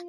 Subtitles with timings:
[0.00, 0.06] Hi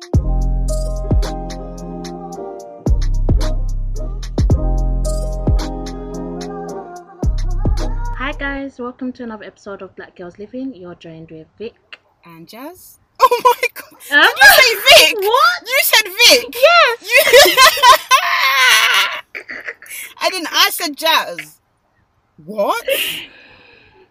[8.40, 10.74] guys, welcome to another episode of Black Girls Living.
[10.74, 12.00] You're joined with Vic.
[12.24, 13.00] And Jas?
[13.24, 14.00] Oh my god.
[14.10, 14.34] Huh?
[14.34, 15.18] Did you say Vic?
[15.20, 15.62] What?
[15.68, 16.56] You said Vic?
[16.56, 17.02] Yes.
[17.02, 17.56] You...
[20.32, 20.48] didn't.
[20.52, 21.60] I said Jas.
[22.46, 22.88] What?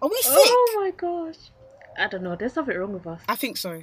[0.03, 0.53] Are we oh sick?
[0.53, 1.51] Oh my gosh.
[1.99, 2.37] I don't know.
[2.37, 3.23] There's something wrong with us.
[3.29, 3.83] I think so.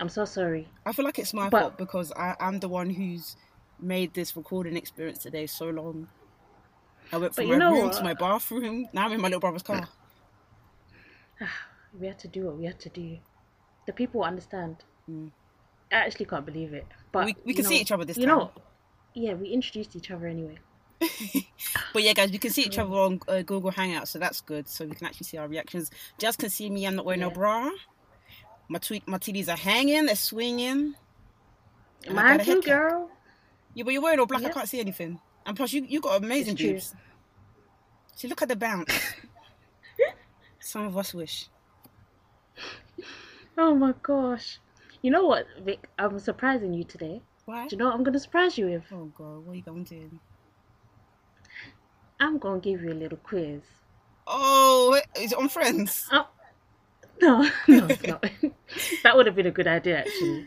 [0.00, 0.68] I'm so sorry.
[0.86, 3.36] I feel like it's my But- fault because I, I'm the one who's
[3.80, 6.08] made this recording experience today so long.
[7.12, 7.92] I went from you my know room what?
[7.94, 8.86] to my bathroom.
[8.92, 9.88] Now I'm in my little brother's car.
[11.98, 13.16] We had to do what we had to do.
[13.86, 14.76] The people understand.
[15.10, 15.30] Mm.
[15.90, 16.86] I actually can't believe it.
[17.12, 18.38] But we we you can see each other this You time.
[18.38, 18.50] know,
[19.14, 20.58] yeah, we introduced each other anyway.
[21.94, 24.68] But yeah, guys, we can see each other on uh, Google Hangouts, so that's good.
[24.68, 25.90] So we can actually see our reactions.
[26.18, 26.86] Jas can see me.
[26.86, 27.34] I'm not wearing no Yeah.
[27.34, 27.70] bra.
[28.68, 30.06] My tweet, my titties are hanging.
[30.06, 30.94] They're swinging.
[32.10, 33.10] Mine too, girl.
[33.74, 34.44] Yeah, but you're wearing all black.
[34.44, 35.18] I can't see anything.
[35.46, 36.94] And plus, you you got amazing boobs.
[38.14, 38.92] See, look at the bounce.
[40.60, 41.48] Some of us wish.
[43.56, 44.58] Oh my gosh.
[45.02, 45.88] You know what, Vic?
[45.98, 47.22] I'm surprising you today.
[47.44, 47.66] Why?
[47.68, 48.84] Do you know what I'm gonna surprise you with?
[48.92, 50.10] Oh god, what are you going to do?
[52.20, 53.62] I'm gonna give you a little quiz.
[54.26, 56.06] Oh, is it on Friends?
[56.12, 56.28] Oh,
[57.20, 58.24] no, no, it's not.
[59.02, 60.46] that would have been a good idea, actually.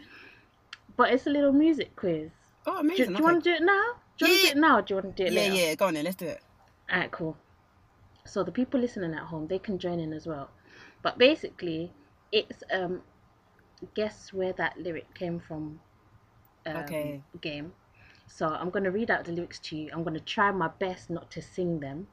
[0.95, 2.31] But it's a little music quiz.
[2.65, 3.13] Oh, Do, amazing.
[3.13, 3.23] do you okay.
[3.25, 3.83] want to do it now?
[4.17, 5.41] Do you want to do it now or do you want to do it Yeah,
[5.41, 5.55] later?
[5.55, 6.41] yeah, go on then, let's do it.
[6.91, 7.37] Alright, cool.
[8.25, 10.49] So the people listening at home, they can join in as well.
[11.01, 11.91] But basically,
[12.31, 13.01] it's um,
[13.95, 15.79] guess where that lyric came from.
[16.65, 17.21] Um, Okay.
[17.41, 17.73] Game.
[18.27, 19.89] So I'm gonna read out the lyrics to you.
[19.93, 22.07] I'm gonna try my best not to sing them,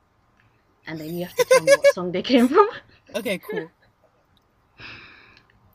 [0.86, 2.68] and then you have to tell me what song they came from.
[3.16, 3.70] Okay, cool.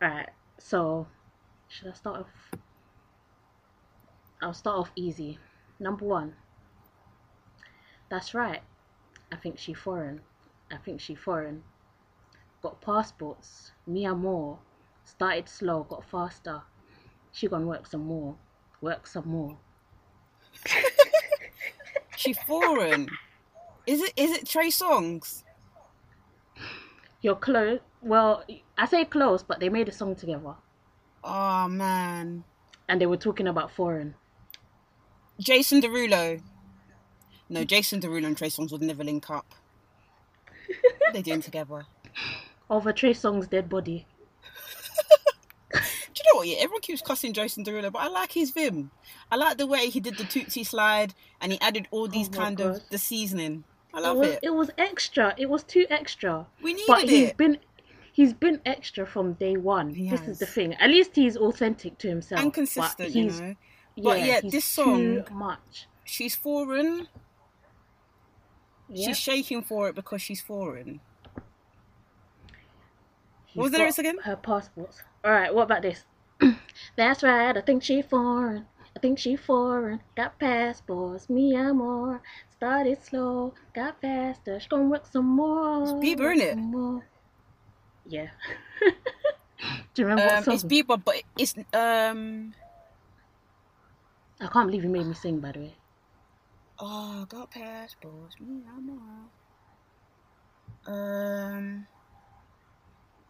[0.04, 0.30] Alright.
[0.58, 1.08] So,
[1.70, 2.60] should I start off?
[4.42, 5.40] I'll start off easy.
[5.80, 6.34] Number one.
[8.10, 8.62] That's right.
[9.32, 10.20] I think she foreign.
[10.70, 11.64] I think she foreign.
[12.62, 13.72] Got passports.
[13.88, 14.60] Me and more.
[15.06, 16.62] Started slow, got faster.
[17.32, 18.36] She gonna work some more.
[18.82, 19.58] Work some more.
[22.24, 23.10] She foreign.
[23.86, 24.14] Is it?
[24.16, 25.43] Is it Trey Songz?
[27.24, 27.80] You're close.
[28.02, 28.44] Well,
[28.78, 30.56] I say close, but they made a song together,
[31.24, 32.44] Oh man,
[32.88, 34.14] and they were talking about foreign.
[35.40, 36.42] Jason Derulo.
[37.50, 39.56] No, Jason Derulo and Trey Songz would never link up.
[40.68, 41.86] What are they doing together?
[42.70, 44.06] Over Trey Songz's dead body.
[45.74, 46.48] Do you know what?
[46.48, 48.92] Yeah, everyone keeps cussing Jason Derulo, but I like his vim.
[49.32, 52.30] I like the way he did the tootsie slide and he added all oh these
[52.30, 52.68] Oh kind God.
[52.76, 53.64] of the seasoning.
[53.94, 54.40] I It was, it.
[54.44, 55.34] it was extra.
[55.38, 56.48] It was too extra.
[56.62, 57.38] We needed but he's it.
[57.38, 57.58] been
[58.12, 59.94] he's been extra from day one.
[59.94, 60.30] He this has.
[60.30, 60.74] is the thing.
[60.76, 63.56] At least he's authentic to himself and consistent, you know.
[63.98, 65.88] But yeah, this song- much.
[66.04, 67.08] She's foreign.
[68.90, 69.08] Yeah.
[69.08, 71.00] She's shaking for it because she's foreign.
[73.46, 74.18] He's was the lyrics again?
[74.24, 75.02] Her passports.
[75.24, 75.54] All right.
[75.54, 76.06] What about this?
[76.96, 77.56] That's right.
[77.56, 78.66] I think she's foreign.
[79.04, 80.00] Think she foreign.
[80.16, 81.30] Got passports.
[81.30, 82.22] Me and more.
[82.56, 83.54] Started slow.
[83.76, 84.60] Got faster.
[84.62, 85.84] She gonna work some more.
[85.84, 86.54] It's Bieber, work innit?
[86.56, 87.06] some more.
[88.08, 88.30] Yeah.
[89.94, 90.54] Do you remember Um, what song?
[90.56, 92.56] it's Bieber, but it's um.
[94.40, 95.40] I can't believe you made me sing.
[95.40, 95.76] By the way.
[96.80, 98.40] Oh, got passports.
[98.40, 98.90] Me, I'm
[100.88, 100.94] all.
[100.96, 101.88] Um,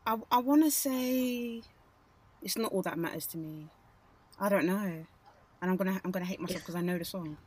[0.06, 1.64] I I want to say
[2.44, 3.70] it's not all that matters to me.
[4.40, 5.06] I don't know,
[5.64, 7.38] and I'm gonna I'm gonna hate myself because I know the song.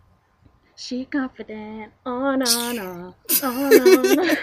[0.74, 1.92] She confident.
[2.06, 3.14] Oh no no.
[3.42, 4.34] Oh no no.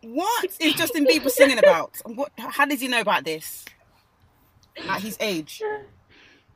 [0.00, 1.96] What is Justin Bieber singing about?
[2.06, 2.32] What?
[2.38, 3.64] How does he know about this?
[4.88, 5.62] At his age.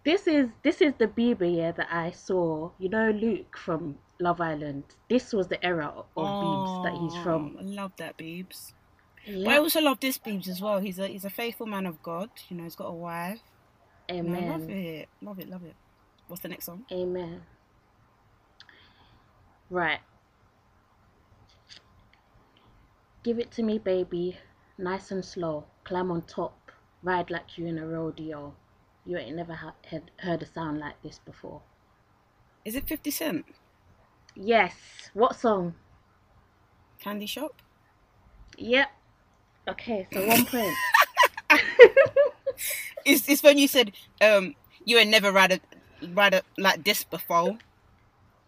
[0.03, 2.71] this is this is the Bieber year that I saw.
[2.79, 4.85] You know Luke from Love Island.
[5.11, 7.57] This was the era of Biebs that he's from.
[7.59, 8.73] Oh, I love that Biebs.
[9.27, 10.79] But I also love this Biebs as well.
[10.79, 12.31] He's a he's a faithful man of God.
[12.49, 13.41] You know, he's got a wife.
[14.09, 14.71] I love Amen.
[14.71, 15.09] it.
[15.21, 15.49] Love it.
[15.49, 15.75] Love it.
[16.29, 16.85] What's the next song?
[16.93, 17.43] Amen.
[19.69, 19.99] Right.
[23.25, 24.39] Give it to me, baby.
[24.79, 25.65] Nice and slow.
[25.85, 26.71] Climb on top.
[27.03, 28.55] Ride like you in a rodeo.
[29.05, 31.63] You ain't never ha- had heard a sound like this before.
[32.65, 33.45] Is it Fifty Cent?
[34.37, 34.75] Yes.
[35.15, 35.75] What song?
[37.01, 37.63] Candy Shop.
[38.59, 38.89] Yep.
[39.69, 40.75] Okay, so one point.
[43.05, 44.55] It's, it's when you said um
[44.85, 45.61] you had never read a
[46.13, 47.57] read a like this before,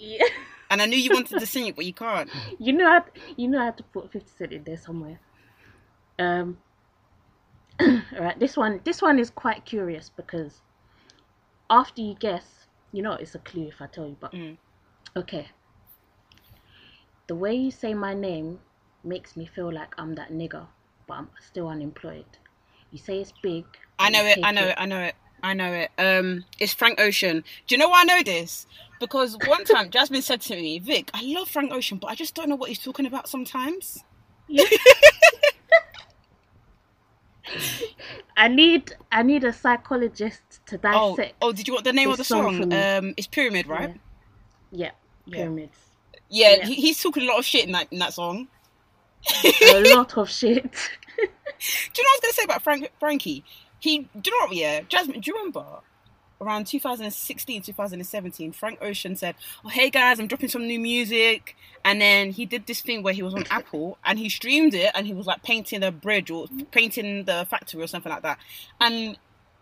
[0.00, 0.24] yeah.
[0.70, 2.28] and I knew you wanted to sing it, but you can't.
[2.58, 3.02] You know, I,
[3.36, 5.20] you know, I had to put Fifty Cent in there somewhere.
[6.18, 6.58] Um,
[7.80, 10.60] All right, this one this one is quite curious because
[11.70, 14.56] after you guess, you know it's a clue if I tell you, but Mm.
[15.16, 15.48] okay.
[17.28, 18.58] The way you say my name
[19.04, 20.66] makes me feel like I'm that nigger,
[21.08, 22.24] but I'm still unemployed.
[22.92, 23.64] You say it's big.
[23.98, 24.38] I but know it.
[24.42, 24.74] I know it.
[24.78, 25.14] I know it.
[25.42, 25.90] I know it.
[25.98, 27.44] Um, it's Frank Ocean.
[27.66, 28.66] Do you know why I know this?
[29.00, 32.34] Because one time Jasmine said to me, "Vic, I love Frank Ocean, but I just
[32.34, 34.04] don't know what he's talking about sometimes."
[34.46, 34.64] Yeah.
[38.36, 41.34] I need I need a psychologist to Oh, dissect.
[41.40, 42.72] oh, did you want the name of the song song?
[42.72, 43.94] Um, it's Pyramid, right?
[44.70, 44.90] Yeah.
[45.26, 45.36] Yeah.
[45.36, 45.76] Pyramids.
[46.30, 46.66] Yeah, Yeah.
[46.66, 48.48] He, he's talking a lot of shit in that in that song.
[49.74, 50.62] A lot of shit.
[51.16, 51.30] Do you know
[51.96, 53.44] what I was gonna say about Frank Frankie?
[53.80, 54.56] He, do you know what?
[54.56, 55.20] Yeah, Jasmine.
[55.20, 55.64] Do you remember
[56.40, 58.52] around 2016, 2017?
[58.52, 59.34] Frank Ocean said,
[59.64, 63.14] "Oh, hey guys, I'm dropping some new music," and then he did this thing where
[63.14, 66.30] he was on Apple and he streamed it and he was like painting a bridge
[66.30, 68.38] or painting the factory or something like that.
[68.80, 69.16] And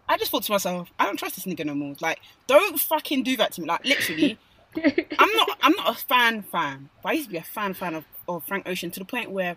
[0.08, 1.94] I just thought to myself, I don't trust this nigga no more.
[2.00, 3.66] Like, don't fucking do that to me.
[3.66, 4.38] Like, literally.
[5.18, 5.58] I'm not.
[5.62, 8.44] I'm not a fan fan, but I used to be a fan fan of, of
[8.44, 9.56] Frank Ocean to the point where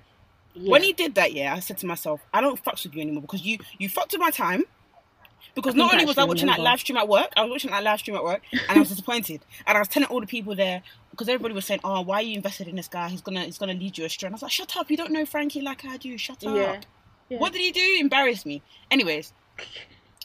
[0.54, 0.72] yeah.
[0.72, 3.22] when he did that, yeah, I said to myself, I don't fucks with you anymore
[3.22, 4.64] because you you fucked with my time.
[5.56, 7.84] Because not only was I watching that live stream at work, I was watching that
[7.84, 9.42] live stream at work, and I was disappointed.
[9.68, 12.22] And I was telling all the people there because everybody was saying, "Oh, why are
[12.22, 13.10] you invested in this guy?
[13.10, 14.90] He's gonna he's gonna lead you astray." And I was like, "Shut up!
[14.92, 16.18] You don't know Frankie like I do.
[16.18, 16.80] Shut up." yeah.
[17.30, 17.40] yeah.
[17.40, 17.98] What did he do?
[18.00, 18.62] Embarrass me.
[18.92, 19.34] Anyways,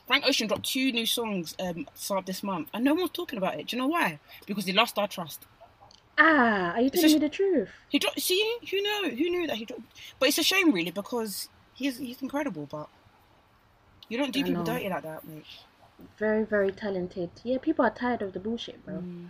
[0.06, 3.58] Frank Ocean dropped two new songs um start this month, and no one's talking about
[3.58, 3.68] it.
[3.68, 4.20] Do you know why?
[4.46, 5.46] Because he lost our trust.
[6.16, 7.70] Ah, are you telling just- me the truth?
[7.88, 8.20] He dropped.
[8.20, 9.10] See, who knew?
[9.16, 9.82] Who knew that he dropped?
[10.18, 12.66] But it's a shame, really, because he's he's incredible.
[12.66, 12.88] But
[14.08, 14.72] you don't do I people know.
[14.72, 15.44] dirty like that, mate.
[16.18, 17.30] Very, very talented.
[17.42, 18.96] Yeah, people are tired of the bullshit, bro.
[18.96, 19.28] Mm.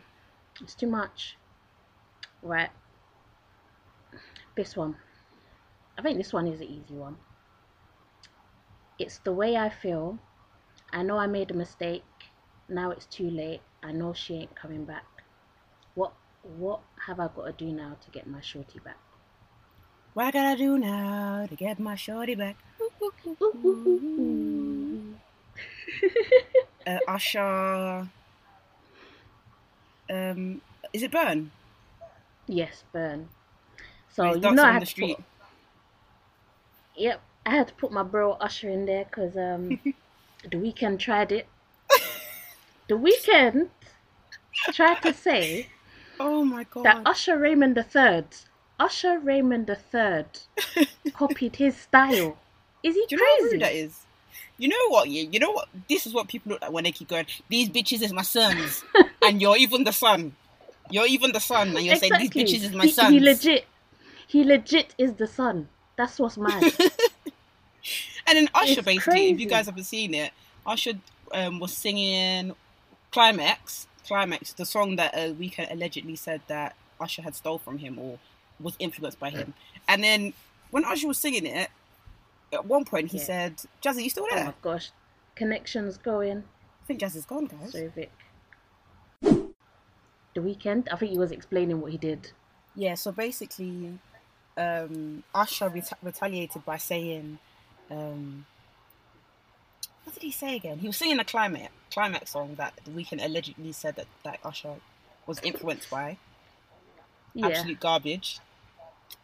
[0.61, 1.37] It's too much.
[2.43, 2.71] Right.
[4.57, 4.97] This one.
[5.99, 7.17] I think this one is an easy one.
[8.99, 10.19] It's the way I feel.
[10.93, 12.05] I know I made a mistake.
[12.69, 13.61] Now it's too late.
[13.83, 15.05] I know she ain't coming back.
[16.45, 18.99] What have I got to do now to get my shorty back?
[20.13, 22.57] What I gotta do now to get my shorty back?
[26.87, 28.09] Uh, Usher.
[30.11, 30.61] Um,
[30.93, 31.51] is it Burn?
[32.47, 33.29] yes, burn.
[34.11, 35.17] So you know I had the to street.
[35.17, 35.25] put,
[36.97, 39.81] Yep, I had to put my bro Usher in there because um,
[40.43, 41.49] the Weeknd tried it.
[42.89, 43.69] the Weeknd
[44.73, 45.69] tried to say
[46.21, 46.85] Oh my god!
[46.85, 48.25] that Usher Raymond III,
[48.79, 52.37] Usher Raymond III, copied his style.
[52.83, 53.53] Is he do you know how crazy?
[53.53, 54.01] rude that is?
[54.57, 55.09] You know what?
[55.09, 55.69] Yeah, you know what?
[55.89, 57.27] This is what people look like when they keep going.
[57.49, 58.85] These bitches is my sons,
[59.23, 60.35] and you're even the son.
[60.91, 63.13] You're even the son, and you're saying these bitches is my he, sons.
[63.13, 63.65] he legit,
[64.27, 65.69] he legit is the son.
[65.97, 66.73] That's what's mad.
[68.27, 70.33] And then Usher, It's basically, if you guys haven't seen it,
[70.67, 70.95] Usher
[71.33, 72.55] um, was singing
[73.11, 77.99] Climax, Climax, the song that uh, Weeknd allegedly said that Usher had stole from him
[77.99, 78.19] or
[78.61, 79.55] was influenced by him.
[79.89, 80.33] And then
[80.71, 81.69] when Usher was singing it,
[82.53, 83.25] at one point he Yeah.
[83.25, 84.43] said, Jazzy, you still there?
[84.43, 84.91] oh my gosh,
[85.35, 86.39] connections going.
[86.39, 87.73] I think Jazzy's gone, guys.
[87.73, 88.11] Sorry, Vic.
[89.23, 90.89] The Weeknd.
[90.93, 92.31] I think he was explaining what he did.
[92.75, 93.99] Yeah, so basically,
[94.57, 97.39] um, Usher reta- retaliated by saying,
[97.91, 98.47] um,
[100.05, 100.79] what did he say again?
[100.79, 104.75] He was singing a climax climax song that the Weeknd allegedly said that, that Usher
[105.27, 106.17] was influenced by.
[107.35, 108.39] Yeah, Absolute garbage.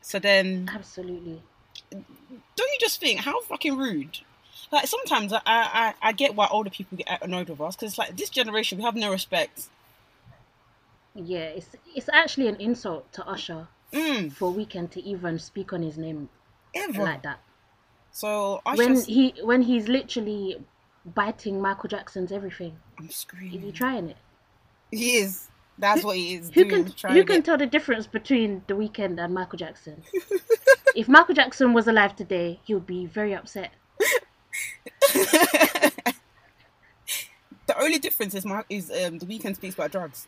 [0.00, 1.42] So then, absolutely.
[1.90, 2.04] don't
[2.58, 4.18] you just think how fucking rude?
[4.72, 7.98] Like sometimes I I, I get why older people get annoyed with us because it's
[7.98, 9.68] like this generation we have no respect.
[11.14, 15.82] Yeah, it's it's actually an insult to Usher Mm, for Weeknd to even speak on
[15.82, 16.28] his name
[16.74, 17.02] ever.
[17.02, 17.40] like that.
[18.12, 20.62] So When he when he's literally
[21.04, 22.76] biting Michael Jackson's everything.
[22.98, 23.60] I'm Is screaming.
[23.62, 24.16] he trying it?
[24.90, 25.48] He is.
[25.78, 26.84] That's what he is Who doing.
[26.92, 30.02] can who can get- tell the difference between The Weeknd and Michael Jackson?
[30.94, 33.70] if Michael Jackson was alive today, he would be very upset.
[35.12, 36.02] the
[37.78, 40.26] only difference is my is um the Weeknd speaks about drugs.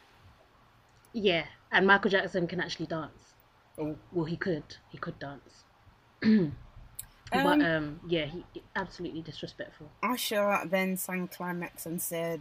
[1.12, 3.34] Yeah, and Michael Jackson can actually dance.
[3.78, 3.96] Oh.
[4.12, 4.76] Well, he could.
[4.90, 5.64] He could dance.
[7.32, 8.44] Um, but um, yeah, he
[8.76, 9.88] absolutely disrespectful.
[10.02, 12.40] Usher then sang climax and said,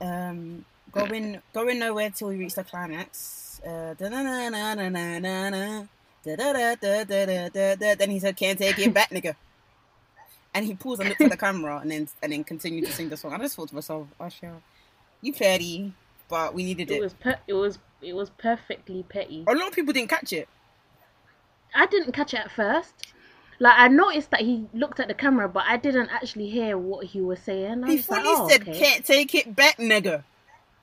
[0.00, 3.94] um, "Going going nowhere till we reach the climax." Uh.
[3.98, 4.12] Then
[8.10, 9.36] he said, "Can't take it back, nigga."
[10.54, 13.08] And he paused and looked at the camera and then and then continued to sing
[13.08, 13.32] the song.
[13.32, 14.52] I just thought to myself, Usher,
[15.22, 15.94] you petty,
[16.28, 17.00] but we needed It it.
[17.02, 19.44] was per- it was it was perfectly petty.
[19.46, 20.48] A lot of people didn't catch it.
[21.74, 23.11] I didn't catch it at first.
[23.62, 27.06] Like I noticed that he looked at the camera, but I didn't actually hear what
[27.06, 27.84] he was saying.
[27.84, 28.72] I He was like, oh, said, okay.
[28.72, 30.24] "Can't take it back, nigga."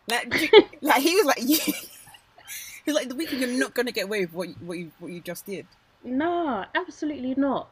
[0.08, 0.32] Like,
[0.82, 1.40] like he was like,
[2.86, 5.12] he's like, "The Weeknd, you're not gonna get away with what you, what you what
[5.12, 5.66] you just did."
[6.06, 7.68] No, absolutely not.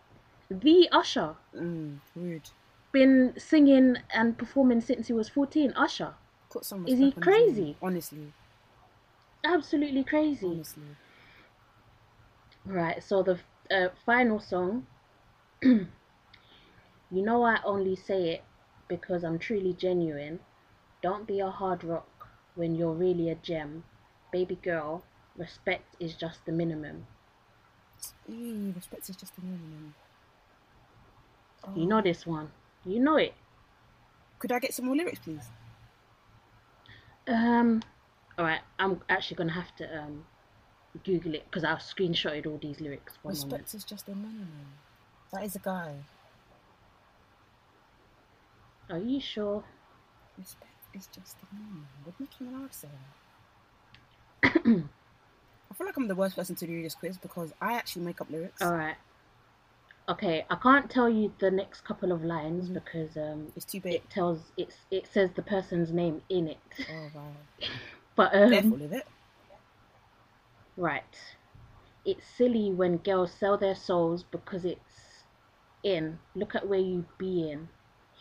[0.50, 2.50] The Usher Mm, rude.
[2.92, 5.72] been singing and performing since he was fourteen.
[5.78, 6.16] Usher,
[6.86, 7.54] Is he respect on his name.
[7.54, 7.78] crazy?
[7.82, 8.34] Honestly,
[9.46, 10.48] absolutely crazy.
[10.48, 10.84] honestly.
[12.66, 13.40] Right, so the
[13.72, 14.86] uh, final song.
[15.64, 15.88] you
[17.12, 18.44] know, I only say it
[18.88, 20.40] because I'm truly genuine.
[21.02, 23.84] Don't be a hard rock when you're really a gem.
[24.32, 25.04] Baby girl,
[25.36, 27.08] respect is just the minimum.
[28.76, 29.96] Respect is just the minimum.
[31.76, 32.52] You know this one.
[32.86, 33.34] You know it.
[34.40, 35.50] Could I get some more lyrics, please?
[37.28, 37.82] Um,
[38.38, 40.26] alright, I'm actually gonna have to um
[41.04, 43.14] Google it because I've screenshotted all these lyrics.
[43.22, 43.64] One moment.
[43.64, 44.48] Respect is just a minimum.
[45.34, 45.94] That is a guy.
[48.90, 49.64] Are you sure?
[50.38, 51.88] Respect is just a minimum.
[52.04, 52.88] What Nicki Minaj say?
[55.70, 58.22] I feel like I'm the worst person to do this quiz because I actually make
[58.22, 58.62] up lyrics.
[58.62, 58.96] Alright.
[60.10, 62.74] Okay, I can't tell you the next couple of lines Mhm.
[62.76, 63.96] because um It's too big.
[63.96, 66.58] it tells it's it says the person's name in it.
[66.90, 67.34] Oh wow.
[68.16, 69.06] But um Careful with it.
[70.78, 71.18] right.
[72.06, 74.94] It's silly when girls sell their souls because it's
[75.96, 76.20] in.
[76.36, 77.70] Look at where you be in.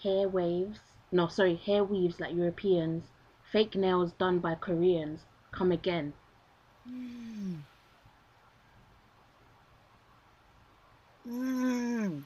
[0.03, 0.79] Hair waves.
[1.13, 3.05] No, sorry, hair weaves like Europeans.
[3.53, 5.21] Fake nails done by Koreans.
[5.53, 6.13] Come again.
[6.89, 7.59] Mm.
[11.29, 12.23] Mm.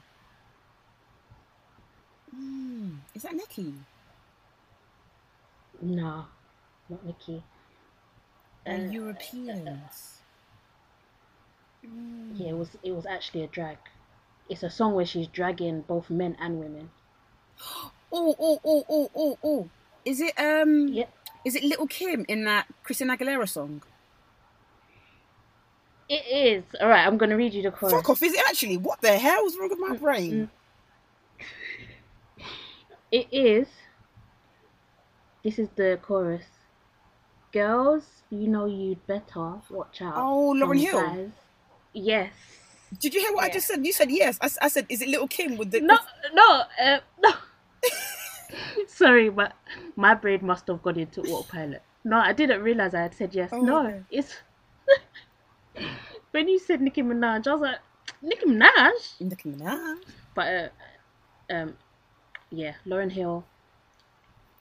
[2.35, 2.97] Mm.
[3.15, 3.73] Is that Nikki?
[5.81, 6.25] No,
[6.89, 7.43] not Nikki.
[8.65, 10.19] And Uh, Europeans.
[11.85, 12.39] Mm.
[12.39, 13.77] Yeah, it was it was actually a drag.
[14.51, 16.91] It's a song where she's dragging both men and women.
[18.13, 19.69] Oh, oh, oh, oh, oh, oh.
[20.03, 20.89] Is it um?
[20.89, 21.09] Yep.
[21.45, 23.81] Is it Lil' Kim in that Christina Aguilera song?
[26.09, 26.63] It is.
[26.81, 27.93] Alright, I'm gonna read you the chorus.
[27.93, 28.21] Fuck off!
[28.21, 28.75] Is it actually?
[28.75, 30.49] What the hell is wrong with my brain?
[33.13, 33.67] It is.
[35.41, 36.43] This is the chorus.
[37.53, 40.15] Girls, you know you'd better watch out.
[40.17, 41.01] Oh, Lauryn from Hill.
[41.01, 41.29] guys.
[41.93, 42.33] Yes.
[42.99, 43.85] Did you hear what I just said?
[43.85, 44.37] You said yes.
[44.41, 45.79] I, I, said, is it Lil' Kim with the?
[45.79, 45.97] No,
[46.33, 47.31] no, uh, no.
[48.87, 49.53] Sorry, but
[49.95, 51.81] my brain must have gone into autopilot.
[52.03, 53.49] No, I didn't realize I had said yes.
[53.53, 54.01] Oh, no, okay.
[54.11, 54.35] it's
[56.31, 57.79] when you said Nicki Minaj, I was like,
[58.21, 59.21] Nicki Minaj.
[59.21, 59.97] Nicki Minaj.
[60.33, 60.71] But
[61.49, 61.77] uh, um,
[62.49, 63.45] yeah, Lauryn Hill.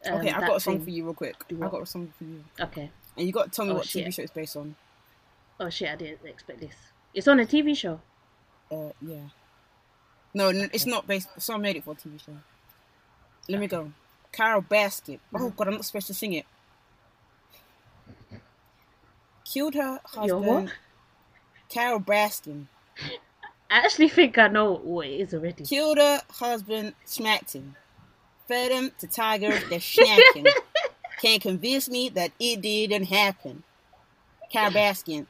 [0.06, 0.84] um, Okay, I've got a song thing.
[0.84, 1.34] for you real quick.
[1.50, 2.90] I've got a song for you, Okay.
[3.16, 4.06] and you got to tell me Oh, what shit.
[4.06, 4.76] TV show it's based on.
[5.58, 6.74] Oh shit, I didn't expect this.
[7.12, 8.00] It's on a TV show.
[8.70, 9.28] Uh, yeah.
[10.32, 11.28] No, it's not based.
[11.38, 12.36] Someone made it for a TV show.
[13.48, 13.92] Let me go.
[14.32, 15.18] Carole Baskin.
[15.32, 15.44] Mm-hmm.
[15.44, 16.46] Oh god, I'm not supposed to sing it.
[19.44, 20.72] Killed her husband.
[21.68, 22.66] Carole Baskin
[23.70, 25.64] I actually think I know what it is already.
[25.64, 27.76] killed her husband, smacked him,
[28.48, 30.46] fed him to tigers that snacked him.
[31.22, 33.62] Can't convince me that it didn't happen.
[34.50, 35.26] Carole Baskin.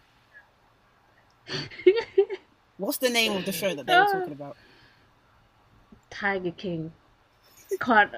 [2.81, 4.57] What's the name of the show that they were talking about?
[6.11, 6.93] Tiger King.
[7.81, 8.11] Can't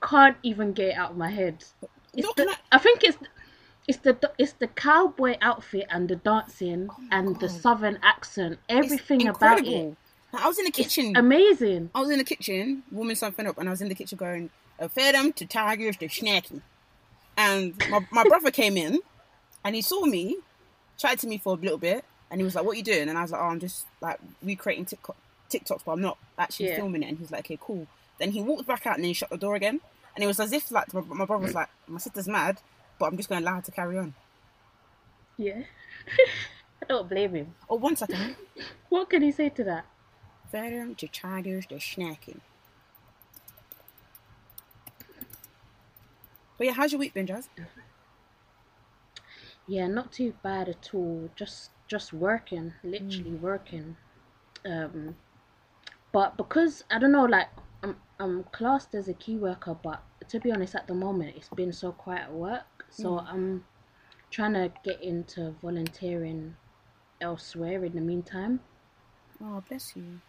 [0.00, 1.62] can't even get it out of my head.
[2.14, 3.18] It's No, the, I- I think it's
[3.86, 8.58] it's the it's the cowboy outfit and the dancing Oh and the southern accent.
[8.68, 9.96] Everything about it.
[10.32, 11.16] I was in the It's kitchen.
[11.16, 11.90] amazing.
[11.94, 14.50] I was in the kitchen warming something up, and I was in the kitchen going,
[14.80, 16.60] I fed them to tigers, they're snacking.
[17.38, 18.98] And my, my brother came in,
[19.64, 20.36] and he saw me,
[20.98, 23.08] chatted to me for a little bit, and he was like, "What are you doing?"
[23.08, 25.16] And I was like, "Oh, I'm just like recreating TikTok,
[25.50, 26.76] TikToks, but I'm not actually Yeah.
[26.76, 27.86] filming it." And he's like, "Okay, cool."
[28.18, 29.80] Then he walked back out, and then he shut the door again,
[30.14, 32.58] and it was as if like my, my brother was like, "My sister's mad,
[32.98, 34.14] but I'm just going to allow her to carry on."
[35.36, 35.62] Yeah.
[36.82, 37.54] I don't blame him.
[37.68, 38.36] Oh, one second.
[38.88, 39.84] What can he say to that?
[40.52, 42.40] Fed them to tigers, they're snacking.
[46.56, 47.48] But yeah, how's your week been, Jas?
[49.66, 51.28] Yeah, not too bad at all.
[51.34, 53.96] Just just working, literally working.
[54.64, 55.16] Um,
[56.12, 57.48] but because I don't know, like
[57.82, 61.48] I'm I'm classed as a key worker, but to be honest, at the moment it's
[61.50, 63.64] been so quiet at work, so I'm
[64.30, 66.56] trying to get into volunteering
[67.20, 68.60] elsewhere in the meantime.
[69.42, 70.20] Oh, bless you.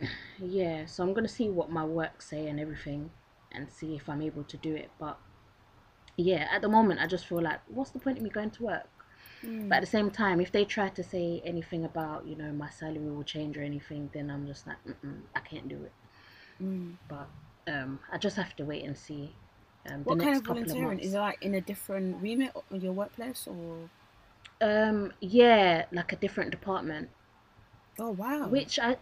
[0.42, 3.10] Yeah, so I'm gonna see what my work say and everything,
[3.52, 4.90] and see if I'm able to do it.
[4.98, 5.18] But
[6.16, 8.62] yeah, at the moment I just feel like, what's the point of me going to
[8.62, 8.99] work?
[9.44, 9.68] Mm.
[9.68, 12.70] But at the same time, if they try to say anything about, you know, my
[12.70, 14.76] salary will change or anything, then I'm just like,
[15.34, 15.92] I can't do it.
[16.62, 16.94] Mm.
[17.08, 17.28] But
[17.66, 19.34] um, I just have to wait and see.
[19.88, 20.98] Um, What kind of couple of volunteering?
[20.98, 23.88] Is it like in a different remit of your workplace or?
[24.60, 27.08] Um, yeah, like a different department,
[27.98, 28.46] Oh wow.
[28.48, 28.96] which I,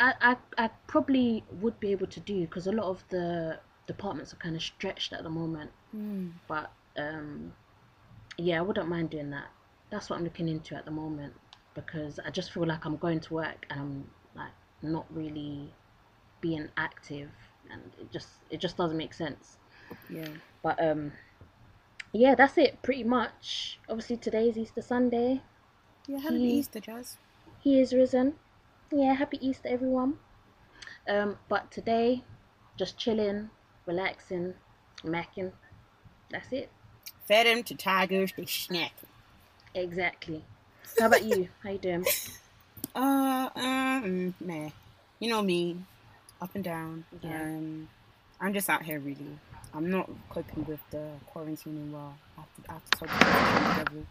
[0.00, 4.32] I, I, I probably would be able to do because a lot of the departments
[4.32, 5.70] are kind of stretched at the moment.
[5.96, 6.32] Mm.
[6.48, 7.52] But um,
[8.36, 9.46] yeah, I wouldn't mind doing that.
[9.90, 11.32] That's what I'm looking into at the moment
[11.74, 14.52] because I just feel like I'm going to work and I'm like
[14.82, 15.72] not really
[16.40, 17.30] being active,
[17.70, 19.58] and it just it just doesn't make sense.
[20.10, 20.28] Yeah.
[20.62, 21.12] But um,
[22.12, 23.78] yeah, that's it pretty much.
[23.88, 25.42] Obviously, today's Easter Sunday.
[26.06, 26.18] Yeah.
[26.18, 27.18] Happy He- Easter, Jas.
[27.60, 28.34] He is risen.
[28.92, 30.18] Yeah, happy Easter, everyone.
[31.08, 32.22] Um, but today,
[32.76, 33.50] just chilling,
[33.86, 34.54] relaxing,
[35.02, 35.52] macking.
[36.30, 36.70] That's it.
[37.26, 38.32] Fed him to tigers.
[38.36, 38.92] They snack.
[39.76, 40.42] Exactly.
[40.98, 41.48] How about you?
[41.62, 42.04] How you doing?
[42.94, 44.70] Uh, um, nah.
[45.20, 45.76] You know me,
[46.40, 47.04] up and down.
[47.22, 47.42] Yeah.
[47.42, 47.88] Um,
[48.40, 49.38] I'm just out here really.
[49.74, 52.14] I'm not coping with the quarantining well.
[52.38, 54.06] I have to, I have to stop the devil.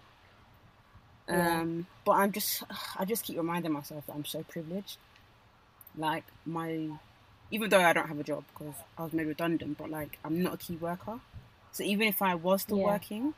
[1.27, 1.60] Yeah.
[1.62, 2.63] Um, but I'm just,
[3.00, 4.98] I just keep reminding myself that I'm so privileged.
[5.98, 6.89] Like my,
[7.50, 10.43] even though I don't have a job because I was made redundant, but like I'm
[10.43, 11.19] not a key worker.
[11.72, 12.86] So even if I was still Yeah.
[12.86, 13.34] working,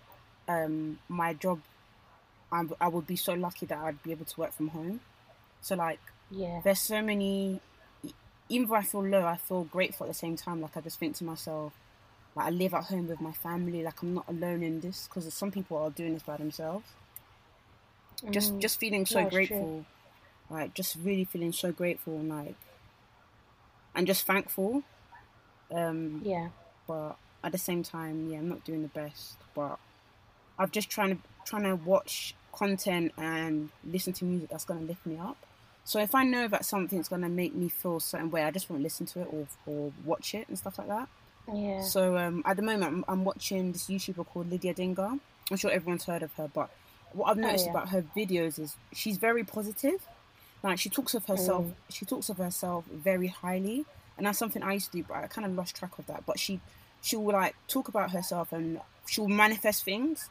[0.50, 1.62] um, my job,
[2.52, 5.02] I'm, I would be so lucky that I'd be able to work from home.
[5.62, 6.00] So like
[6.32, 6.62] Yeah.
[6.64, 7.62] there's so many
[8.50, 10.62] even though I feel low, I feel grateful at the same time.
[10.62, 11.74] Like I just think to myself,
[12.36, 13.84] like I live at home with my family.
[13.84, 16.86] Like I'm not alone in this because some people are doing this by themselves.
[18.32, 19.58] Just Mm, just feeling so it's true.
[19.60, 19.86] grateful,
[20.50, 22.56] like just really feeling so grateful and like
[23.96, 24.84] and just thankful.
[25.76, 26.50] Um, yeah.
[26.88, 29.36] but at the same time, yeah, I'm not doing the best.
[29.56, 29.80] But
[30.58, 35.06] I've just trying to trying to watch content and listen to music that's gonna lift
[35.06, 35.38] me up.
[35.86, 38.70] So if I know that something's gonna make me feel a certain way, I just
[38.70, 41.08] want to listen to it or or watch it and stuff like that.
[41.54, 41.82] Yeah.
[41.82, 45.20] So um, at the moment, I'm, I'm watching this YouTuber called Lydia Dinga.
[45.50, 46.70] I'm sure everyone's heard of her, but
[47.14, 47.72] what I've Oh, noticed yeah.
[47.72, 50.06] about her videos is she's very positive.
[50.62, 51.74] Like she talks of herself, Mm.
[51.90, 53.86] she talks of herself very highly,
[54.18, 56.26] and that's something I used to do, but I kind of lost track of that.
[56.26, 56.60] But she
[57.02, 60.30] she will like talk about herself and she will manifest things,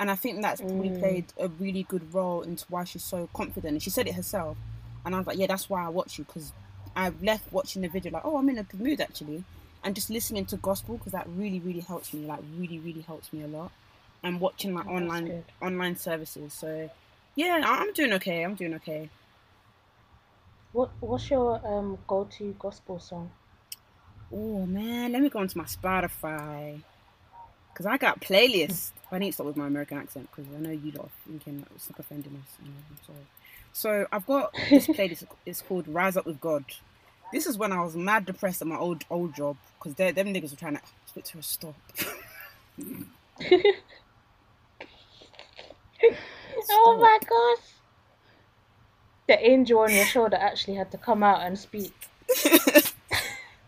[0.00, 0.92] and I think that's probably Mm.
[0.92, 3.72] played a really good role into why she's so confident.
[3.74, 4.58] And she said it herself,
[5.04, 6.52] and I was like, yeah, that's why I watch you because
[6.96, 9.44] I left watching the video like, oh, I'm in a good mood actually,
[9.84, 13.32] and just listening to gospel because that really really helps me, like really really helps
[13.32, 13.72] me a lot,
[14.24, 15.44] and watching like Oh, That's online good.
[15.62, 16.54] online services.
[16.54, 16.90] So
[17.36, 18.42] yeah, I'm doing okay.
[18.44, 19.10] I'm doing okay.
[20.72, 23.30] What What's your um go to gospel song?
[24.32, 26.80] Oh man, let me go onto my Spotify
[27.80, 28.90] because I got playlists.
[29.10, 31.60] I need to stop with my American accent because I know you lot are thinking
[31.60, 32.58] that it's like offending us.
[32.62, 33.26] You know, I'm sorry.
[33.72, 35.24] So I've got this playlist.
[35.46, 36.66] It's called Rise Up with God.
[37.32, 40.50] This is when I was mad depressed at my old old job because them niggas
[40.50, 41.74] were trying to spit to a stop.
[46.72, 47.64] Oh my gosh!
[49.26, 51.94] The angel on your shoulder actually had to come out and speak.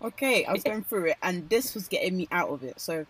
[0.02, 2.80] okay, I was going through it, and this was getting me out of it.
[2.80, 3.06] So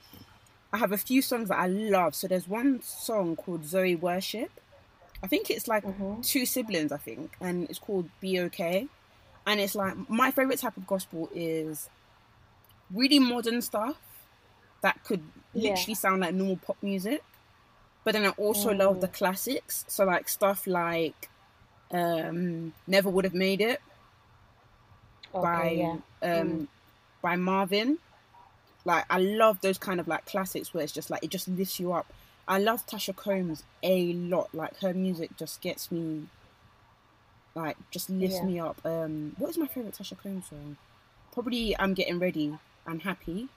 [0.73, 2.15] I have a few songs that I love.
[2.15, 4.51] So there's one song called Zoe Worship.
[5.23, 6.25] I think it's like Mhm.
[6.27, 8.89] two siblings, I think, and it's called Be Okay.
[9.47, 11.89] And it's like my favorite type of gospel is
[12.93, 13.97] really modern stuff
[14.83, 15.71] that could Yeah.
[15.71, 17.23] literally sound like normal pop music.
[18.05, 19.01] But then I also love Mm.
[19.03, 19.85] the classics.
[19.89, 21.29] So like stuff like
[21.93, 23.81] um Never Would Have Made It
[25.35, 25.93] Okay, by yeah.
[26.41, 26.69] um Mm.
[27.21, 27.99] by Marvin.
[28.85, 31.79] Like I love those kind of like classics where it's just like it just lifts
[31.79, 32.13] you up.
[32.49, 34.53] I love Tasha Cobbs a lot.
[34.55, 36.27] Like her music just gets me
[37.55, 38.47] like just lifts Yeah.
[38.47, 38.81] me up.
[38.85, 40.77] Um what is my favourite Tasha Cobbs song?
[41.33, 42.59] Probably I'm getting ready.
[42.87, 43.49] I'm happy.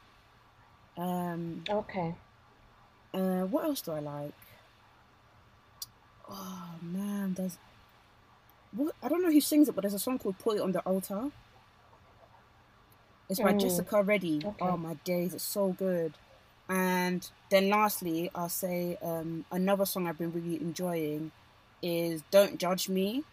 [0.97, 2.15] Um Okay.
[3.13, 4.33] uh what else do I like?
[6.29, 7.57] Oh man, there's
[8.71, 10.71] what I don't know who sings it, but there's a song called Put It on
[10.71, 11.31] the Altar.
[13.29, 13.59] It's by Mm.
[13.59, 14.41] Jessica Reddy.
[14.45, 14.65] Okay.
[14.65, 16.13] Oh my days, it's so good.
[16.69, 21.31] And then lastly, I'll say um, another song I've been really enjoying
[21.81, 23.23] is Don't Judge Me.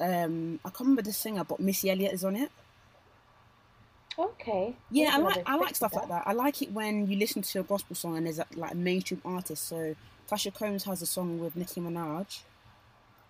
[0.00, 2.50] Um, I can't remember the singer, but Missy Elliott is on it.
[4.18, 4.76] Okay.
[4.90, 6.24] Yeah, I like I'd like stuff like that.
[6.26, 8.74] I like it when you listen to a gospel song and there's a, like a
[8.74, 9.66] mainstream artist.
[9.66, 9.94] So
[10.30, 12.40] Tasha Cobbs has a song with Nicki Minaj,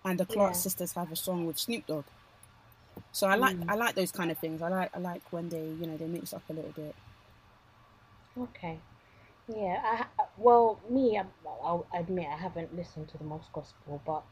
[0.03, 0.57] and the Clark Yeah.
[0.59, 2.03] sisters have a song with Snoop Dogg.
[3.11, 3.69] So I like Mm.
[3.69, 4.61] I like those kind of things.
[4.61, 6.95] I like I like when they you know they mix up a little bit.
[8.37, 8.79] Okay.
[9.47, 11.25] Yeah, I, well, me, I-
[11.63, 14.23] I'll admit I haven't listened to the most gospel, but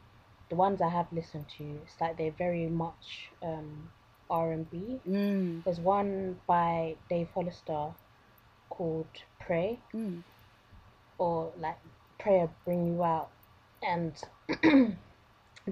[0.48, 3.90] the ones I have listened to, it's like they're very much um,
[4.30, 5.00] R and B.
[5.06, 5.62] Mm.
[5.64, 7.92] There's one by Dave Hollister
[8.70, 9.06] called
[9.38, 10.22] "Pray" Mm.
[11.18, 11.78] or like
[12.18, 13.30] "Prayer Bring You Out,"
[13.82, 14.14] and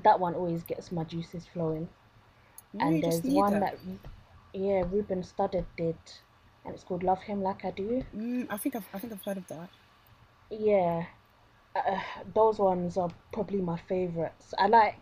[0.04, 1.88] that one always gets my juices flowing.
[2.78, 3.78] And there's one that.
[3.82, 4.10] that,
[4.52, 5.96] yeah, Ruben Studdard did,
[6.64, 9.24] and it's called "Love Him Like I Do." Mm, I think I've I think I've
[9.24, 9.68] heard of that.
[10.50, 11.04] Yeah,
[11.74, 12.00] uh,
[12.34, 14.54] those ones are probably my favorites.
[14.58, 14.96] I like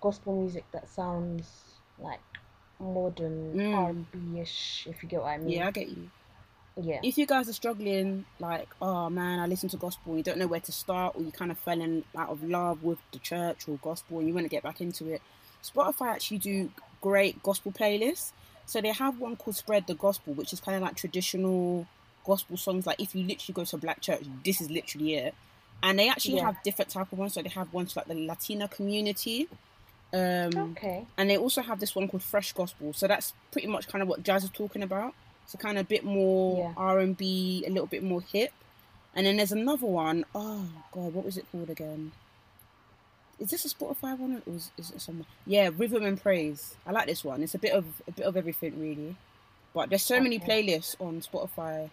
[0.00, 1.48] gospel music that sounds
[1.98, 2.20] like
[2.80, 3.76] modern Mm.
[3.76, 5.50] R and B ish, if you get what I mean.
[5.50, 6.10] Yeah, I get you.
[6.80, 7.00] Yeah.
[7.02, 10.46] If you guys are struggling, like, oh man, I listen to gospel, you don't know
[10.46, 13.68] where to start, or you kind of fell in out of love with the church
[13.68, 15.20] or gospel, and you want to get back into it,
[15.62, 16.70] Spotify actually do
[17.02, 18.32] great gospel playlists.
[18.64, 21.86] So they have one called Spread the Gospel, which is kind of like traditional
[22.24, 22.86] gospel songs.
[22.86, 25.34] Like if you literally go to a black church, this is literally it.
[25.82, 26.46] And they actually Yeah.
[26.46, 27.34] have different type of ones.
[27.34, 29.48] So they have ones for like the Latina community.
[30.14, 31.04] Um, Okay.
[31.18, 32.92] and they also have this one called Fresh Gospel.
[32.92, 35.14] So that's pretty much kind of what Jas is talking about.
[35.46, 36.72] So kind of a bit more Yeah.
[36.76, 38.52] R and B, a little bit more hip.
[39.14, 40.24] And then there's another one.
[40.34, 42.12] Oh god, what was it called again?
[43.42, 45.26] Is this a Spotify one or is, is it somewhere?
[45.46, 46.76] Yeah, Rhythm and Praise.
[46.86, 47.42] I like this one.
[47.42, 49.16] It's a bit of a bit of everything really.
[49.74, 51.90] But there's so many playlists on Spotify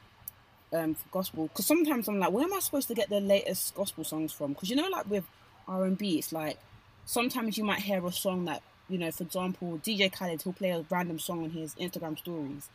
[0.72, 1.48] um, for gospel.
[1.48, 4.54] Because sometimes I'm like, where am I supposed to get the latest gospel songs from?
[4.54, 5.24] Because you know, like with
[5.68, 6.60] R and B, it's like
[7.06, 10.70] sometimes you might hear a song that you know, for example, DJ Khaled he'll play
[10.70, 12.70] a random song on his Instagram stories,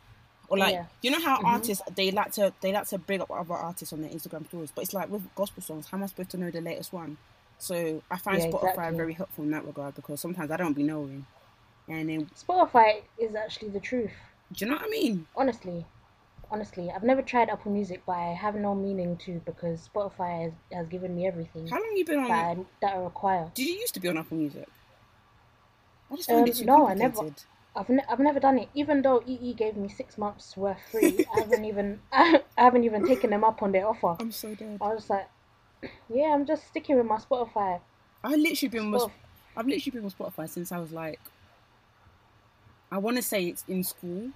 [0.49, 0.85] or like Yeah.
[1.01, 1.45] you know how Mhm.
[1.45, 4.71] artists they like to they like to bring up other artists on their Instagram stories,
[4.75, 7.17] but it's like with gospel songs, how am I supposed to know the latest one?
[7.57, 8.95] So I find Yeah, Spotify exactly.
[8.95, 11.27] very helpful in that regard because sometimes I don't be knowing,
[11.87, 14.13] and then Spotify is actually the truth.
[14.51, 15.27] do you know what I mean?
[15.35, 15.85] Honestly,
[16.49, 20.53] honestly, I've never tried Apple Music, but I have no meaning to because Spotify has,
[20.71, 22.31] has given me everything How long you been on?
[22.31, 23.51] that I, that I require.
[23.55, 24.67] Did you used to be on Apple Music?
[26.11, 27.25] I just um, no, I never.
[27.75, 28.69] I've, ne- I've never done it.
[28.73, 33.03] Even though EE gave me six months worth free, I haven't even I haven't even
[33.03, 34.17] taken them up on their offer.
[34.19, 34.81] I'm so dead.
[34.81, 35.29] I was like,
[36.09, 37.79] yeah, I'm just sticking with my Spotify.
[38.23, 39.03] I literally been with,
[39.55, 41.19] I've literally been with Spotify since I was like
[42.91, 44.29] I want to say it's in school.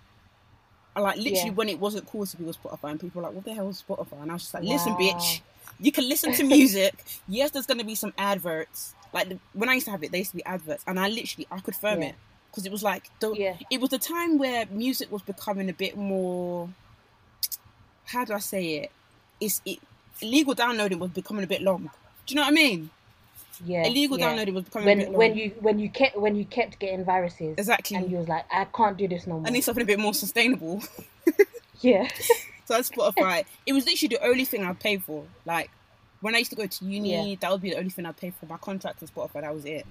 [0.95, 1.51] I like literally Yeah.
[1.51, 3.69] when it wasn't cool to be with Spotify, and people were like, "What the hell
[3.69, 4.99] is Spotify?" And I was just like, "Listen, Wow.
[4.99, 5.41] bitch,
[5.79, 6.93] you can listen to music.
[7.27, 8.95] yes, there's gonna be some adverts.
[9.13, 11.07] Like the, when I used to have it, there used to be adverts, and I
[11.07, 12.09] literally I could firm Yeah.
[12.09, 12.15] it
[12.51, 15.73] because it was like the Yeah, it was the time where music was becoming a
[15.73, 16.69] bit more.
[18.05, 18.91] How do I say it?
[19.39, 19.79] It's it
[20.21, 21.89] illegal downloading was becoming a bit long.
[22.25, 22.89] Do you know what I mean?
[23.65, 23.85] yeah.
[23.85, 24.27] illegal yeah.
[24.27, 25.17] downloading was becoming a bit When long.
[25.19, 27.97] when you when you kept when you kept getting viruses, exactly.
[27.97, 29.47] and you was like, I can't do this no more.
[29.47, 30.81] I need something a bit more sustainable.
[31.81, 32.07] yeah,
[32.65, 33.45] So that's Spotify.
[33.65, 35.25] it was literally the only thing I paid for.
[35.45, 35.69] Like
[36.21, 37.35] when I used to go to uni, Yeah.
[37.41, 38.45] that would be the only thing I paid for.
[38.45, 39.85] My contract with Spotify, that was it.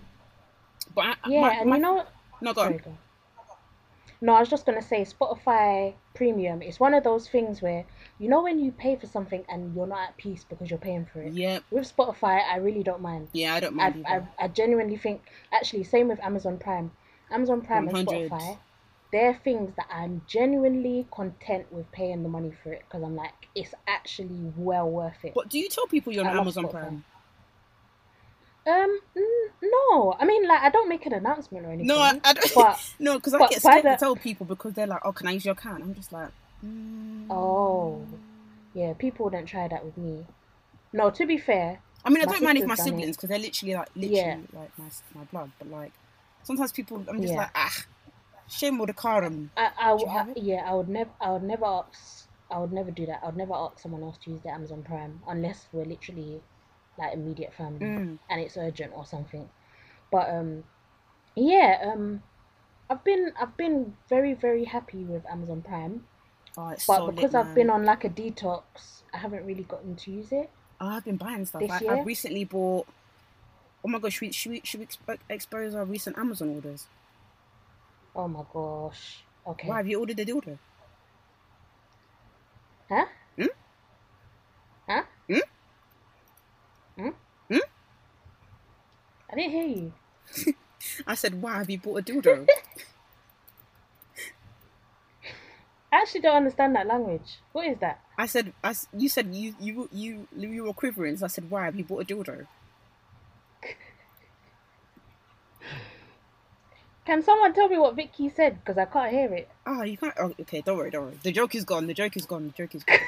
[0.95, 2.05] But I, yeah, my, and my- you know,
[2.41, 2.63] no, go.
[2.63, 2.97] Sorry, go.
[4.21, 6.61] No, I was just gonna say Spotify Premium.
[6.61, 7.85] It's one of those things where
[8.19, 11.07] you know when you pay for something and you're not at peace because you're paying
[11.13, 11.33] for it.
[11.33, 13.29] Yeah, With Spotify, I really don't mind.
[13.33, 14.29] yeah, I don't I, mind I, either.
[14.41, 16.91] I genuinely think actually same with Amazon Prime.
[17.31, 18.59] Amazon Prime and Spotify,
[19.13, 23.49] they're things that I'm genuinely content with paying the money for it because I'm like
[23.55, 25.33] it's actually well worth it.
[25.35, 26.71] But do you tell people you're on Amazon Spotify.
[26.71, 27.05] Prime?
[28.69, 31.87] Um, n- no, I mean like I don't make an announcement or anything.
[31.87, 32.55] No, I, I don't.
[32.55, 35.27] but no, because I get scared the- to tell people because they're like, "Oh, can
[35.27, 36.29] I use your account?" I'm just like,
[36.65, 37.27] mm.
[37.31, 38.07] Oh,
[38.75, 40.27] yeah, people wouldn't try that with me.
[40.93, 42.97] No, to be fair, I mean, I don't mind if my sister's done it.
[42.99, 44.37] siblings because they're literally like literally Yeah.
[44.61, 45.93] like my my blood, but like
[46.43, 47.41] sometimes people, I'm just Yeah.
[47.41, 47.85] like, ah,
[48.49, 51.11] shame with the car and I, I, Do you have I- yeah, I would never,
[51.21, 53.21] I would never ask, I would never do that.
[53.23, 56.41] I would never ask someone else to use their Amazon Prime unless we're literally
[56.99, 58.19] like immediate family Mm.
[58.29, 59.49] and it's urgent or something.
[60.11, 60.65] But um,
[61.35, 62.23] yeah, um,
[62.91, 66.05] I've been, I've been very, very happy with Amazon Prime.
[66.57, 68.63] oh, But so lit, because I've been on like a detox,
[69.15, 70.51] I haven't really gotten to use it.
[70.81, 71.61] Oh, I've been buying stuff.
[71.61, 71.93] This I, year?
[71.97, 72.87] I've recently bought.
[73.85, 76.87] Oh my gosh, should we, should we, should we expo- expose our recent Amazon orders?
[78.17, 79.23] Oh my gosh.
[79.47, 79.69] Okay.
[79.69, 80.59] Why have you ordered the dildo?
[82.89, 83.07] Huh?
[83.37, 83.47] Hmm?
[86.99, 87.11] Hmm?
[87.49, 87.59] Hmm?
[89.31, 89.93] I didn't hear you.
[91.07, 92.47] I said, why have you bought a dildo?
[95.91, 97.39] I actually don't understand that language.
[97.53, 98.01] What is that?
[98.19, 101.17] I said, I, you said you you you you were quivering.
[101.17, 102.47] So I said, why have you bought a dildo?
[107.07, 108.59] Can someone tell me what Vicky said?
[108.61, 109.49] Because I can't hear it.
[109.67, 110.13] Oh, you can't.
[110.19, 111.19] Oh, okay, don't worry, don't worry.
[111.23, 111.87] The joke is gone.
[111.87, 112.49] The joke is gone.
[112.49, 112.99] The joke is gone.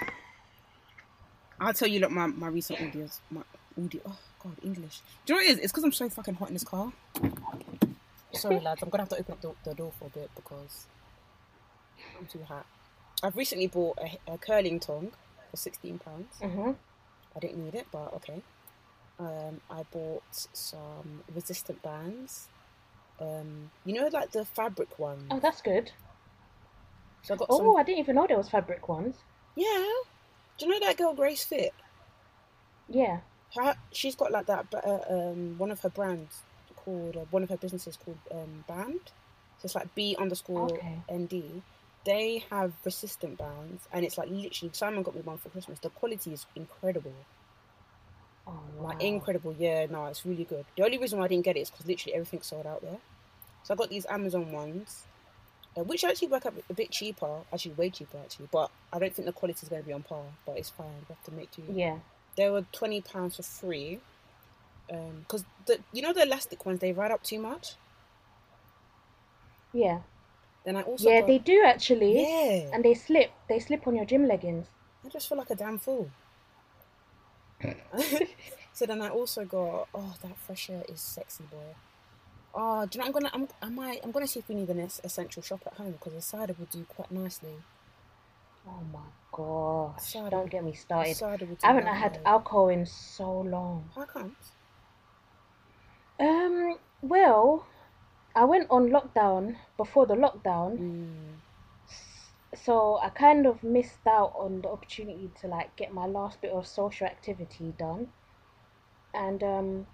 [1.61, 3.43] I'll tell you, look, my, my recent audios, my
[3.79, 4.01] audio.
[4.07, 5.01] Oh God, English.
[5.27, 5.65] Do you know what it is?
[5.65, 6.93] It's because I'm so fucking hot in this car.
[8.33, 8.83] Sorry, lads.
[8.83, 10.87] I'm gonna have to open up the, the door for a bit because
[12.19, 12.67] I'm too hot.
[13.23, 15.13] I've recently bought a, a curling tong
[15.51, 16.37] for sixteen pounds.
[16.41, 16.77] Mhm.
[17.37, 18.43] I didn't need it, but okay.
[19.19, 22.49] Um, I bought some resistant bands.
[23.21, 25.27] Um, you know, like the fabric ones.
[25.31, 25.93] Oh, that's good.
[27.23, 27.77] So I got Oh, some.
[27.77, 29.17] I didn't even know there was fabric ones.
[29.57, 29.67] Yeah.
[30.57, 31.75] Do you know that girl Grace Fit?
[32.89, 33.19] Yeah.
[33.57, 34.67] Her, she's got like that.
[34.71, 36.41] but, Uh, um, one of her brands
[36.77, 39.01] called uh, one of her businesses called um, Band.
[39.59, 41.03] So it's like B underscore Okay.
[41.13, 41.63] ND.
[42.05, 44.73] They have resistant bands, and it's like literally.
[44.73, 45.79] Simon got me one for Christmas.
[45.81, 47.13] The quality is incredible.
[48.47, 48.89] Oh, wow.
[48.89, 49.55] Like incredible.
[49.59, 50.65] Yeah, no, it's really good.
[50.77, 52.99] The only reason why I didn't get it is because literally everything's sold out there.
[53.65, 55.05] So I got these Amazon ones,
[55.77, 57.41] uh, which actually work out a bit cheaper.
[57.53, 58.49] Actually, way cheaper actually.
[58.51, 60.23] But I don't think the quality is going to be on par.
[60.47, 60.87] But it's fine.
[61.09, 61.63] We have to make do.
[61.71, 61.99] Yeah.
[62.41, 64.01] They were twenty pounds for free.
[64.93, 67.77] Um, because the you know the elastic ones they ride up too much.
[69.73, 70.01] Yeah.
[70.65, 72.17] Then I also Yeah, got, they do actually.
[72.17, 72.71] yeah.
[72.73, 73.33] And they slip.
[73.49, 74.69] They slip on your gym leggings.
[75.05, 76.11] I just feel like a damn fool.
[78.73, 81.75] so then I also got oh that fresh air is sexy boy.
[82.55, 84.71] Oh, do you know I'm gonna I'm I might I'm gonna see if we need
[84.71, 87.65] an essential shop at home because the cider will do quite nicely.
[88.67, 89.01] Oh my
[89.33, 90.03] gosh.
[90.13, 90.31] Cider.
[90.31, 91.17] Don't get me started.
[91.17, 93.91] cider I haven't had alcohol in so long.
[93.95, 94.53] How comes?
[96.19, 97.67] Um, well,
[98.35, 101.37] I went on lockdown before the lockdown, Mm.
[102.55, 106.53] so I kind of missed out on the opportunity to like get my last bit
[106.53, 108.13] of social activity done.
[109.15, 109.87] And um,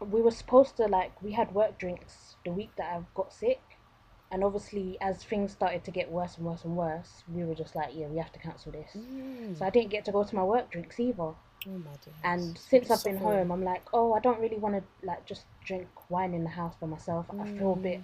[0.00, 3.60] we were supposed to like we had work drinks the week that I got sick,
[4.30, 7.74] and obviously as things started to get worse and worse and worse, we were just
[7.76, 8.90] like, yeah, we have to cancel this.
[8.96, 9.58] Mm.
[9.58, 11.22] So I didn't get to go to my work drinks either.
[11.22, 11.34] Oh
[11.66, 11.90] my.
[12.22, 13.38] And since I've been Suffering.
[13.38, 16.50] home, I'm like, oh, I don't really want to like just drink wine in the
[16.50, 17.26] house by myself.
[17.40, 18.00] I feel a bit,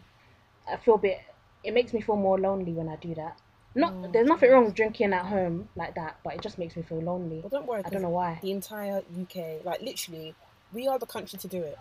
[0.71, 1.19] I feel a bit.
[1.65, 3.39] It makes me feel more lonely when I do that.
[3.75, 6.77] Not Oh, there's nothing wrong with drinking at home like that, but it just makes
[6.77, 7.41] me feel lonely.
[7.41, 7.83] Well, don't worry.
[7.85, 8.39] I don't know why.
[8.43, 10.35] The entire UK, like literally,
[10.73, 11.79] we are the country to do it.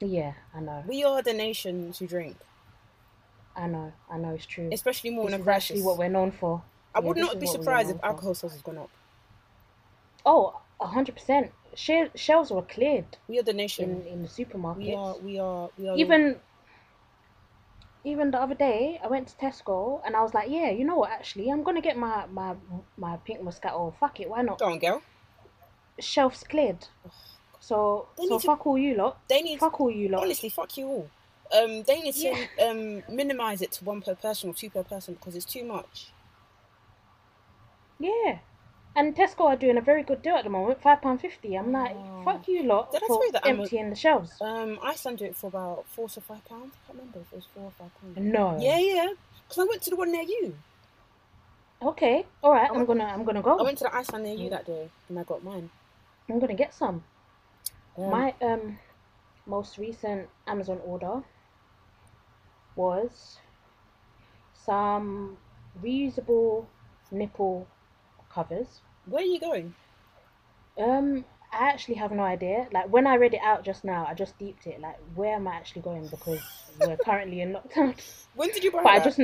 [0.00, 2.36] Yeah, I know, We are the nation to drink,
[3.56, 4.30] I know, I know.
[4.34, 4.68] It's true.
[4.72, 5.70] especially more this in a crisis.
[5.70, 6.62] actually what we're known for.
[6.94, 8.90] I Yeah, would not be surprised if alcohol sales has gone up.
[10.24, 11.52] Oh, a hundred percent.
[11.74, 14.02] Shelves were cleared We are the nation.
[14.02, 14.76] in in the supermarkets.
[14.78, 15.16] we are.
[15.18, 15.70] We are.
[15.78, 15.96] We are.
[15.96, 16.36] even
[18.04, 20.96] even the other day I went to Tesco and I was like, yeah, you know
[20.96, 21.10] what?
[21.10, 22.54] Actually, I'm gonna get my my
[22.96, 23.94] my pink Moscato.
[23.98, 24.58] Fuck it, why not?
[24.58, 25.02] Go on, girl.
[25.98, 26.86] Shelves cleared.
[27.60, 29.18] So They so to- fuck all you lot.
[29.28, 29.58] They need.
[29.58, 30.22] Fuck all you lot.
[30.22, 31.10] Honestly, fuck you all.
[31.54, 32.46] Um, they need to Yeah.
[32.68, 36.10] um minimize it to one per person or two per person because it's too much.
[37.98, 38.38] Yeah.
[38.94, 41.54] And Tesco are doing a very good deal at the moment, five pound fifty.
[41.54, 42.22] I'm like, Oh.
[42.24, 44.32] fuck you lot Did for tell you I'm a- emptying the shelves.
[44.40, 46.72] Um, Iceland do it for about four to five pounds.
[46.74, 48.16] I can't remember if it was four or five pounds.
[48.18, 48.58] No.
[48.58, 49.08] Yeah, yeah.
[49.48, 50.56] Because I went to the one near you.
[51.82, 52.24] Okay.
[52.42, 52.70] All right.
[52.70, 53.58] I'm gonna I'm gonna go.
[53.58, 55.70] I went to the Iceland near you that day, and I got mine.
[56.28, 57.04] I'm gonna get some.
[57.98, 58.78] Um, My um
[59.44, 61.22] most recent Amazon order
[62.76, 63.38] was
[64.64, 65.36] some
[65.82, 66.66] reusable
[67.10, 67.66] nipple
[68.32, 68.80] covers.
[69.06, 69.74] where are you going?
[70.78, 72.68] Um I actually have no idea.
[72.72, 74.80] Like when I read it out just now, I just deeped it.
[74.80, 76.06] Like where am I actually going?
[76.08, 76.40] Because
[76.80, 77.98] we're currently in lockdown.
[78.34, 79.20] When did you buy But I just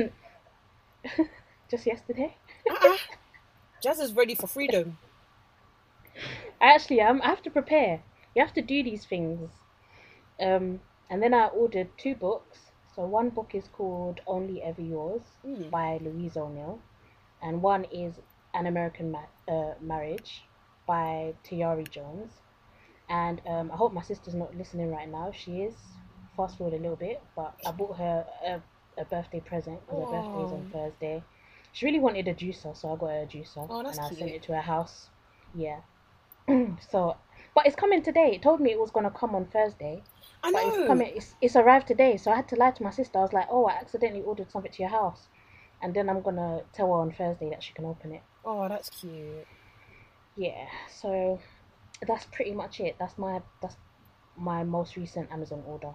[1.69, 2.35] just yesterday.
[2.69, 2.97] Uh-uh.
[3.83, 4.97] Jazz is ready for freedom.
[6.61, 7.21] I actually am.
[7.21, 8.01] I have to prepare.
[8.33, 9.49] You have to do these things.
[10.39, 12.62] Um, and then I ordered two books.
[12.95, 15.69] So one book is called Only Ever Yours Mm.
[15.71, 16.79] by Louise O'Neill,
[17.41, 18.19] and one is
[18.53, 20.43] An American Ma- uh, Marriage
[20.85, 22.31] by Tayari Jones.
[23.09, 25.31] And um, I hope my sister's not listening right now.
[25.31, 25.75] She is.
[26.37, 28.61] Fast forward a little bit, but I bought her a,
[29.01, 31.23] a birthday present because her birthday is on Thursday.
[31.73, 34.21] She really wanted a juicer, so I got her a juicer, Oh, and I sent
[34.31, 35.09] it to her house.
[35.55, 35.81] Yeah.
[36.91, 37.17] so,
[37.55, 38.31] but it's coming today.
[38.35, 40.01] It told me it was gonna come on Thursday,
[40.43, 40.87] I but it's know.
[40.87, 41.13] coming.
[41.15, 43.17] It's, it's arrived today, so I had to lie to my sister.
[43.17, 45.27] I was like, "Oh, I accidentally ordered something to your house,"
[45.81, 48.21] and then I'm gonna tell her on Thursday that she can open it.
[48.43, 49.47] Oh, that's cute.
[50.35, 50.67] Yeah.
[50.89, 51.39] So
[52.05, 52.95] that's pretty much it.
[52.99, 53.77] That's my that's
[54.35, 55.93] my most recent Amazon order.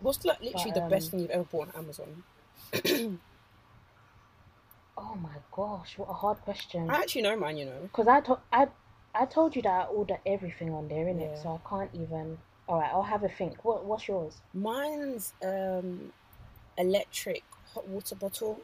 [0.00, 2.22] What's like literally But, the best um, thing you've ever bought on Amazon?
[5.00, 6.90] Oh my gosh, what a hard question.
[6.90, 7.56] I actually know mine.
[7.56, 7.80] You know.
[7.82, 8.66] Because I told I
[9.14, 11.36] I told you that I order everything on there, innit?
[11.36, 11.42] Yeah.
[11.42, 12.38] So I can't even.
[12.68, 13.64] All right, I'll have a think.
[13.64, 14.34] What what's yours?
[14.52, 16.12] Mine's um
[16.76, 17.42] electric
[17.74, 18.60] hot water bottle.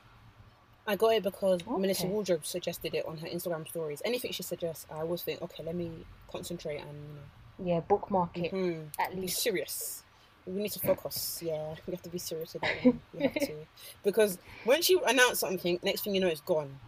[0.87, 4.03] I got it because Melissa Wardrobe suggested it on her Instagram stories.
[4.05, 5.91] Anything she suggests, I always think, okay, let me
[6.31, 7.75] concentrate and you know.
[7.75, 9.43] Yeah, bookmark it know, hmm, at be least.
[9.43, 10.03] serious.
[10.47, 11.41] We need to focus.
[11.43, 13.01] Yeah, we have to be serious that one.
[13.15, 13.55] We have to
[14.03, 16.79] because when she announced something, next thing you know, it's gone.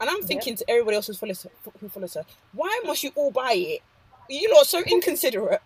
[0.00, 3.10] And I'm thinking to everybody else who follows her, who follows her, why must you
[3.16, 3.80] all buy it?
[4.28, 5.62] You lot are so inconsiderate.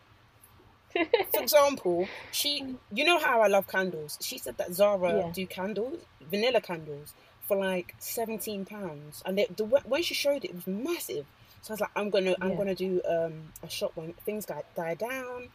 [1.33, 4.18] For example, she, you know how I love candles.
[4.20, 5.31] She said that Zara Yeah.
[5.33, 7.14] do candles, vanilla candles,
[7.46, 11.26] for like seventeen pounds, and they, the when she showed it, it was massive.
[11.62, 12.57] So I was like, I'm gonna, I'm Yeah.
[12.57, 15.48] gonna do um, a shop when things die, die down,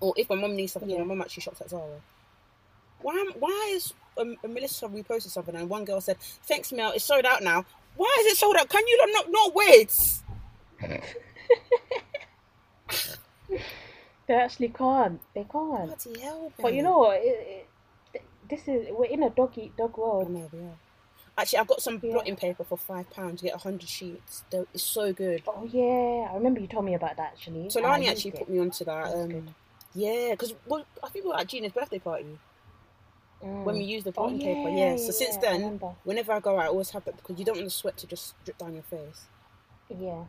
[0.00, 0.90] or if my mum needs something.
[0.90, 0.98] Yeah.
[0.98, 2.00] My mum actually shops at Zara.
[3.00, 7.24] Why, why is um, Melissa reposted something and one girl said, "Thanks, Mel, it's sold
[7.24, 8.70] out now." Why is it sold out?
[8.70, 9.92] Can you not not wait?
[14.26, 15.20] They actually can't.
[15.34, 15.86] They can't.
[16.04, 16.52] Bloody hell!
[16.60, 17.18] But you know what?
[17.22, 17.66] It,
[18.14, 20.30] it, this is we're in a dog eat dog world.
[20.30, 20.60] know, yeah.
[21.36, 22.12] Actually, I've got some Yeah.
[22.12, 23.42] blotting paper for five pounds.
[23.42, 24.44] You get hundred sheets.
[24.50, 25.42] They're- It's so good.
[25.46, 27.68] Oh yeah, I remember you told me about that actually.
[27.70, 29.04] So I Solani used actually put me onto that.
[29.04, 29.54] That's Um, good.
[29.94, 32.38] yeah, because well, I think we were at Gina's birthday party
[33.42, 33.64] Mm.
[33.64, 34.68] when we used the Oh, blotting paper.
[34.68, 34.96] yeah.
[34.96, 37.66] So since then, whenever I go out, I always have that because you don't want
[37.66, 39.24] the sweat to just drip down your face.
[39.88, 40.24] Yeah.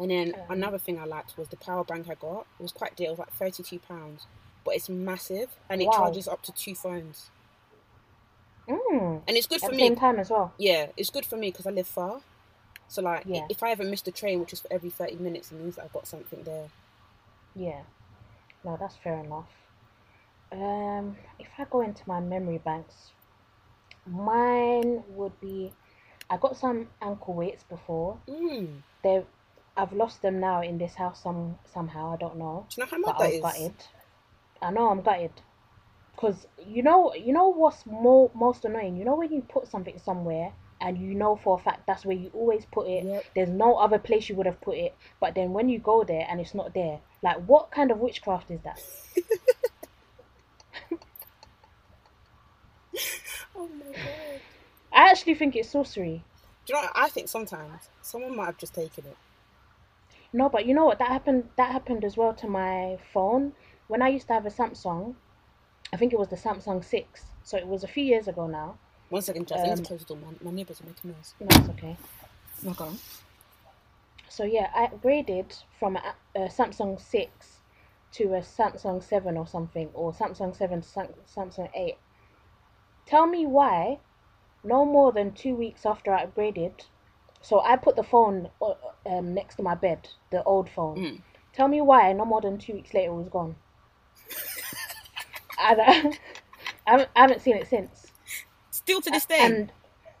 [0.00, 2.46] And then another thing I liked was the power bank I got.
[2.58, 3.08] It was quite dear.
[3.08, 4.26] It was like thirty-two pounds,
[4.64, 5.92] but it's massive and it Wow.
[5.92, 7.30] charges up to two phones.
[8.66, 9.22] Mm.
[9.28, 9.82] And it's good At for the me.
[9.88, 10.52] same time as well.
[10.56, 12.22] Yeah, it's good for me because I live far.
[12.88, 13.46] So like, Yeah.
[13.50, 15.84] if I ever miss the train, which is for every thirty minutes, it means that
[15.84, 16.68] I've got something there.
[17.54, 17.82] Yeah.
[18.64, 19.48] No, that's fair enough.
[20.52, 23.10] Um, if I go into my memory banks,
[24.06, 25.72] mine would be
[26.30, 28.18] I got some ankle weights before.
[28.28, 28.82] Mm.
[29.02, 29.24] They
[29.80, 32.66] I've lost them now in this house some somehow, I don't know.
[32.68, 33.42] Do you know how But much I that is?
[33.42, 33.74] gutted.
[34.60, 35.32] I know I'm gutted.
[36.16, 38.96] Cause you know you know what's more most annoying?
[38.98, 42.16] You know when you put something somewhere and you know for a fact that's where
[42.16, 43.04] you always put it.
[43.04, 43.24] Yep.
[43.34, 44.94] There's no other place you would have put it.
[45.18, 48.50] But then when you go there and it's not there, like what kind of witchcraft
[48.50, 48.80] is that?
[53.56, 54.40] Oh my god.
[54.92, 56.24] I actually think it's sorcery.
[56.66, 56.92] Do you know what?
[56.94, 59.16] I think sometimes someone might have just taken it.
[60.32, 60.98] No, but you know what?
[60.98, 61.48] That happened.
[61.56, 63.52] That happened as well to my phone
[63.88, 65.14] when I used to have a Samsung.
[65.92, 67.24] I think it was the Samsung Six.
[67.42, 68.78] So it was a few years ago now.
[69.08, 69.58] One second, Jas.
[69.58, 70.18] I need Um, to close the door.
[70.24, 71.34] My, my neighbours are making noise.
[71.40, 71.96] No, it's okay.
[72.62, 72.98] No, go on.
[74.28, 77.58] So yeah, I upgraded from a, a Samsung Six
[78.12, 81.96] to a Samsung Seven or something, or Samsung Seven to Sam- Samsung Eight.
[83.06, 83.98] Tell me why?
[84.62, 86.72] No more than two weeks after I upgraded,
[87.42, 88.74] so I put the phone uh,
[89.06, 90.96] um, next to my bed, the old phone.
[90.96, 91.20] Mm.
[91.52, 92.12] Tell me why?
[92.12, 93.56] No more than two weeks later, it was gone.
[95.60, 98.06] and I, I, haven't, I haven't seen it since.
[98.70, 99.72] Still to this day, And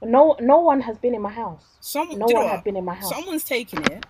[0.02, 1.64] no, no one has been in my house.
[1.94, 3.10] No do you know one had been in my house.
[3.10, 4.06] Someone's taken it.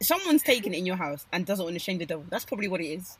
[0.00, 2.24] Someone's taken it in your house and doesn't want to shame the devil.
[2.28, 3.18] That's probably what it is.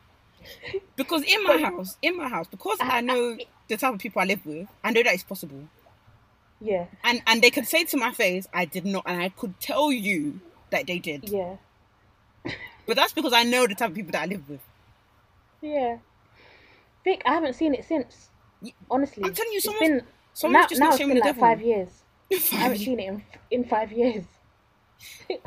[0.95, 4.25] Because in my house, in my house, because I know the type of people I
[4.25, 5.67] live with, I know that it's possible.
[6.65, 9.59] Yeah, And and they could say to my face, I did not, and I could
[9.59, 11.27] tell you that they did.
[11.29, 11.57] yeah.
[12.85, 14.61] But that's because I know the type of people that I live with.
[15.61, 15.97] Yeah.
[17.03, 18.29] Vic, I haven't seen it since.
[18.89, 19.23] Honestly.
[19.25, 20.01] I'm telling you, someone's- been
[20.33, 21.39] Someone's now, just now not been the like devil.
[21.41, 21.89] five years.
[22.31, 24.23] I haven't seen it in in five years.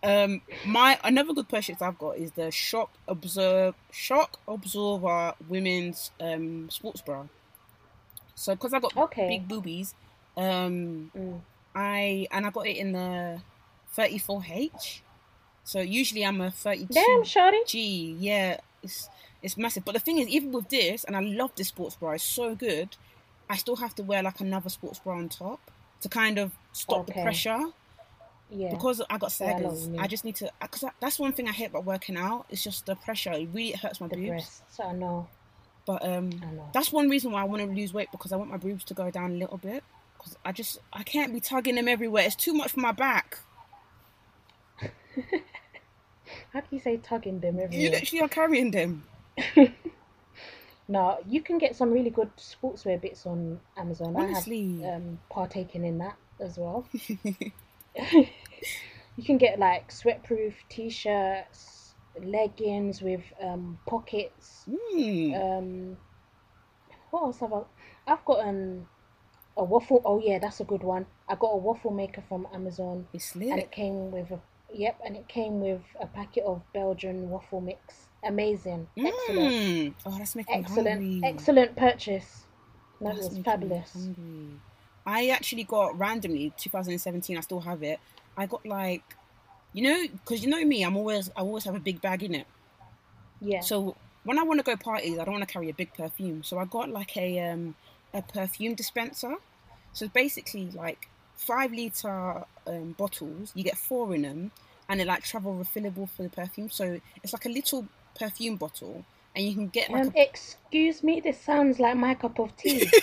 [0.00, 6.70] Um, my another good purchase I've got is the Shock Absorb Shock Absorber women's um
[6.70, 7.24] sports bra.
[8.36, 9.26] So because I got Okay.
[9.28, 9.94] big boobies,
[10.38, 11.40] um, Mm.
[11.74, 13.40] I and I got it in the
[13.96, 15.00] 34H.
[15.64, 17.58] So usually I'm a 32 Damn, shorty.
[17.66, 18.16] G.
[18.18, 19.08] Yeah, it's
[19.42, 19.84] it's massive.
[19.84, 22.54] But the thing is, even with this, and I love this sports bra, it's so
[22.54, 22.96] good.
[23.50, 25.60] I still have to wear like another sports bra on top
[26.00, 27.60] to kind of stop the pressure
[28.50, 28.70] Yeah.
[28.70, 29.88] because I got Yeah, I saggers.
[29.98, 32.46] I just need to because that's one thing I hate about working out.
[32.50, 33.32] It's just the pressure.
[33.32, 34.28] It really hurts my the boobs.
[34.28, 34.80] breasts.
[34.82, 35.28] I know.
[35.86, 36.68] But um, I know.
[36.74, 38.94] that's one reason why I want to lose weight because I want my boobs to
[38.94, 39.82] go down a little bit.
[40.28, 42.24] Because I just I can't be tugging them everywhere.
[42.24, 43.38] It's too much for my back.
[44.80, 47.90] How can you say tugging them You everywhere?
[47.92, 49.04] literally are carrying them.
[50.90, 54.16] No, you can get some really good sportswear bits on Amazon.
[54.16, 54.80] Honestly.
[54.82, 56.88] I have um, partaken in that as well.
[57.94, 58.26] you
[59.22, 61.92] can get like sweatproof t-shirts,
[62.24, 64.64] leggings with um, pockets.
[64.66, 65.58] Mm.
[65.58, 65.96] Um,
[67.10, 67.60] what else have I?
[68.06, 68.86] I've got um,
[69.58, 70.00] a waffle.
[70.04, 71.04] Oh yeah, that's a good one.
[71.28, 74.40] I got a waffle maker from Amazon, it's and it came with a
[74.72, 78.06] yep, and it came with a packet of Belgian waffle mix.
[78.24, 79.94] Amazing, excellent, Mm.
[80.06, 81.20] Oh, that's making excellent, hungry.
[81.24, 82.44] excellent purchase.
[83.00, 84.08] That That's was fabulous.
[85.06, 87.36] I actually got randomly 2017.
[87.36, 88.00] I still have it.
[88.36, 89.02] I got like,
[89.72, 92.34] you know, because you know me, I'm always I always have a big bag in
[92.34, 92.46] it.
[93.40, 93.60] Yeah.
[93.60, 96.42] So when I want to go parties, I don't want to carry a big perfume.
[96.42, 97.76] So I got like a um
[98.12, 99.36] a perfume dispenser.
[99.92, 101.08] So basically like
[101.38, 103.52] five liter um, bottles.
[103.54, 104.50] You get four in them,
[104.88, 106.70] and they're like travel refillable for the perfume.
[106.70, 111.20] So it's like a little perfume bottle, and you can get like Um, excuse me,
[111.20, 112.90] this sounds like my cup of tea.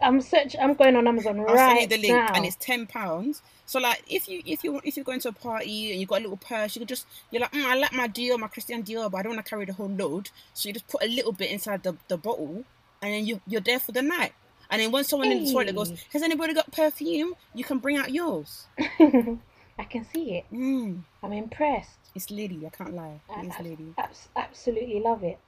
[0.00, 0.54] I'm search.
[0.60, 2.32] I'm going on Amazon I'll right send you the link, now.
[2.34, 3.42] and it's ten pounds.
[3.66, 6.20] So like, if you if you if you're going to a party and you've got
[6.20, 8.82] a little purse, you can just you're like, mm, I like my Dior, my Christian
[8.82, 10.30] Dior, but I don't want to carry the whole load.
[10.52, 12.64] So you just put a little bit inside the, the bottle,
[13.02, 14.32] and then you you're there for the night.
[14.70, 17.96] And then when someone in the toilet goes, "Has anybody got perfume?" You can bring
[17.96, 18.66] out yours.
[18.78, 20.44] I can see it.
[20.52, 21.98] Mm, I'm impressed.
[22.14, 22.64] it's Liddy.
[22.66, 23.20] I can't lie.
[23.38, 23.94] It is I- Liddy.
[23.98, 25.38] abs- absolutely love it.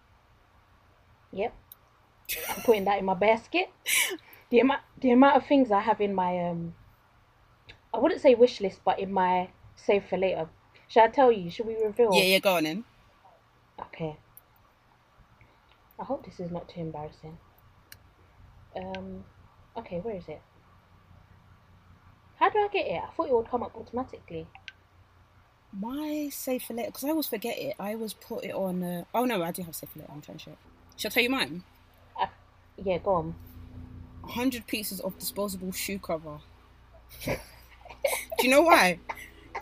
[1.32, 1.54] Yep.
[2.50, 3.70] I'm putting that in my basket.
[4.50, 6.74] The amount, the amount of things I have in my um,
[7.94, 10.48] I wouldn't say wish list, but in my save for later.
[10.88, 11.50] Should I tell you?
[11.50, 12.10] Should we reveal?
[12.14, 12.38] Yeah, yeah.
[12.40, 12.84] Go on in.
[13.80, 14.16] Okay.
[15.98, 17.38] I hope this is not too embarrassing.
[18.76, 19.24] Um.
[19.76, 20.40] Okay, where is it?
[22.36, 23.02] How do I get it?
[23.02, 24.46] I thought it would come up automatically.
[25.72, 27.74] My safe for later because I always forget it.
[27.78, 28.82] I always put it on.
[28.82, 30.12] Uh, oh no, I do have safe for later.
[30.12, 30.56] I'm trying to show.
[30.96, 31.62] Shall I tell you mine?
[32.82, 33.34] Yeah, go on.
[34.22, 36.38] 100 pieces of disposable shoe cover.
[37.24, 37.36] Do
[38.42, 38.98] you know why?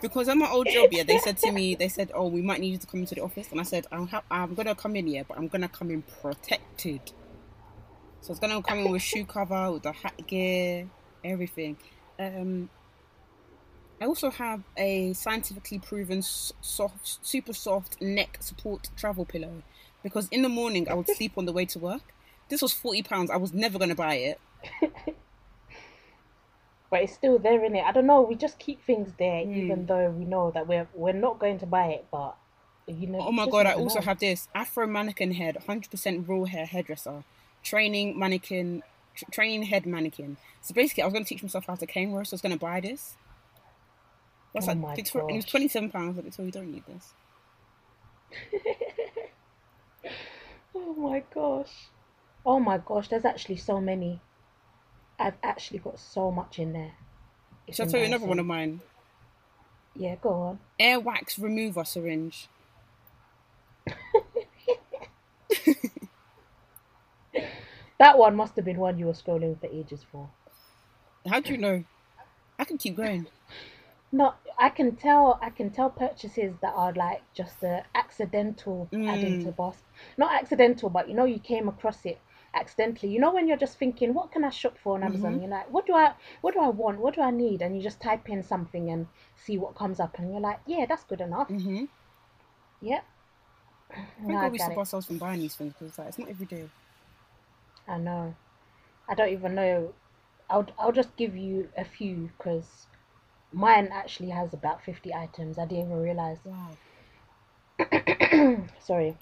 [0.01, 2.59] Because at my old job, yeah, they said to me, they said, "Oh, we might
[2.59, 4.95] need you to come into the office," and I said, "I'm ha- I'm gonna come
[4.97, 7.11] in here, but I'm gonna come in protected."
[8.25, 10.89] So it's gonna come in with shoe cover, with the hat gear,
[11.23, 11.77] everything.
[12.17, 12.71] Um,
[14.01, 19.61] I also have a scientifically proven soft, super soft neck support travel pillow
[20.01, 22.01] because in the morning I would sleep on the way to work.
[22.49, 23.29] This was forty pounds.
[23.29, 24.39] I was never gonna buy it.
[26.89, 27.83] But it's still there in it.
[27.83, 28.21] I don't know.
[28.21, 29.53] We just keep things there, Hmm.
[29.53, 32.05] even though we know that we're we're not going to buy it.
[32.11, 32.37] But
[32.87, 33.19] you know.
[33.19, 33.65] Oh my god!
[33.67, 34.05] I also know.
[34.05, 37.23] have this Afro mannequin head, hundred percent raw hair hairdresser,
[37.65, 38.81] training mannequin,
[39.15, 40.37] tr- training head mannequin.
[40.61, 42.29] So basically, I was gonna teach myself how to cane roast.
[42.29, 43.17] So I was gonna buy this.
[44.53, 46.15] That's Oh like my Victoria, it was twenty seven pounds.
[46.15, 47.13] Like Victoria, you don't need this.
[50.77, 51.87] Oh my gosh.
[52.45, 53.07] Oh my gosh.
[53.07, 54.19] There's actually so many.
[55.17, 56.91] I've actually got so much in there.
[57.65, 58.81] It's Shall I tell you another one of mine?
[59.95, 60.59] Yeah, go on.
[60.77, 62.49] Ear wax remover syringe.
[67.97, 70.29] That one must have been one you were scrolling for ages for.
[71.27, 71.83] How do you know?
[72.59, 73.27] I can keep going.
[74.11, 75.39] No, I can tell.
[75.41, 79.43] I can tell purchases that are like just a accidental adding Mm.
[79.43, 79.77] to boss.
[80.17, 82.19] Not accidental, but you know you came across it
[82.53, 83.11] accidentally.
[83.11, 85.33] You know when you're just thinking, what can I shop for on Amazon?
[85.33, 85.41] Mhm.
[85.41, 86.99] You're like, what do I, what do I want?
[86.99, 87.61] What do I need?
[87.61, 90.85] And you just type in something and see what comes up, and you're like, yeah,
[90.87, 91.49] that's good enough.
[91.49, 91.85] Mm-hmm.
[92.81, 93.03] Yep.
[93.89, 96.29] Thank No, I God we stop ourselves from buying these things because like, it's not
[96.29, 96.69] every day.
[97.87, 98.35] I know.
[99.07, 99.93] I don't even know.
[100.49, 102.87] I'll I'll just give you a few because
[103.51, 105.57] mine actually has about fifty items.
[105.57, 106.37] I didn't even realize.
[106.43, 106.77] Wow.
[108.79, 109.17] Sorry.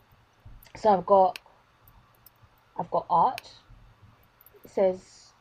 [0.76, 1.39] So I've got
[2.78, 3.53] I've got art.
[4.64, 5.34] It says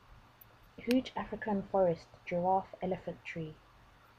[0.77, 3.55] huge African forest, giraffe, elephant tree.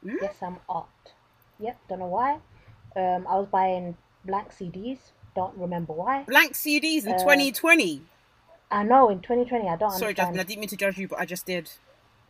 [0.06, 0.22] Mm?
[0.22, 1.14] Yes, I'm art.
[1.60, 2.40] Yep, don't know why.
[2.96, 5.00] Um, I was buying blank CDs.
[5.36, 6.24] Don't remember why.
[6.24, 8.02] Blank CDs in Uh, 2020.
[8.74, 10.16] I know in 2020 I don't Sorry, understand.
[10.16, 11.70] Jasmine, I didn't mean to judge you, but I just did.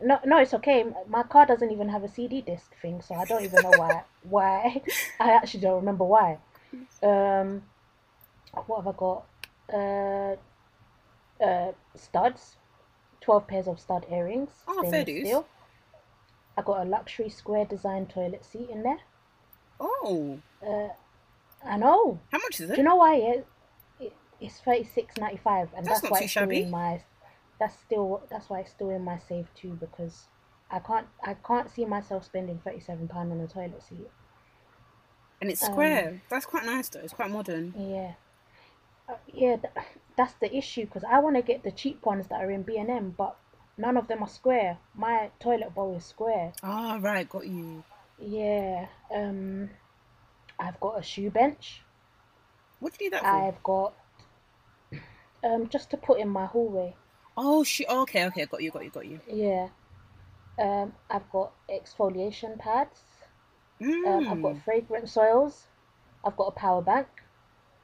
[0.00, 0.84] No, no, it's okay.
[1.08, 4.02] My car doesn't even have a CD disc thing, so I don't even know why.
[4.22, 4.82] Why?
[5.20, 6.38] I actually don't remember why.
[7.02, 7.62] Um,
[8.66, 9.24] what have I got?
[9.72, 10.36] Uh,
[11.44, 12.56] uh, studs.
[13.20, 14.50] Twelve pairs of stud earrings.
[14.68, 15.26] Oh, fair dues.
[15.26, 15.46] steel.
[16.58, 18.98] I got a luxury square design toilet seat in there.
[19.80, 20.88] Oh, Uh,
[21.64, 22.20] I know.
[22.30, 22.74] how much is it?
[22.74, 23.14] Do you know why?
[23.16, 23.46] It
[24.44, 26.62] it's thirty six ninety five, and That's that's, why it's still shabby.
[26.62, 27.02] in my.
[27.60, 30.24] That's still that's why it's still in my save too because
[30.70, 34.10] I can't I can't see myself spending thirty seven pound on a toilet seat.
[35.40, 36.22] And it's Um, square.
[36.28, 37.00] That's quite nice though.
[37.00, 37.74] It's quite modern.
[37.76, 38.12] Yeah,
[39.08, 39.72] uh, yeah, th-
[40.16, 42.76] that's the issue because I want to get the cheap ones that are in B
[42.76, 43.36] and M, but
[43.76, 44.78] none of them are square.
[44.94, 46.52] My toilet bowl is square.
[46.62, 47.84] Ah, right, got you.
[48.18, 48.86] Yeah.
[49.14, 49.70] Um,
[50.58, 51.82] I've got a shoe bench.
[52.80, 53.28] What do you need that for?
[53.28, 53.94] I've got
[55.44, 56.94] um just to put in my hallway.
[57.36, 57.86] Oh, shit.
[57.88, 59.20] Oh, okay, okay, got you, got you, got you.
[59.28, 59.68] Yeah.
[60.58, 63.00] Um, I've got exfoliation pads.
[63.80, 64.06] Mm.
[64.06, 65.64] Um, I've got fragrance oils.
[66.24, 67.08] I've got a power bank.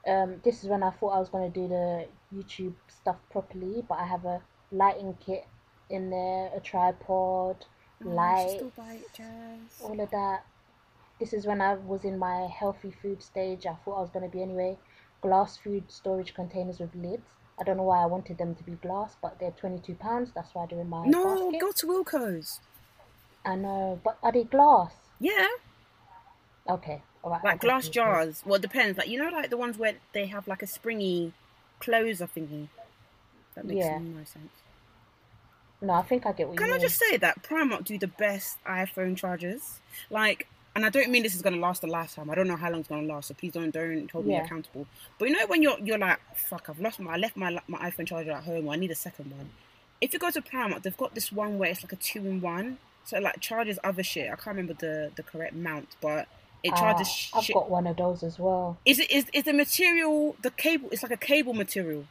[0.07, 3.83] Um, this is when I thought I was going to do the YouTube stuff properly,
[3.87, 4.41] but I have a
[4.71, 5.45] lighting kit
[5.89, 7.65] in there, a tripod,
[8.03, 9.81] Oh, you light, still buy it, Jas.
[9.83, 10.45] all of that.
[11.19, 13.65] This is when I was in my healthy food stage.
[13.67, 14.77] I thought I was going to be anyway.
[15.21, 17.27] Glass food storage containers with lids.
[17.61, 20.31] I don't know why I wanted them to be glass, but they're twenty-two pounds.
[20.33, 21.61] That's why they're in my No, basket.
[21.61, 22.59] go to Wilko's.
[23.45, 24.91] I know, but are they glass?
[25.19, 25.47] Yeah,
[26.67, 27.43] Okay, all right.
[27.43, 28.41] like glass jars.
[28.45, 28.97] Well, it depends.
[28.97, 31.33] Like you know, like the ones where they have like a springy
[31.79, 32.67] closer thingy.
[33.55, 33.99] That makes Yeah.
[33.99, 34.53] no sense.
[35.81, 36.87] No, I think I get what Can you I mean.
[36.87, 39.79] just say that Primark do the best iPhone chargers?
[40.09, 42.29] Like, and I don't mean this is gonna last a lifetime.
[42.29, 44.87] I don't know how long it's gonna last, so please don't don't hold me accountable.
[45.19, 47.79] But you know when you're you're like, fuck, I've lost my I left my my
[47.89, 48.69] iPhone charger at home.
[48.69, 49.49] I need a second one.
[49.99, 52.41] If you go to Primark, they've got this one where it's like a two in
[52.41, 52.77] one.
[53.05, 54.27] So it, like charges other shit.
[54.31, 56.27] I can't remember the the correct mount, but
[56.63, 57.53] it charges Ah, I've shit.
[57.55, 58.77] got one of those as well.
[58.85, 60.89] Is it is is the material the cable?
[60.91, 62.05] It's like a cable material.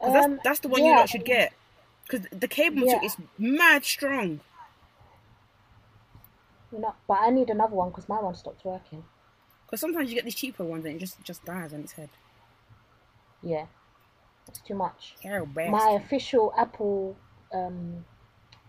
[0.00, 0.98] 'Cause that's Um, that's the one you yeah.
[1.00, 1.52] lot should get.
[2.04, 4.40] Because the cable material is mad strong.
[6.72, 9.04] You know, but I need another one because my one stopped working.
[9.66, 12.10] Because sometimes you get these cheaper ones and it just just dies on its head.
[13.42, 13.66] Yeah,
[14.46, 15.14] it's too much.
[15.44, 15.70] Best.
[15.70, 17.16] My official Apple
[17.52, 18.04] um,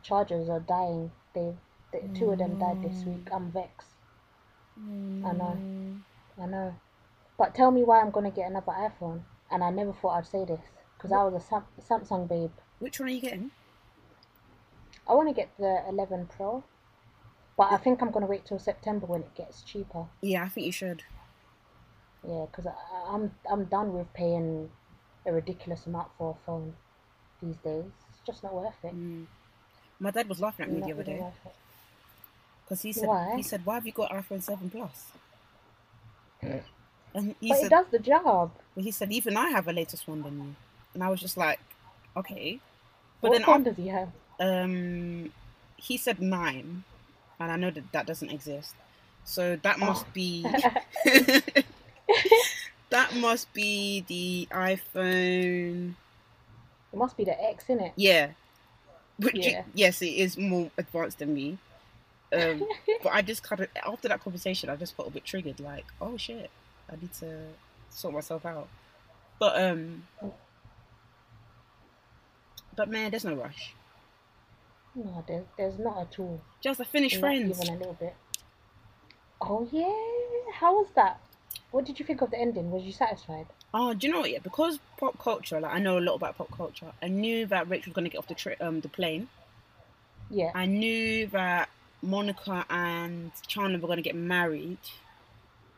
[0.04, 1.12] chargers are dying.
[1.34, 1.54] They,
[1.92, 3.28] they two of them died this week.
[3.32, 3.88] I'm vexed.
[4.78, 5.58] I know.
[6.42, 6.76] I know.
[7.38, 9.22] But tell me why I'm gonna get another iPhone.
[9.52, 10.62] And I never thought I'd say this
[10.96, 12.52] because I was a Sam- Samsung babe.
[12.80, 13.52] Which one are you getting?
[15.08, 16.64] I want to get the 11 Pro,
[17.60, 20.06] but I think I'm gonna wait till September when it gets cheaper.
[20.22, 21.04] Yeah, I think you should.
[22.26, 22.72] Yeah, because
[23.06, 24.70] I'm I'm done with paying
[25.26, 26.74] a ridiculous amount for a phone
[27.44, 27.84] these days.
[28.12, 28.96] It's just not worth it.
[28.96, 29.26] Mm.
[30.00, 31.26] My dad was laughing at me Not the other day
[32.64, 33.34] because he said Why?
[33.36, 35.12] he said why have you got iPhone seven plus?
[37.14, 38.52] And he But it does the job.
[38.78, 40.56] he said even I have a latest one than you,
[40.94, 41.60] and I was just like,
[42.16, 42.62] okay.
[43.22, 44.10] But what then phone I, does he have?
[44.40, 45.34] um,
[45.76, 46.86] he said nine,
[47.40, 48.76] and I know that that doesn't exist.
[49.26, 50.10] So that must Oh.
[50.14, 50.44] be
[52.90, 55.94] that must be the iPhone.
[56.92, 57.94] It must be the X, in it.
[57.96, 58.32] Yeah.
[59.18, 59.64] Which, Yeah.
[59.76, 61.58] yes, it is more advanced than me.
[62.34, 62.64] Um,
[63.04, 65.60] but I just kind of, after that conversation, I just felt a bit triggered.
[65.60, 66.50] Like, oh shit,
[66.92, 67.40] I need to
[67.92, 68.68] sort myself out.
[69.40, 70.04] But, um,
[72.76, 73.74] but man, there's no rush.
[75.04, 76.42] No, there's, there's not at all.
[76.62, 77.60] Just a finished Not Friends.
[77.62, 78.16] even a little bit.
[79.42, 81.20] Oh yeah, how was that?
[81.72, 82.72] What did you think of the ending?
[82.72, 83.48] Was you satisfied?
[83.74, 84.32] Oh, do you know what?
[84.32, 86.92] Yeah, because pop culture, like I know a lot about pop culture.
[87.02, 89.30] I knew that Rachel was gonna get off the tri- um the plane.
[90.30, 90.52] Yeah.
[90.54, 91.70] I knew that
[92.02, 94.80] Monica and Chandler were gonna get married.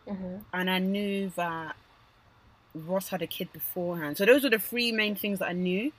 [0.07, 1.75] hmm and I knew that
[2.73, 4.17] Ross had a kid beforehand.
[4.17, 5.91] So those were the three main things that I knew.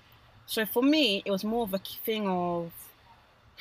[0.46, 2.72] So for me, it was more of a thing of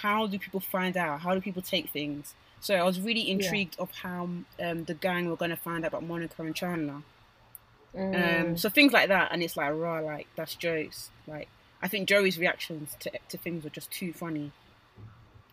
[0.02, 1.22] how do people find out?
[1.22, 2.34] How do people take things?
[2.60, 4.30] So I was really intrigued of how
[4.60, 7.02] um, the gang were going to find out about Monica and Chandler.
[7.96, 8.42] Mm.
[8.42, 11.10] Um, so things like that, and it's like raw, like that's jokes.
[11.28, 11.48] Like
[11.82, 14.52] I think Joey's reactions to to things were just too funny,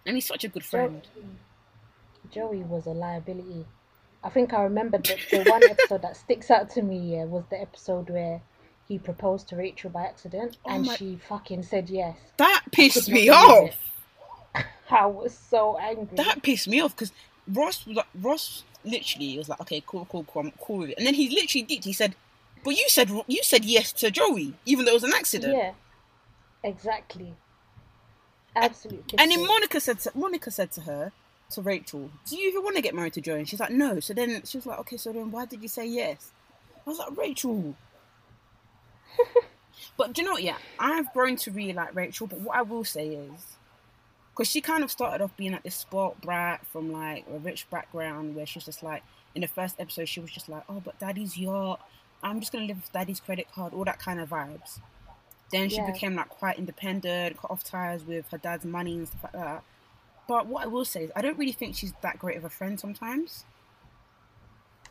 [0.07, 1.07] and he's such a good friend.
[2.31, 3.65] Joey was a liability.
[4.23, 7.45] I think I remember the, the one episode that sticks out to me yeah, was
[7.51, 8.41] the episode where
[8.87, 12.17] he proposed to Rachel by accident Oh and my- she fucking said yes.
[12.37, 13.77] That pissed me off.
[14.91, 16.17] I was so angry.
[16.17, 17.13] that pissed me off because
[17.47, 20.99] Ross was like, Ross literally was like, okay, cool, cool, cool, I'm cool with it.
[20.99, 21.85] And then he literally did.
[21.85, 22.15] He said,
[22.65, 25.73] "But you said you said yes to Joey, even though it was an accident." Yeah,
[26.63, 27.35] exactly.
[28.57, 29.19] Absolutely.
[29.19, 31.13] And then Monica said, to, Monica said to her,
[31.51, 34.01] to Rachel, "Do you even want to get married to Joey?" And she's like, "No."
[34.01, 36.33] So then she was like, "Okay, so then why did you say yes?"
[36.87, 37.75] I was like, "Rachel."
[39.97, 40.43] but do you know what?
[40.43, 42.27] Yeah, I've grown to really like Rachel.
[42.27, 43.57] But what I will say is,
[44.39, 47.69] because she kind of started off being like this sport brat from like a rich
[47.71, 49.03] background, where she's just like,
[49.35, 51.81] in the first episode, she was just like, "Oh, but daddy's yacht.
[52.23, 54.79] I'm just gonna live with daddy's credit card," all that kind of vibes.
[55.51, 55.91] Then she Yeah.
[55.91, 59.65] became like quite independent, cut off ties with her dad's money and stuff like that.
[60.29, 62.51] But what I will say is, I don't really think she's that great of a
[62.51, 63.45] friend sometimes.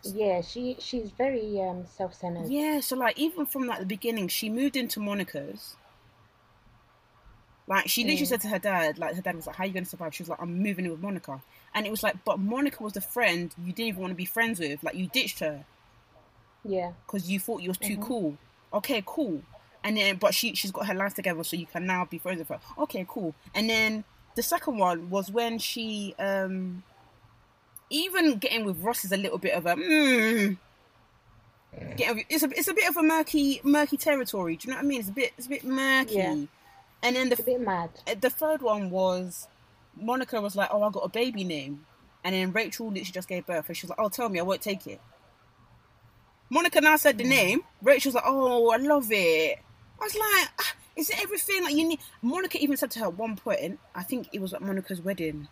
[0.04, 2.50] Yeah, she she's very um self-centered.
[2.50, 5.78] Yeah, so like even from like the beginning, she moved into Monica's.
[7.70, 8.30] Like she literally Mm.
[8.30, 10.16] said to her dad, like her dad was like, "How are you going to survive?"
[10.16, 11.42] She was like, "I'm moving in with Monica,"
[11.76, 14.26] and it was like, but Monica was the friend you didn't even want to be
[14.26, 14.82] friends with.
[14.84, 15.66] Like you ditched her
[16.64, 16.94] Yeah.
[17.06, 18.02] because you thought you was too Mhm.
[18.04, 18.38] cool.
[18.74, 19.42] Okay, cool.
[19.84, 22.40] And then, but she she's got her life together, so you can now be friends
[22.40, 22.60] with her.
[22.78, 23.36] Okay, cool.
[23.54, 24.06] And then
[24.36, 26.84] the second one was when she um
[27.90, 30.58] even getting with Ross is a little bit of a mm,
[31.96, 34.56] getting, it's a it's a bit of a murky murky territory.
[34.58, 35.00] Do you know what I mean?
[35.00, 36.16] It's a bit it's a bit murky.
[36.16, 36.36] Yeah.
[37.04, 37.90] And then the a bit mad.
[38.20, 39.48] The third one was
[39.96, 41.86] Monica was like, "Oh, I got a baby name,"
[42.24, 44.44] and then Rachel literally just gave birth, and she was like, "Oh, tell me, I
[44.44, 45.00] won't take it."
[46.50, 47.62] Monica now said the name.
[47.82, 49.60] Rachel's like, "Oh, I love it."
[50.00, 53.06] I was like, ah, "Is it everything like you need?" Monica even said to her
[53.08, 55.48] at one point, I think it was at Monica's wedding.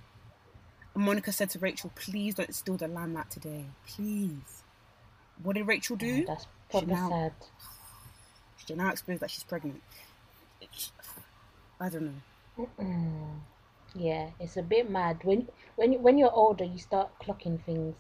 [0.94, 4.64] And Monica said to Rachel, "Please don't steal the limelight today, please."
[5.44, 6.24] What did Rachel do?
[6.24, 7.34] Oh, that's proper now- sad.
[8.68, 9.84] She now explains that she's pregnant.
[11.80, 12.04] I don't
[12.58, 13.42] know.
[13.94, 15.20] Yeah, it's a bit mad.
[15.24, 17.96] When when you, when you're older, you start clocking things.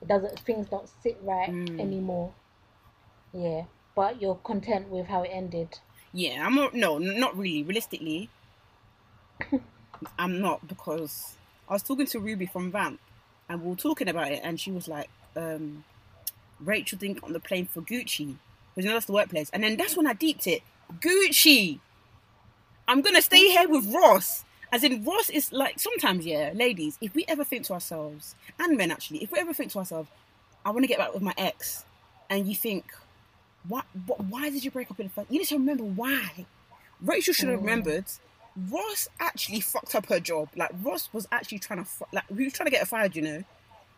[0.00, 1.80] It doesn't things don't sit right Mm.
[1.80, 2.32] anymore.
[3.32, 5.78] Yeah, but you're content with how it ended.
[6.12, 6.74] Yeah, I'm not.
[6.74, 7.62] No, not really.
[7.62, 8.28] Realistically,
[10.18, 11.36] I'm not because
[11.68, 13.00] I was talking to Ruby from Vamp,
[13.48, 15.84] and we were talking about it, and she was like, um,
[16.58, 18.36] "Rachel didn't get on the plane for Gucci
[18.74, 20.62] because you know that's the workplace." And then that's when I deeped it.
[20.98, 21.80] Gucci.
[22.90, 24.44] I'm gonna stay here with Ross.
[24.72, 26.98] As in, Ross is like sometimes, yeah, ladies.
[27.00, 30.08] If we ever think to ourselves, and men actually, if we ever think to ourselves,
[30.64, 31.84] I want to get back with my ex,
[32.28, 32.92] and you think,
[33.68, 36.46] what, what why did you break up in the first you need to remember why
[37.02, 37.62] rachel should have Mm.
[37.62, 38.04] remembered
[38.70, 42.52] ross actually fucked up her job like ross was actually trying to like he was
[42.54, 43.44] trying to get her fired you know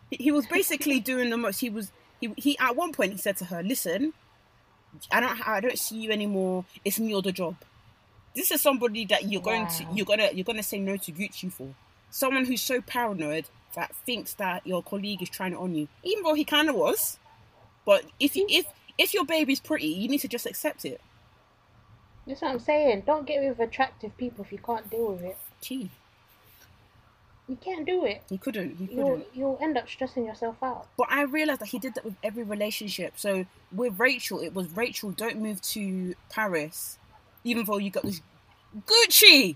[0.09, 3.17] he, he was basically doing the most he was he, he at one point he
[3.17, 4.13] said to her listen
[5.11, 7.55] i don't i don't see you anymore it's me or the job
[8.35, 11.51] this is somebody that you're going to you're gonna you're gonna say no to gucci
[11.51, 11.73] for
[12.09, 16.23] someone who's so paranoid that thinks that your colleague is trying to on you even
[16.23, 17.19] though he kind of was
[17.85, 18.65] but if you if
[18.97, 21.01] if your baby's pretty, you need to just accept it.
[22.27, 23.03] That's what I'm saying.
[23.05, 25.37] Don't get with attractive people if you can't deal with it.
[25.61, 25.89] Gee,
[27.47, 28.21] You can't do it.
[28.29, 28.79] You couldn't.
[28.79, 29.27] You'll couldn't.
[29.33, 30.87] you'll end up stressing yourself out.
[30.97, 33.13] But I realized that he did that with every relationship.
[33.17, 36.97] So with Rachel, it was Rachel, don't move to Paris,
[37.43, 38.21] even though you got this
[38.85, 39.55] Gucci.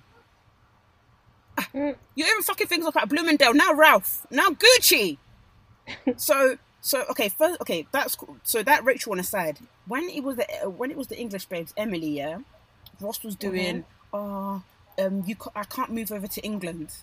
[1.57, 1.95] Mm.
[2.15, 4.27] You're even fucking things up at Bloomingdale now, Ralph.
[4.29, 5.17] Now Gucci.
[6.17, 8.37] so so okay first okay that's cool.
[8.43, 11.73] so that Rachel one aside when it was the when it was the English babes
[11.75, 12.39] Emily yeah
[12.99, 14.61] Ross was doing oh
[14.99, 16.93] um you ca- I can't move over to England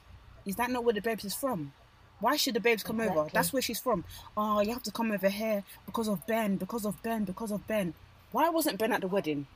[0.47, 1.72] is that not where the babes is from
[2.20, 4.05] why should the babes come over that's where she's from
[4.37, 7.66] oh you have to come over here because of Ben because of Ben because of
[7.66, 7.95] Ben
[8.30, 9.47] why wasn't Ben at the wedding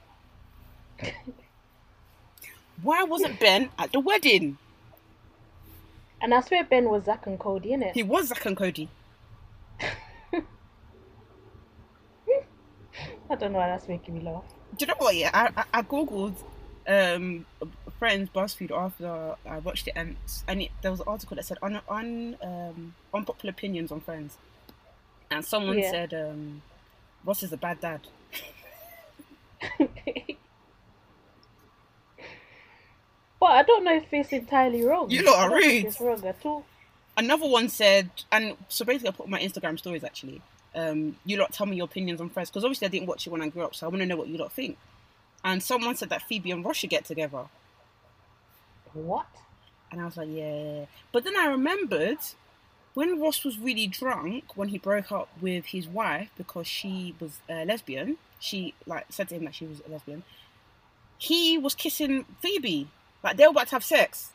[2.83, 4.59] why wasn't Ben at the wedding
[6.21, 7.93] And I swear Ben was Zack and Cody, innit?
[7.95, 8.89] he was Zack and Cody
[13.31, 14.43] I don't know why that's making me laugh.
[14.77, 15.15] Do you know what?
[15.15, 16.35] Yeah, I, I, I googled
[16.87, 17.45] um
[17.99, 20.17] Friends BuzzFeed after I watched it, and
[20.49, 24.37] and it, there was an article that said on on um unpopular opinions on Friends,
[25.31, 25.91] and someone Yeah.
[25.91, 26.63] said um
[27.25, 28.01] Ross is a bad dad.
[33.41, 35.11] but I don't know if it's entirely wrong.
[35.11, 35.85] You lot I think rude.
[35.87, 36.65] It's wrong at all.
[37.17, 40.41] Another one said, and so basically I put my Instagram stories actually.
[40.75, 43.31] Um, you lot tell me your opinions on Friends because obviously I didn't watch it
[43.31, 44.79] when I grew up, so I want to know what you lot think.
[45.45, 47.45] And someone said that Phoebe and Ross should get together.
[48.93, 49.27] What?
[49.91, 50.85] And I was like, yeah.
[51.13, 52.19] But then I remembered
[52.95, 57.39] when Ross was really drunk, when he broke up with his wife because she was
[57.49, 60.25] a lesbian, she like said to him that she was a lesbian.
[61.19, 62.89] He was kissing Phoebe.
[63.23, 64.31] Like they were about to have sex.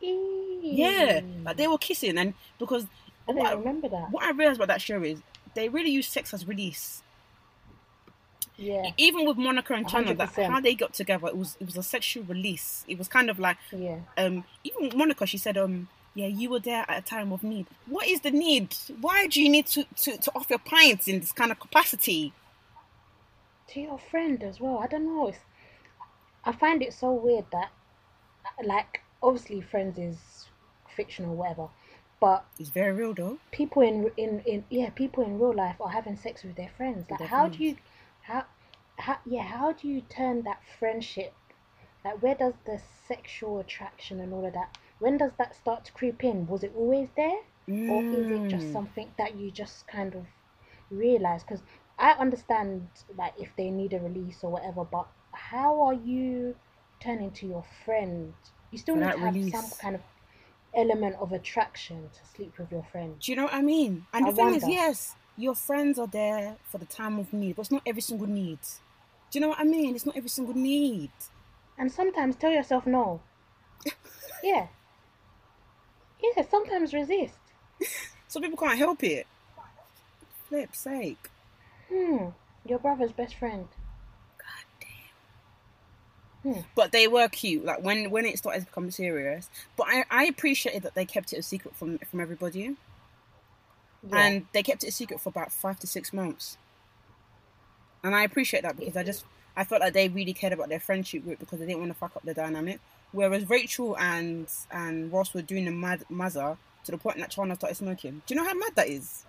[0.00, 1.20] Yeah.
[1.44, 2.86] Like they were kissing and because
[3.28, 4.10] I what I, don't remember that.
[4.10, 5.22] what I realized about that show is
[5.54, 7.02] they really use sex as release.
[8.56, 10.48] Yeah, Even with Monica and Chandler, that 100%.
[10.48, 12.84] how they got together, it was it was a sexual release.
[12.86, 13.98] It was kind of like yeah.
[14.16, 17.66] um even Monica she said um yeah you were there at a time of need
[17.86, 21.32] what is the need why do you need to to, to offer pints in this
[21.32, 22.32] kind of capacity
[23.68, 24.78] To your friend as well.
[24.78, 25.28] I don't know.
[25.28, 25.38] It's,
[26.44, 27.70] I find it so weird that,
[28.64, 30.48] like, obviously, Friends is
[30.88, 31.68] fictional, whatever,
[32.20, 35.90] but it's very real though people in in in yeah, people in real life are
[35.90, 37.10] having sex with their friends.
[37.10, 37.56] Like, their how friends.
[37.58, 37.76] do you,
[38.22, 38.44] how,
[38.98, 41.34] how, yeah, how do you turn that friendship?
[42.04, 44.76] Like, where does the sexual attraction and all of that?
[44.98, 46.46] When does that start to creep in?
[46.46, 47.40] Was it always there?
[47.86, 48.72] or is it just Mm.
[48.72, 50.26] something that you just kind of
[50.90, 51.62] realize because
[51.98, 55.06] i understand like if they need a release or whatever but
[55.54, 56.56] how are you
[57.00, 58.34] turning to your friend?
[58.72, 59.52] You still need to have release.
[59.52, 60.02] some kind of
[60.74, 63.14] element of attraction to sleep with your friend.
[63.20, 64.06] Do you know what I mean?
[64.12, 67.56] And I the thing is yes your friends are there for the time of need
[67.56, 68.58] but it's not every single need.
[69.30, 69.94] Do you know what I mean?
[69.94, 71.12] It's not every single need.
[71.78, 73.20] And sometimes tell yourself no.
[74.42, 74.66] Yeah.
[76.22, 77.38] Yeah sometimes resist.
[78.28, 79.26] Some people can't help it.
[80.48, 81.30] Flip sake.
[81.90, 82.26] Hmm.
[82.66, 83.68] Your brother's best friend
[86.44, 86.60] Hmm.
[86.76, 87.64] But they were cute.
[87.64, 89.50] Like when when it started to become serious.
[89.76, 92.76] But I I appreciated that they kept it a secret from from everybody,
[94.08, 94.18] Yeah.
[94.18, 96.58] and they kept it a secret for about five to six months.
[98.02, 99.24] And I appreciate that because I just
[99.56, 101.98] I felt like they really cared about their friendship group because they didn't want to
[101.98, 102.80] fuck up the dynamic.
[103.12, 107.56] Whereas Rachel and and Ross were doing the mad mazza to the point that Chana
[107.56, 108.22] started smoking.
[108.26, 109.24] Do you know how mad that is?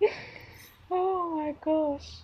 [0.90, 2.20] oh my gosh.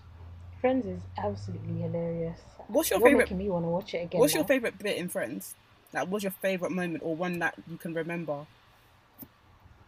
[0.62, 2.38] Friends is absolutely hilarious.
[2.68, 3.24] What's your You're favorite?
[3.24, 4.20] making me want to watch it again.
[4.20, 5.54] What's your favorite bit in Friends?
[5.92, 8.46] Like, what's your favorite moment or one that you can remember?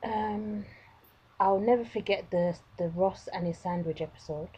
[0.02, 0.66] Um,
[1.40, 4.48] I'll never forget the the Ross and his sandwich episode.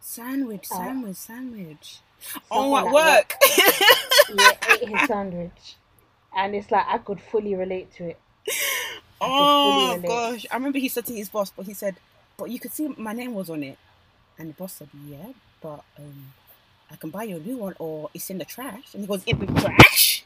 [0.00, 0.76] Sandwich, Oh.
[0.76, 1.98] sandwich, sandwich.
[2.50, 3.34] Oh, at work.
[4.34, 5.76] Yeah, ate his sandwich,
[6.36, 8.18] and it's like I could fully relate to it.
[9.20, 10.08] oh relate.
[10.08, 11.96] gosh, I remember he said to his boss, but he said,
[12.36, 13.78] "But you could see my name was on it,"
[14.38, 16.32] and the boss said, "Yeah, but um,
[16.90, 19.24] I can buy you a new one, or it's in the trash." And he goes,
[19.24, 20.24] "In the trash."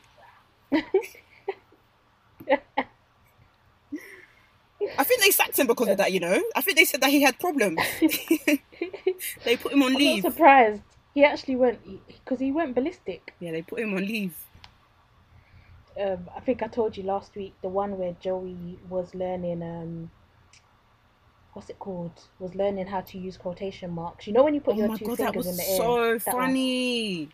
[4.99, 6.13] I think they sacked him because of that.
[6.13, 7.79] You know, I think they said that he had problems.
[9.45, 10.25] they put him on I'm leave.
[10.25, 10.83] not surprised.
[11.15, 13.35] He actually went because he went ballistic.
[13.41, 14.35] Yeah, they put him on leave.
[16.01, 20.11] Um, I think I told you last week the one where Joey was learning um,
[21.53, 22.12] what's it called?
[22.38, 24.26] Was learning how to use quotation marks.
[24.26, 25.76] You know when you put oh your two god, fingers in the air.
[25.76, 26.46] so That one.
[26.46, 27.28] funny.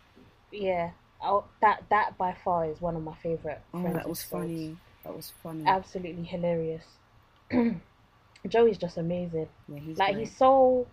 [0.52, 0.90] Yeah,
[1.22, 3.60] oh, that that by far is one of my favorite.
[3.74, 4.76] Oh, that was funny.
[5.04, 5.64] That was funny.
[5.66, 6.84] Absolutely hilarious.
[8.48, 9.48] Joey's just amazing.
[9.68, 10.26] Yeah, he's like great.
[10.26, 10.86] he's so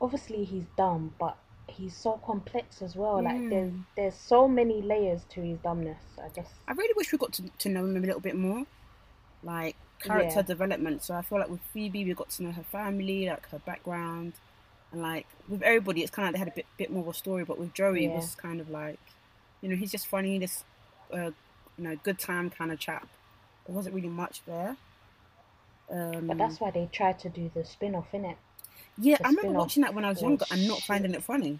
[0.00, 1.36] obviously he's dumb, but
[1.66, 3.22] he's so complex as well.
[3.22, 6.00] Like there's there's so many layers to his dumbness.
[6.22, 8.64] I just I really wish we got to, to know him a little bit more,
[9.42, 10.42] like character Yeah.
[10.42, 11.02] development.
[11.04, 14.32] So I feel like with Phoebe, we got to know her family, like her background,
[14.92, 17.08] and like with everybody, it's kind of like they had a bit bit more of
[17.08, 17.44] a story.
[17.44, 18.98] But with Joey, it was kind of like,
[19.60, 20.64] you know, he's just funny, this,
[21.12, 21.30] uh,
[21.76, 23.08] you know, good time kind of chap.
[23.66, 24.76] There wasn't really much there.
[25.90, 28.36] Um, but that's why they tried to do the spin off in it.
[28.98, 30.84] yeah, the I remember spin-off watching that when I was was younger and not shit.
[30.86, 31.58] finding it funny.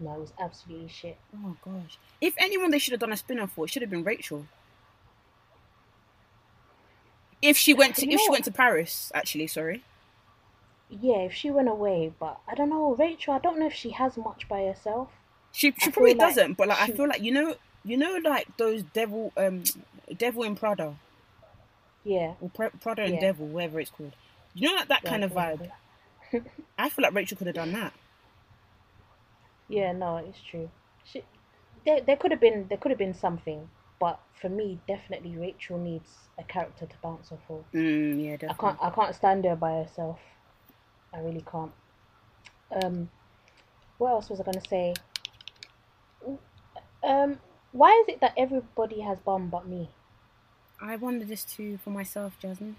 [0.00, 1.16] No, it was absolutely shit.
[1.44, 1.98] Oh gosh!
[2.20, 4.46] If anyone they should have done a spin off for, it should have been Rachel.
[7.42, 9.82] If she went to You if she went to Paris, actually, sorry.
[10.88, 13.90] Yeah, if she went away, but I don't know, Rachel, I don't know if she
[13.90, 15.08] has much by herself.
[15.50, 18.46] She she feel probably doesn't, but like I feel like you know you know like
[18.56, 19.64] those devil um
[20.16, 20.96] devil in Prada
[22.04, 22.34] Yeah.
[22.40, 23.20] or Pra- Prada and Yeah.
[23.20, 24.12] Devil, whatever it's called.
[24.54, 25.70] You know like that kind of vibe.
[26.78, 27.92] I feel like Rachel could have done that.
[29.68, 30.70] Yeah, no, it's true.
[31.04, 31.22] She,
[31.86, 33.68] there, there could have been, there could have been something,
[34.02, 37.64] but for me, definitely Rachel needs a character to bounce off of.
[37.72, 38.48] Mm, yeah, definitely.
[38.48, 40.18] I can't, I can't stand her by herself.
[41.14, 41.70] I really can't.
[42.82, 43.08] Um,
[43.98, 44.94] what else was I gonna say?
[47.04, 47.38] Um,
[47.70, 49.88] why is it that everybody has bum but me?
[50.80, 52.74] I wonder this too for myself, Jasmine.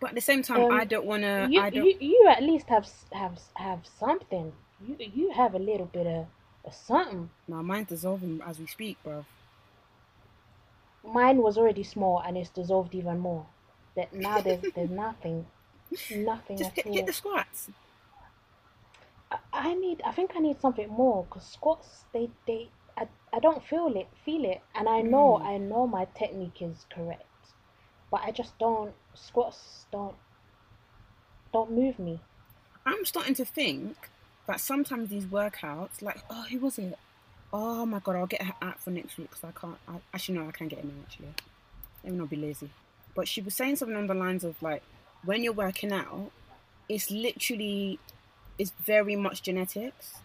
[0.00, 1.48] But at the same time, Um, I don't want to.
[1.50, 1.86] you, I don't.
[1.86, 4.52] you, you at least have have have something.
[4.86, 6.26] You, you have a little bit of,
[6.66, 7.30] of something.
[7.48, 9.24] No, mine's dissolving as we speak, bro.
[11.06, 13.46] Mine was already small and it's dissolved even more.
[13.94, 15.46] That now there's there's nothing,
[16.10, 16.92] nothing Just at hit, all.
[16.94, 17.70] hit the squats.
[19.30, 23.38] I, I need I think I need something more because squats they they I, I
[23.38, 25.46] don't feel it feel it and I know Mm.
[25.46, 27.24] I know my technique is correct,
[28.10, 30.16] but I just don't squats don't
[31.52, 32.20] don't move me.
[32.84, 33.96] I'm starting to think
[34.46, 36.96] that sometimes these workouts, like, oh, who was it?
[37.58, 39.78] Oh my god, I'll get her app for next week because I can't.
[39.88, 40.92] I, actually, no, I can't get it now.
[41.06, 41.28] Actually,
[42.04, 42.68] let me not be lazy.
[43.14, 44.82] But she was saying something on the lines of like,
[45.24, 46.32] when you're working out,
[46.88, 47.98] it's literally,
[48.58, 50.16] it's very much genetics,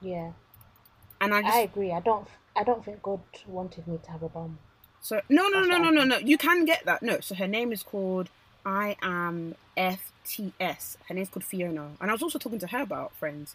[0.00, 0.32] Yeah,
[1.20, 1.92] and I just I agree.
[1.92, 2.26] I don't
[2.56, 4.58] I don't think God wanted me to have a bum.
[5.00, 6.18] So no, no, That's no, no, no, no.
[6.18, 7.02] You can get that.
[7.02, 7.20] No.
[7.20, 8.28] So her name is called
[8.64, 10.96] I am FTS.
[11.08, 13.54] Her name's called Fiona, and I was also talking to her about friends.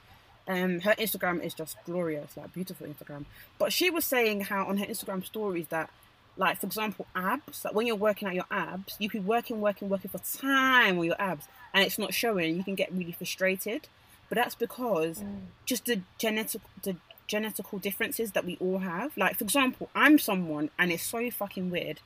[0.52, 3.26] Um, her Instagram is just glorious, like beautiful Instagram.
[3.58, 5.90] But she was saying how on her Instagram stories that,
[6.38, 7.64] like for example, abs.
[7.64, 11.00] Like when you're working out your abs, you could be working, working, working for time
[11.00, 12.56] on your abs, and it's not showing.
[12.58, 13.88] You can get really frustrated.
[14.30, 15.42] But that's because Mm.
[15.66, 16.96] just the genetic the
[17.30, 19.16] genetical differences that we all have.
[19.18, 22.00] Like for example, I'm someone and it's so fucking weird.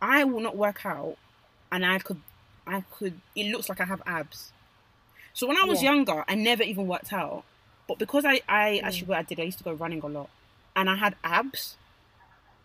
[0.00, 1.16] I will not work out
[1.72, 2.20] and I could
[2.66, 4.52] I could it looks like I have abs.
[5.34, 5.92] So when I was Yeah.
[5.92, 7.44] younger, I never even worked out.
[7.88, 8.84] But because I, I Mm.
[8.84, 10.30] actually what I did, I used to go running a lot.
[10.76, 11.76] And I had abs.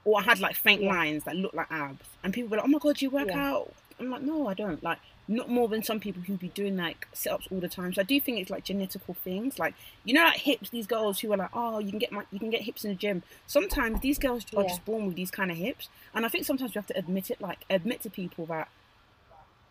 [0.05, 0.93] Or I had like faint Yeah.
[0.93, 2.05] lines that looked like abs.
[2.24, 3.51] And people were like, Oh my god, you work Yeah.
[3.51, 3.74] out.
[3.99, 4.82] I'm like, no, I don't.
[4.84, 7.93] Like, not more than some people who be doing like sit ups all the time.
[7.93, 9.57] So I do think it's like genetical things.
[9.59, 9.74] Like,
[10.05, 10.70] you know, like hips.
[10.70, 12.91] These girls who are like, oh, you can get my, you can get hips in
[12.91, 13.24] the gym.
[13.47, 14.70] Sometimes these girls are Yeah.
[14.70, 17.30] just born with these kind of hips, and I think sometimes you have to admit
[17.32, 17.41] it.
[17.41, 18.70] Like, admit to people that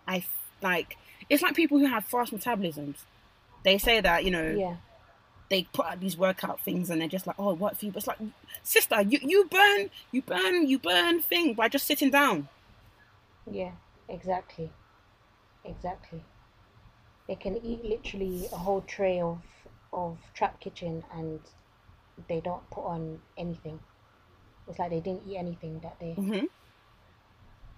[0.06, 0.24] I
[0.60, 0.96] like.
[1.30, 2.96] It's like people who have fast metabolisms.
[3.62, 4.76] They say that you know Yeah.
[5.48, 7.92] They put out these workout things and they're just like, oh, what for you?
[7.92, 8.18] But it's like,
[8.62, 12.48] sister, you, you burn, you burn, you burn thing by just sitting down.
[13.50, 13.72] Yeah.
[14.08, 14.70] Exactly.
[15.64, 16.24] Exactly.
[17.28, 19.42] They can eat literally a whole tray of
[19.92, 21.40] of trap kitchen and
[22.28, 23.80] they don't put on anything.
[24.68, 26.14] It's like they didn't eat anything that day.
[26.16, 26.46] hmm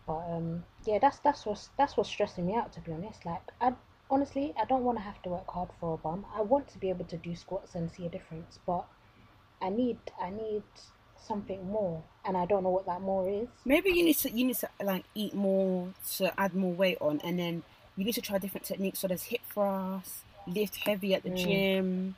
[0.07, 3.25] But um, yeah, that's that's what's that's what's stressing me out to be honest.
[3.25, 3.75] Like, I
[4.11, 6.27] honestly I don't want to have to work hard for a bum.
[6.35, 8.87] I want to be able to do squats and see a difference, but
[9.61, 10.65] I need I need
[11.17, 13.49] something more, and I don't know what that more is.
[13.65, 17.21] Maybe you need to you need to like eat more to add more weight on,
[17.21, 17.63] and then
[17.97, 18.99] you need to try different techniques.
[19.01, 21.63] So there's hip thrust, lift heavy at the Mm.
[21.71, 22.17] gym.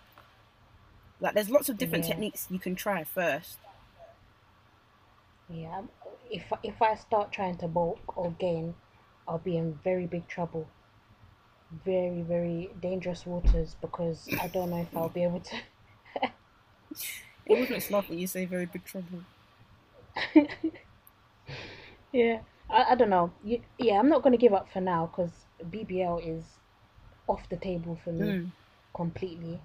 [1.20, 2.04] Like there's lots of different Yeah.
[2.04, 3.58] techniques you can try first.
[5.50, 5.82] Yeah,
[6.30, 8.76] if if I start trying to bulk or gain,
[9.28, 10.70] I'll be in very big trouble.
[11.72, 15.56] Very very dangerous waters because I don't know if I'll be able to.
[17.44, 19.26] It makes laugh when you say very big trouble.
[22.12, 23.32] Yeah, I, I don't know.
[23.44, 25.30] You, yeah, I'm not going to give up for now because
[25.62, 26.44] BBL is
[27.28, 28.52] off the table for me Mm.
[28.94, 29.60] completely.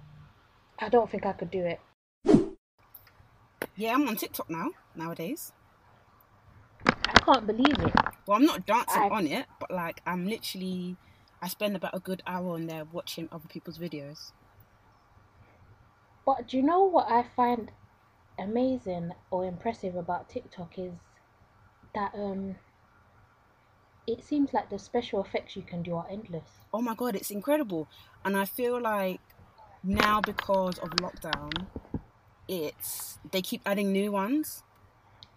[0.78, 1.80] I don't think I could do it.
[3.76, 5.52] Yeah, I'm on TikTok now nowadays.
[6.86, 7.94] I can't believe it.
[8.26, 10.96] Well, I'm not dancing I- on it, but like I'm literally,
[11.46, 14.32] I spend about a good hour on there watching other people's videos.
[16.26, 17.72] But do you know what I find
[18.38, 20.94] amazing or impressive about TikTok is
[21.94, 22.56] that um
[24.06, 26.60] it seems like the special effects you can do are endless.
[26.72, 27.88] Oh my god, it's incredible,
[28.24, 29.20] and I feel like
[29.82, 31.68] now because of lockdown,
[32.48, 34.64] it's they keep adding new ones.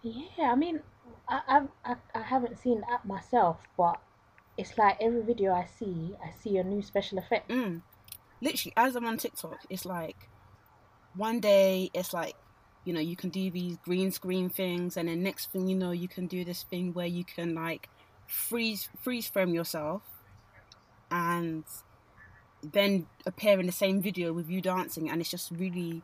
[0.02, 0.82] Yeah, I mean,
[1.28, 4.00] I I I haven't seen that myself, but
[4.60, 7.48] it's like every video I see, I see a new special effect.
[7.48, 7.80] Mm.
[8.42, 10.28] Literally, as I'm on TikTok, it's like
[11.16, 12.34] one day it's like
[12.84, 15.92] you know you can do these green screen things, and then next thing you know
[15.92, 17.88] you can do this thing where you can like
[18.26, 20.02] freeze freeze frame yourself,
[21.10, 21.64] and
[22.62, 26.02] then appear in the same video with you dancing, and it's just really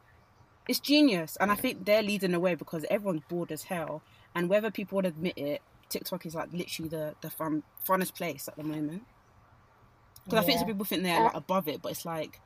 [0.66, 1.36] it's genius.
[1.38, 4.00] And I think they're leading the way because everyone's bored as hell,
[4.34, 8.48] and whether people would admit it, TikTok is like literally the the fun funnest place
[8.48, 9.02] at the moment.
[10.24, 12.40] Because I think some people think they're like above it, but it's like,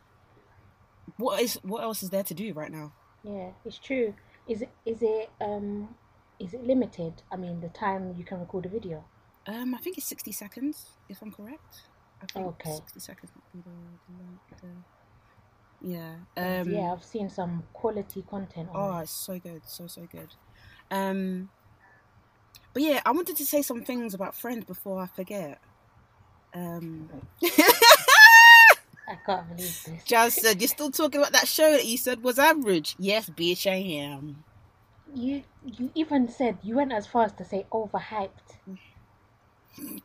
[1.17, 2.93] what is what else is there to do right now?
[3.25, 4.15] Yeah, it's true.
[4.49, 5.95] Is it is it um
[6.39, 7.23] is it limited?
[7.33, 9.05] I mean, the time you can record a video.
[9.47, 11.83] Um, I think it's sixty seconds, if I'm correct.
[12.23, 12.73] I think Okay.
[12.73, 13.33] sixty seconds
[15.83, 16.15] yeah.
[16.37, 19.03] Um, yeah, I've seen some quality content Oh, it.
[19.03, 20.29] it's so good, so so good.
[20.91, 21.49] Um,
[22.73, 25.61] but yeah, I wanted to say some things about Friends before I forget.
[26.55, 27.09] Um,
[27.43, 30.05] I can't believe this.
[30.05, 33.71] Jas said, "You're still talking about that show that you said was average." Yes, bitch,
[33.71, 34.45] I am.
[35.15, 38.31] You you even said you went as far as to say overhyped.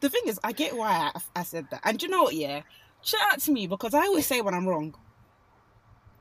[0.00, 2.34] The thing is, I get why I, I said that, and do you know what?
[2.34, 2.60] Yeah,
[3.00, 4.94] shout out to me because I always say when I'm wrong.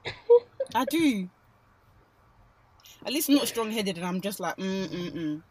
[0.75, 1.29] I do.
[3.05, 5.41] At least I'm not strong-headed, and I'm just like, mm mm mm.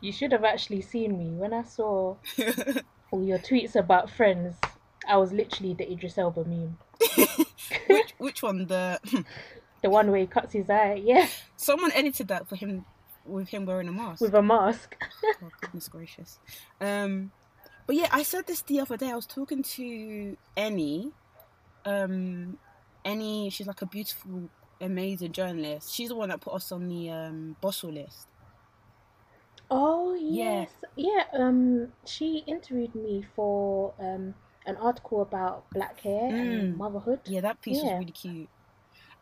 [0.00, 2.16] You should have actually seen me when I saw
[3.10, 4.56] all your tweets about friends.
[5.08, 6.78] I was literally the Idris Elba meme,
[7.88, 8.66] which which one?
[8.66, 9.00] The
[9.82, 11.02] the one where he cuts his eye.
[11.04, 12.84] Yeah, someone edited that for him
[13.24, 14.20] with him wearing a mask.
[14.20, 14.96] with a mask.
[15.42, 16.38] Oh, goodness gracious.
[16.80, 17.32] Um,
[17.86, 19.10] but yeah, I said this the other day.
[19.10, 21.10] I was talking to Annie.
[21.84, 22.58] Um,
[23.04, 24.50] Annie, she's like a beautiful,
[24.80, 25.92] amazing journalist.
[25.92, 28.28] She's the one that put us on the um, Boswell list.
[29.70, 31.24] Oh yes, yeah.
[31.32, 34.34] Um, she interviewed me for um
[34.66, 36.76] an article about black hair and Mm.
[36.76, 37.20] motherhood.
[37.24, 37.82] Yeah, that piece Yeah.
[37.82, 38.50] was really cute.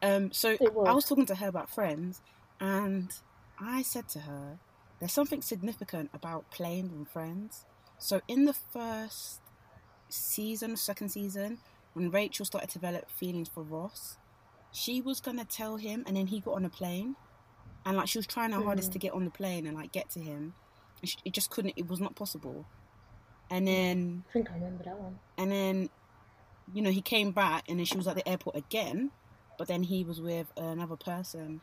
[0.03, 0.95] Um, so It I was.
[0.95, 2.23] was talking to her about friends,
[2.61, 3.11] and
[3.59, 4.61] I said to her,
[5.01, 7.67] "There's something significant about playing with friends."
[7.99, 9.43] So in the first
[10.11, 11.63] season, second season,
[11.95, 14.19] when Rachel started to develop feelings for Ross,
[14.77, 17.17] she was gonna tell him, and then he got on a plane,
[17.85, 18.93] and like she was trying her hardest Mm.
[18.93, 20.55] to get on the plane and like get to him,
[21.03, 21.75] she, it just couldn't.
[21.77, 22.67] It was not possible.
[23.51, 25.19] And then I think I remember that one.
[25.39, 25.89] and then,
[26.75, 29.13] you know, he came back and then she was at the airport again,
[29.57, 31.61] but then he was with another person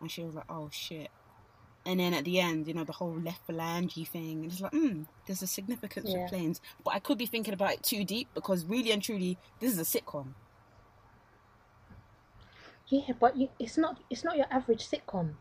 [0.00, 1.08] and she was like, oh shit.
[1.86, 4.42] And then at the end, you know, the whole left phalange thing.
[4.42, 6.22] And it's like, hmm, there's a significance Yeah.
[6.22, 6.60] with planes.
[6.84, 9.78] But I could be thinking about it too deep because really and truly, this is
[9.78, 10.34] a sitcom.
[12.90, 15.36] Yeah, but you, it's not it's not your average sitcom.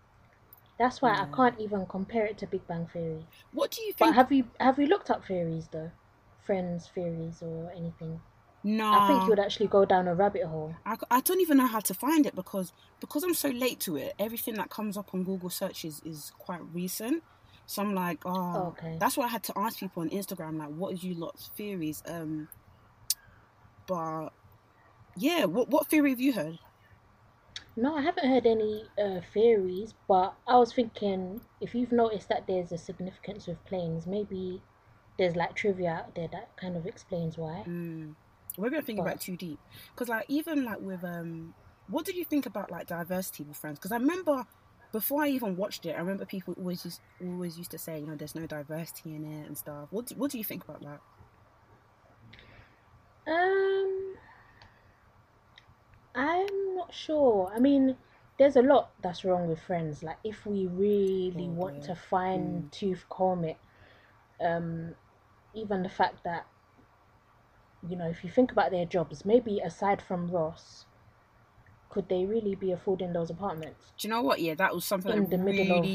[0.80, 3.26] That's why I can't even compare it to Big Bang Theory.
[3.52, 4.16] What do you But think?
[4.16, 5.92] have you have you looked up theories though?
[6.46, 8.22] Friends theories or anything?
[8.64, 10.76] no, I think you would actually go down a rabbit hole.
[10.86, 13.96] I, I don't even know how to find it because because I'm so late to
[13.98, 14.14] it.
[14.20, 17.24] Everything that comes up on Google searches is quite recent.
[17.66, 19.00] So I'm like, oh, Okay.
[19.00, 22.02] that's why I had to ask people on Instagram, like, what is you lot's theories?
[22.08, 22.50] Um,
[23.88, 24.30] but
[25.16, 26.60] yeah, what what theory have you heard?
[27.76, 32.46] No, I haven't heard any uh, theories, but I was thinking if you've noticed that
[32.48, 34.62] there's a significance with planes, maybe
[35.18, 37.64] there's like trivia out there that kind of explains why.
[37.68, 38.16] Mm.
[38.58, 39.60] Maybe I'm thinking about it But- too deep.
[39.94, 41.54] Because like even like with um,
[41.88, 43.80] what did you think about like diversity with Friends?
[43.80, 44.46] Because I remember
[44.92, 48.08] before I even watched it, I remember people always used, always used to say, you
[48.08, 49.88] know, there's no diversity in it and stuff.
[49.92, 51.00] What do, what do you think about that?
[53.32, 54.09] Um,
[56.20, 57.50] I'm not sure.
[57.56, 57.96] I mean,
[58.38, 60.04] there's a lot that's wrong with Friends.
[60.04, 63.58] Like, if we really Oh, want to fine tooth comb it,
[64.42, 64.96] um,
[65.54, 66.46] even the fact that,
[67.88, 70.86] you know, if you think about their jobs, maybe aside from Ross,
[71.90, 73.92] could they really be affording those apartments?
[73.98, 74.42] Do you know what?
[74.42, 75.90] Yeah, that was something In that the middle of.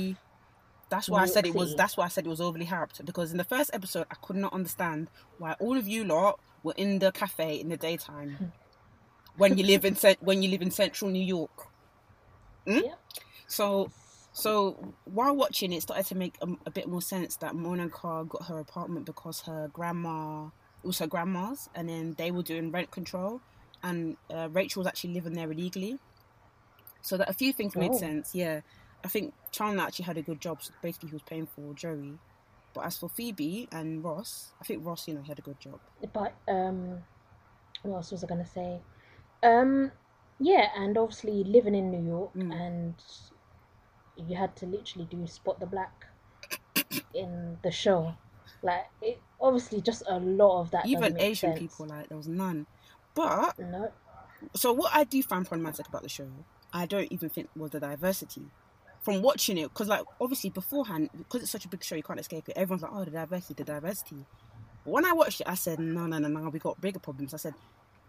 [0.91, 1.71] That's why I said York it was.
[1.71, 1.77] City.
[1.77, 4.37] That's why I said it was overly hyped because in the first episode I could
[4.37, 8.41] not understand why all of you lot were in the cafe in the daytime
[9.37, 11.69] when you live in cent- when you live in central New York.
[12.67, 12.79] Hmm?
[12.79, 12.99] Yep.
[13.47, 13.91] So,
[14.33, 18.45] so while watching it, started to make a, a bit more sense that Monica got
[18.47, 20.47] her apartment because her grandma,
[20.83, 23.41] it was her grandma's, and then they were doing rent control,
[23.83, 25.99] and uh, Rachel was actually living there illegally.
[27.03, 27.99] So that a few things made Oh.
[27.99, 28.35] sense.
[28.35, 28.61] Yeah,
[29.05, 30.63] I think Chandler actually had a good job.
[30.63, 32.19] So basically, he was paying for Joey.
[32.73, 35.61] But as for Phoebe and Ross, I think Ross, you know, he had a good
[35.61, 35.79] job.
[36.13, 36.99] But um,
[37.83, 38.81] what else was I gonna say?
[39.45, 39.93] Um,
[40.41, 42.53] yeah, and obviously living in New York, Mm.
[42.53, 42.95] and
[44.17, 46.07] you had to literally do spot the black
[47.15, 48.15] in the show.
[48.63, 50.85] Like it, obviously, just a lot of that.
[50.85, 51.61] doesn't Even make Asian sense.
[51.61, 52.67] people, like there was none.
[53.15, 53.93] But No,
[54.55, 56.29] so what I do find problematic about the show,
[56.73, 58.47] I don't even think was the diversity.
[59.03, 62.19] From watching it, because like obviously beforehand, because it's such a big show, you can't
[62.19, 62.57] escape it.
[62.57, 64.25] Everyone's like, "Oh, the diversity, the diversity."
[64.85, 67.37] When I watched it, I said, "No, no, no, no, we got bigger problems." I
[67.37, 67.55] said,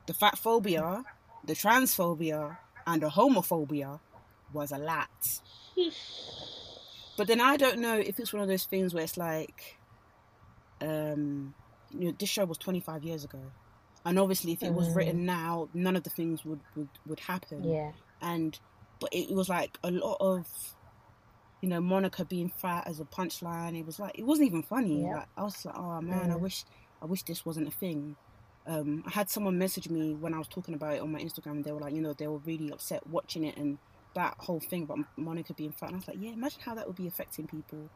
[0.08, 1.04] "The fat phobia,
[1.46, 4.00] the transphobia, and the homophobia
[4.54, 5.10] was a lot."
[7.18, 9.80] But then I don't know if it's one of those things where it's like,
[10.82, 11.54] um,
[11.90, 13.52] you know, this show was 25 years ago,
[14.06, 14.96] and obviously if it was Mm.
[14.96, 17.64] written now, none of the things would would, would happen.
[17.64, 17.92] yeah,
[18.22, 18.60] And
[19.00, 20.46] but it, was like a lot of,
[21.62, 23.78] you know, Monica being fat as a punchline.
[23.80, 25.04] It was like it wasn't even funny.
[25.04, 25.16] Yeah.
[25.18, 26.42] Like I was like, oh man, I Mm.
[26.42, 26.66] wish
[27.02, 28.18] I wish this wasn't a thing.
[28.68, 31.52] Um, I had someone message me when I was talking about it on my Instagram,
[31.52, 33.78] and they were like, you know, they were really upset watching it and
[34.16, 35.88] that whole thing about Monica being fat.
[35.88, 37.90] And I was like, yeah, imagine how that would be affecting people.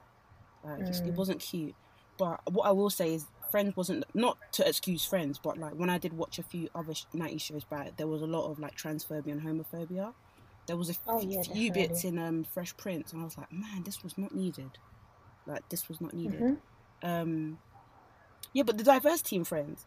[0.63, 1.15] Like, just, it Mm.
[1.15, 1.74] wasn't cute.
[2.17, 5.89] But what I will say is, Friends wasn't not to excuse Friends, but like when
[5.89, 8.59] I did watch a few other sh- 90s shows back, there was a lot of
[8.59, 10.13] like transphobia and homophobia.
[10.67, 13.38] There was a f- Oh, yeah, few bits in um, Fresh Prince, and I was
[13.39, 14.78] like, man, this was not needed.
[15.47, 16.41] Like this was not needed.
[16.41, 16.57] Mhm.
[17.01, 17.57] Um,
[18.53, 19.84] yeah, but the diversity in Friends,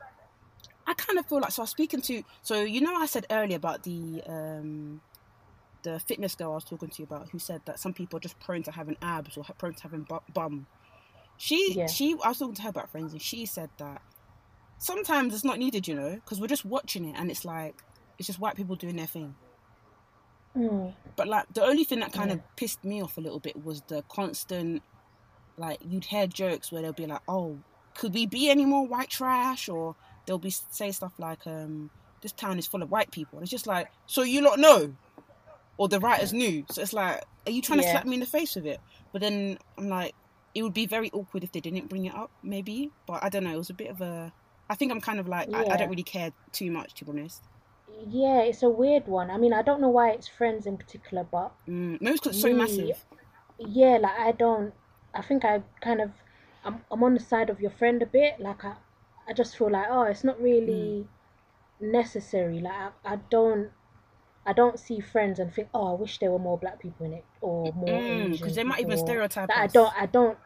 [0.93, 1.53] I kind of feel like.
[1.53, 2.23] So I was speaking to.
[2.43, 5.01] So you know, I said earlier about the um,
[5.83, 8.21] the fitness girl I was talking to you about, who said that some people are
[8.21, 10.67] just prone to having abs or prone to having bum.
[11.39, 11.87] She Yeah.
[11.87, 14.03] she I was talking to her about Friends, and she said that
[14.79, 17.83] sometimes it's not needed, you know, because we're just watching it, and it's like
[18.19, 19.35] it's just white people doing their thing.
[20.57, 20.93] Mm.
[21.17, 22.37] But like the only thing that kind Yeah.
[22.37, 24.83] of pissed me off a little bit was the constant,
[25.57, 27.59] like you'd hear jokes where they'll be like, "Oh,
[27.95, 29.97] could we be any more white trash?" Or
[30.27, 31.91] they'll be say stuff like, um,
[32.23, 34.95] "This town is full of white people." And it's just like, so you lot know,
[35.79, 36.65] or the writers knew.
[36.71, 38.81] So it's like, are you trying to slap me in the face with it?
[39.13, 40.15] But then I'm like,
[40.55, 42.91] it would be very awkward if they didn't bring it up, maybe.
[43.07, 43.55] But I don't know.
[43.55, 44.33] It was a bit of a.
[44.69, 47.11] I think I'm kind of like I, I don't really care too much to be
[47.11, 47.43] honest.
[48.09, 49.31] Yeah, it's a weird one.
[49.31, 52.49] I mean, I don't know why it's Friends in particular, but Mm, maybe it's so
[52.49, 53.05] Me, massive.
[53.59, 54.75] yeah, like I don't.
[55.15, 56.11] I think I kind of.
[56.65, 58.41] I'm I'm on the side of your friend a bit.
[58.41, 58.75] Like I,
[59.33, 61.07] I just feel like oh, it's not really
[61.81, 62.61] necessary.
[62.61, 63.71] Like I, I don't.
[64.45, 67.15] I don't see friends and think, oh, I wish there were more black people in
[67.15, 69.95] it or more Because Mm, they might even stereotype Like, I don't.
[70.03, 70.39] I don't.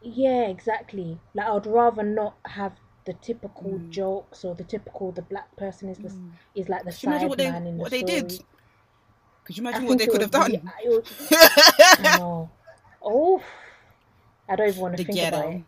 [0.00, 1.18] Yeah, exactly.
[1.34, 3.90] Like I'd rather not have the typical Mm.
[3.90, 6.30] jokes or the typical the black person is the Mm.
[6.54, 8.44] is like the Could side what they man in the what they did?
[9.44, 10.52] Could you I imagine what they could have done?
[10.52, 11.06] be- would-
[11.98, 12.48] I.
[13.02, 13.42] Oh,
[14.48, 15.62] I don't even want to The think about it.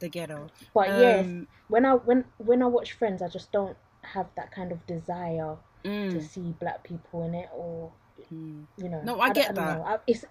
[0.00, 0.48] The ghetto.
[0.74, 4.50] But yes, Um, when I when when I watch Friends, I just don't have that
[4.50, 7.92] kind of desire to mm, see black people in it, or
[8.32, 8.64] mm.
[8.76, 9.00] you know.
[9.02, 9.80] No, I don't- get don't that.
[9.86, 10.24] I, it's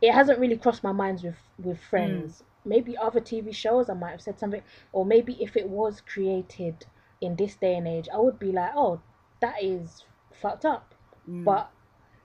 [0.00, 1.88] it hasn't really crossed my minds with with Mm.
[1.90, 2.42] Friends.
[2.64, 4.62] Maybe other TV shows, I might have said something,
[4.92, 6.86] or maybe if it was created
[7.20, 9.00] in this day and age, I would be like, oh,
[9.40, 10.04] that is
[10.40, 10.94] fucked up.
[11.28, 11.44] Mm.
[11.44, 11.70] But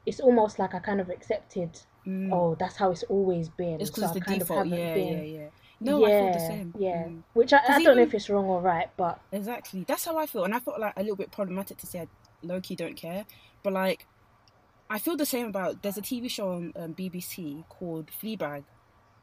[0.06, 1.80] it's almost like I kind of accepted.
[2.06, 2.32] Mm.
[2.32, 3.82] Oh, that's how it's always been.
[3.82, 4.68] it's so because I the default.
[4.68, 5.18] Yeah, been.
[5.18, 5.48] yeah, yeah.
[5.80, 6.74] No, I feel the Yeah, same.
[6.78, 7.24] Yeah, Mm.
[7.34, 9.84] which I, I don't know if it's wrong or right, but Exactly.
[9.88, 10.44] That's how I feel.
[10.44, 12.08] And I felt like a little bit problematic to say I
[12.44, 13.26] low key don't care.
[13.64, 14.06] But like,
[14.90, 18.64] I feel the same about there's a TV show on um, BBC called Fleabag.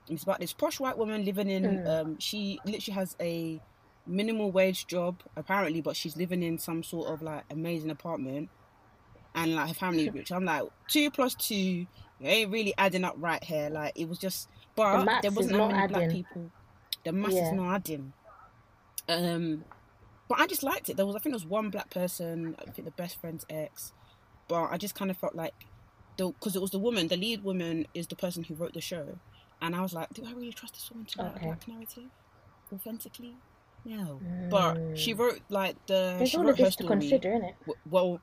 [0.09, 1.89] It's about this posh white woman living in, Mm.
[1.89, 3.61] um, she literally has a
[4.07, 8.51] minimal wage job, apparently, but she's living in some sort of like amazing apartment.
[9.35, 10.31] And like her family rich.
[10.31, 11.87] I'm like, two plus two, you
[12.21, 13.71] ain't really adding up right here.
[13.71, 16.51] Like, it was just, but maths there wasn't that many black people.
[17.05, 17.47] The maths Yeah.
[17.49, 18.13] is not adding.
[19.09, 19.65] Um,
[20.29, 20.97] but I just liked it.
[20.97, 22.57] There was, I think, there was one black person.
[22.59, 23.93] I think the best friend's ex.
[24.49, 25.55] But I just kind of felt like,
[26.17, 28.81] the because it was the woman, the lead woman is the person who wrote the
[28.81, 29.19] show,
[29.61, 31.45] and I was like, do I really trust this woman to write Okay.
[31.45, 32.11] a black narrative
[32.73, 33.37] authentically?
[33.85, 34.21] No.
[34.49, 35.19] But she Mm.
[35.19, 37.01] wrote like the there's she all wrote of this to story.
[37.01, 37.55] consider, innit?
[37.67, 38.21] w- Well,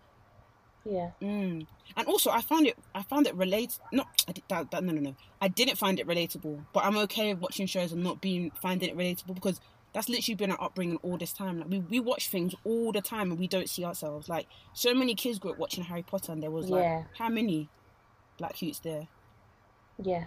[0.84, 1.11] Yeah.
[1.21, 1.67] Mm.
[1.95, 2.77] And also, I found it.
[2.95, 3.77] I found it relate.
[3.91, 4.84] No, I did that, that.
[4.84, 5.15] No, no, no.
[5.39, 6.65] I didn't find it relatable.
[6.73, 9.59] But I'm okay with watching shows and not being finding it relatable because
[9.93, 11.59] that's literally been our upbringing all this time.
[11.59, 14.29] Like we, we watch things all the time and we don't see ourselves.
[14.29, 17.03] Like so many kids grew up watching Harry Potter and there was like Yeah.
[17.17, 17.69] how many
[18.38, 19.07] black youths there?
[20.01, 20.25] Yeah.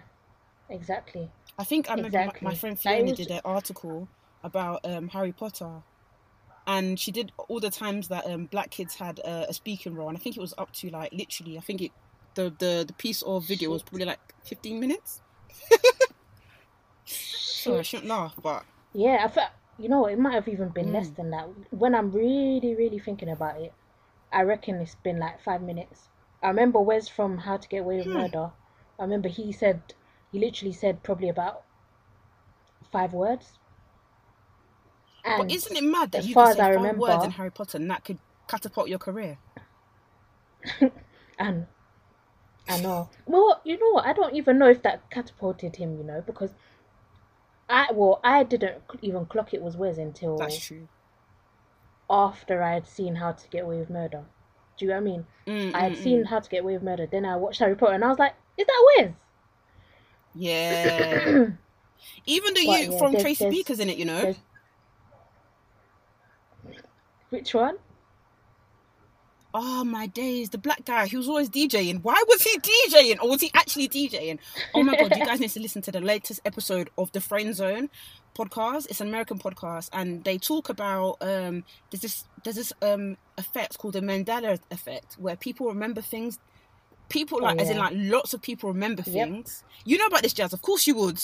[0.69, 1.29] Exactly.
[1.57, 2.47] I think I remember my, Exactly.
[2.47, 4.07] my friend Fiona was did an article
[4.43, 5.81] about um, Harry Potter,
[6.67, 10.09] and she did all the times that um, black kids had uh, a speaking role,
[10.09, 11.91] and I think it was up to like literally, I think it
[12.35, 15.21] the the, the piece of video was probably like fifteen minutes.
[17.05, 20.91] so I shouldn't laugh, but Yeah, I felt, you know, it might have even been
[20.91, 21.15] less Mm.
[21.17, 21.47] than that.
[21.69, 23.75] When I'm really, really thinking about it,
[24.31, 26.09] I reckon it's been like five minutes.
[26.41, 28.13] I remember Wes from How to Get Away with Hmm.
[28.13, 28.53] Murder.
[28.99, 29.93] I remember he said,
[30.31, 31.65] he literally said probably about
[32.91, 33.59] five words.
[35.25, 37.77] And but isn't it mad that you can say I remember- words in Harry Potter
[37.77, 39.37] and that could catapult your career?
[41.39, 41.67] and
[42.69, 43.09] I know.
[43.25, 44.05] Well, you know what?
[44.05, 45.97] I don't even know if that catapulted him.
[45.97, 46.51] You know, because
[47.69, 50.87] I well, I didn't even clock it was Wes until That's true.
[52.09, 54.23] after I had seen How to Get Away with Murder.
[54.77, 55.25] Do you know what I mean?
[55.47, 56.27] Mm, I had mm, seen mm.
[56.27, 58.33] How to Get Away with Murder, then I watched Harry Potter, and I was like,
[58.57, 59.11] "Is that Wes?"
[60.35, 61.25] Yeah.
[62.25, 64.35] Even the But you yeah, from there's- Tracy there's- Beaker's in it, you know.
[67.35, 67.75] Which one?
[69.53, 72.01] Oh my days, the black guy who was always DJing.
[72.01, 73.21] Why was he DJing?
[73.21, 74.39] Or was he actually DJing?
[74.73, 77.53] Oh my god, you guys need to listen to the latest episode of the Friend
[77.53, 77.89] Zone
[78.39, 78.87] podcast.
[78.89, 83.79] It's an American podcast and they talk about um there's this there's this um effect
[83.79, 86.39] called the Mandela effect where people remember things
[87.09, 89.27] people Oh, like as in like lots of people remember Yep.
[89.27, 89.63] things.
[89.83, 91.21] You know about this Jas, of course you would.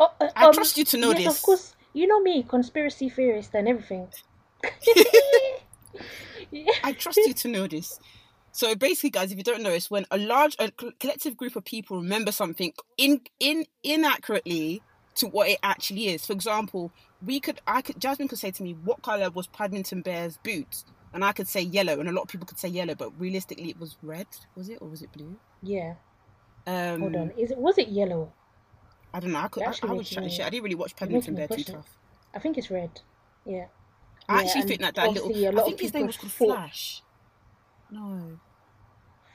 [0.00, 1.36] Oh, uh, I um, trust you to know yes, this.
[1.36, 1.76] of course.
[1.94, 4.08] You know me, conspiracy theorist and everything.
[6.84, 7.98] I trust you to know this.
[8.52, 11.64] So basically, guys, if you don't know, it's when a large, a collective group of
[11.64, 14.82] people remember something in in inaccurately
[15.14, 16.26] to what it actually is.
[16.26, 16.92] For example,
[17.24, 20.84] we could, I could, Jasmine could say to me, "What color was Paddington Bear's boots?"
[21.14, 23.70] And I could say yellow, and a lot of people could say yellow, but realistically,
[23.70, 24.26] it was red.
[24.54, 25.36] Was it or was it blue?
[25.62, 25.94] yeah.
[26.64, 27.30] Um, Hold on.
[27.36, 28.32] Is it was it yellow?
[29.14, 29.40] I don't know.
[29.40, 30.46] I could, I, I chatting shit.
[30.46, 31.98] I didn't really watch Paddington Bear too tough.
[32.34, 33.00] I think it's red.
[33.44, 33.66] Yeah.
[34.28, 35.58] I Yeah, actually think that that little.
[35.58, 37.02] I think his name was called thought- Flash.
[37.90, 38.38] No,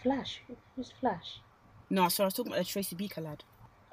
[0.02, 0.42] Flash.
[0.76, 1.40] Who's Flash?
[1.90, 2.08] no.
[2.10, 3.44] So I was talking about the Tracy Beaker lad.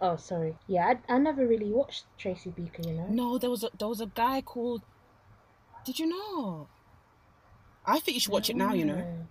[0.01, 0.57] Oh, sorry.
[0.67, 2.83] Yeah, I, I never really watched Tracy Beaker.
[2.87, 3.07] You know.
[3.09, 4.83] No, there was a there was a guy called.
[5.85, 6.69] Did you know?
[7.87, 8.73] I think you should watch it now.
[8.73, 9.27] You know,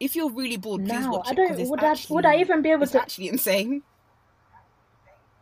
[0.00, 1.68] if you're really bored, please Now watch I don't.
[1.68, 1.96] Would I?
[2.10, 3.00] Would I even be able It's to?
[3.02, 3.82] actually insane.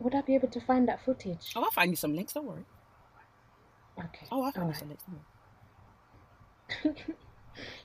[0.01, 1.53] Would I be able to find that footage?
[1.57, 2.35] Oh, I'll find you some links.
[2.35, 2.65] Don't worry.
[3.99, 4.27] Okay.
[4.31, 4.77] Oh, I'll find you alright.
[4.77, 5.05] some links.
[5.05, 5.25] Don't worry.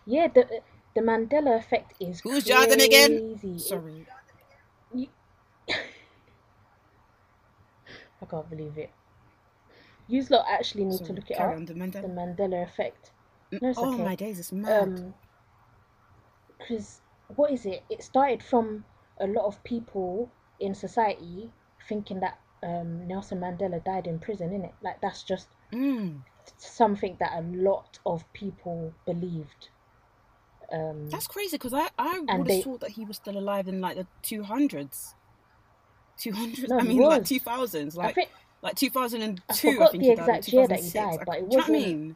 [0.06, 0.62] Yeah, the
[0.96, 3.38] the Mandela effect is Who's Jordan again?
[3.40, 3.60] crazy.
[3.60, 4.06] Sorry.
[8.22, 8.90] I can't believe it.
[10.08, 11.58] You lot actually need to look it Carry up.
[11.58, 12.02] on the Mandela.
[12.02, 13.12] The Mandela effect.
[13.52, 14.04] No, it's oh okay.
[14.04, 14.82] my days, it's mad.
[14.82, 15.14] Um,
[16.58, 17.02] because
[17.36, 17.84] what is it?
[17.90, 18.84] It started from
[19.20, 21.52] a lot of people in society
[21.88, 24.74] thinking that um Nelson Mandela died in prison, innit?
[24.82, 26.22] Like that's just mm,
[26.58, 29.70] something that a lot of people believed.
[30.72, 33.68] Um, that's crazy because I I would they- have thought that he was still alive
[33.68, 35.16] in like the two hundreds.
[36.18, 36.70] Two hundred.
[36.70, 37.30] No, I mean, like was.
[37.30, 38.30] two thousands, I like think
[38.62, 39.70] like two thousand and two.
[39.70, 41.68] I forgot think the exact year that he died, I- but it do you know
[41.68, 42.16] I mean?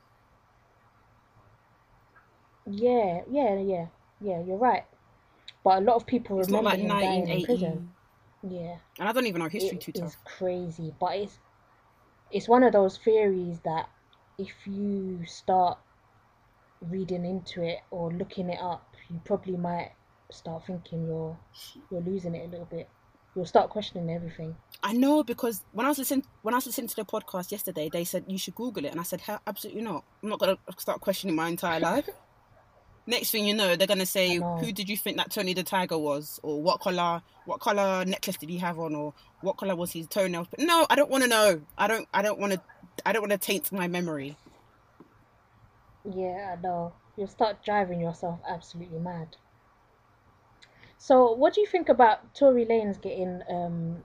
[2.65, 3.85] Yeah, yeah, yeah,
[4.21, 4.83] yeah, you're right.
[5.63, 7.89] But a lot of people It's remember like him dying in prison.
[8.47, 8.75] Yeah.
[8.99, 10.17] And I don't even know history it too tough.
[10.25, 11.39] crazy, but it's
[12.33, 13.87] it's one of those theories that
[14.37, 15.77] if you start
[16.81, 19.91] reading into it or looking it up, you probably might
[20.31, 21.37] start thinking you're
[21.91, 22.89] you're losing it a little bit.
[23.35, 24.55] You'll start questioning everything.
[24.81, 27.89] I know because when I was listening when I was listening to the podcast yesterday,
[27.91, 30.03] they said you should Google it, and I said "Hell, absolutely not.
[30.21, 32.09] I'm not gonna start questioning my entire life.
[33.05, 35.97] Next thing you know, they're gonna say, "Who did you think that Tony the Tiger
[35.97, 39.91] was?" or "What color, what color necklace did he have on?" or "What color was
[39.91, 41.61] his toenails?" But no, I don't want to know.
[41.77, 42.07] I don't.
[42.13, 42.61] I don't want to.
[43.05, 44.37] I don't want to taint my memory.
[46.05, 46.93] Yeah, I know.
[47.17, 49.35] You'll start driving yourself absolutely mad.
[50.97, 54.03] So, what do you think about Tory Lanez getting um,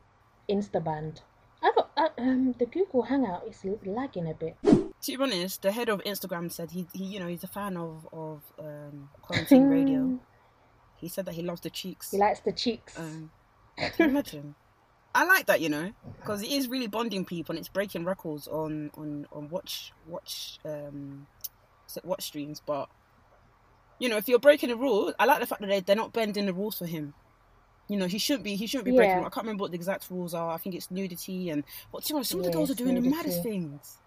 [0.50, 1.22] Insta banned?
[1.62, 4.56] I got uh, um the Google Hangout is lagging a bit.
[5.02, 7.76] To be honest, the head of Instagram said he, he you know, he's a fan
[7.76, 10.18] of of um, quarantine radio.
[10.96, 12.10] He said that he loves the cheeks.
[12.10, 12.98] He likes the cheeks.
[12.98, 13.30] Um,
[13.76, 14.54] can you imagine?
[15.14, 18.46] I like that, you know, because it is really bonding people and it's breaking records
[18.46, 21.26] on on on watch watch um
[22.04, 22.60] watch streams.
[22.64, 22.88] But
[23.98, 26.12] you know, if you're breaking the rules, I like the fact that they they're not
[26.12, 27.14] bending the rules for him.
[27.88, 29.20] You know, he shouldn't be he shouldn't be breaking.
[29.20, 29.26] Yeah.
[29.26, 30.50] I can't remember what the exact rules are.
[30.50, 33.08] I think it's nudity and but you know, some of the girls are doing the
[33.08, 33.98] maddest things.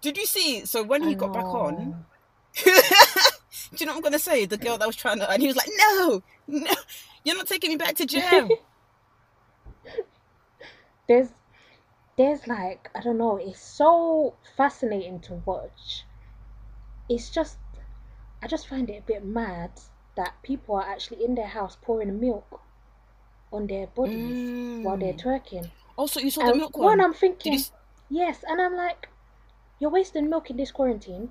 [0.00, 0.64] Did you see?
[0.66, 2.06] So when he got back on,
[2.64, 2.70] do
[3.78, 4.46] you know what I'm gonna say?
[4.46, 6.72] The girl that was trying to, and he was like, "No, no,
[7.24, 8.48] you're not taking me back to jail."
[11.08, 11.28] there's
[12.16, 16.04] there's like I don't know, it's so fascinating to watch.
[17.08, 17.58] It's just
[18.42, 19.70] I just find it a bit mad
[20.16, 22.60] that people are actually in their house pouring milk
[23.52, 24.52] on their bodies
[24.82, 25.22] while they're Mm.
[25.22, 25.70] twerking.
[25.96, 27.00] Also, you saw the milk one one.
[27.00, 27.60] I'm thinking you?
[28.10, 29.08] yes, and I'm like,
[29.78, 31.30] you're wasting milk in this quarantine.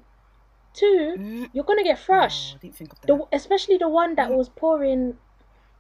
[0.74, 1.50] Two, Mm.
[1.54, 2.54] you're gonna get Oh, thrush.
[2.56, 3.08] I didn't think of that.
[3.08, 4.38] The, especially the one that Mm.
[4.38, 5.18] was pouring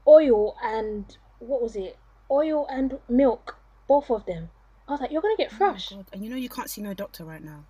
[0.08, 1.98] oil and what was it?
[2.32, 3.58] Oil and milk,
[3.88, 4.50] both of them.
[4.88, 5.90] I was like, you're gonna get Oh thrush.
[5.90, 6.06] God.
[6.14, 7.66] And you know you can't see no doctor right now.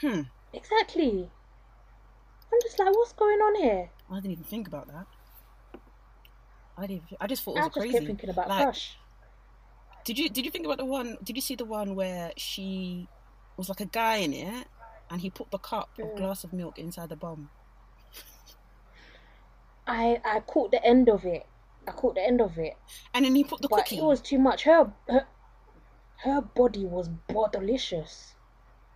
[0.00, 0.22] Hmm.
[0.52, 1.30] exactly.
[2.52, 3.90] I'm just like, what's going on here?
[4.10, 5.06] I didn't even think about that.
[6.76, 7.02] I didn't.
[7.20, 8.06] I just thought it I was just kept crazy.
[8.06, 8.96] thinking about Like, thrush.
[10.04, 11.18] Did you did you think about the one?
[11.22, 13.06] Did you see the one where she
[13.60, 14.66] was like a guy in it,
[15.10, 16.16] and he put the cup of Mm.
[16.16, 17.50] glass of milk inside the bum?
[19.86, 21.46] I I caught the end of it.
[21.88, 22.76] I caught the end of it,
[23.14, 23.98] And then he put the but cookie.
[23.98, 24.64] it was too much.
[24.64, 25.26] Her her,
[26.24, 27.08] her body was
[27.52, 28.34] delicious.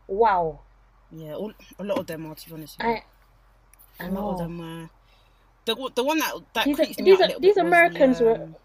[0.07, 0.61] Wow.
[1.11, 2.35] Yeah, all, a lot of them are.
[2.35, 2.77] To be honest.
[2.81, 3.03] I
[4.01, 4.61] a lot of them.
[4.61, 4.89] Uh,
[5.65, 7.65] the one- the one that that These creeps me these out a little these bit
[7.67, 8.57] Americans the, were- um,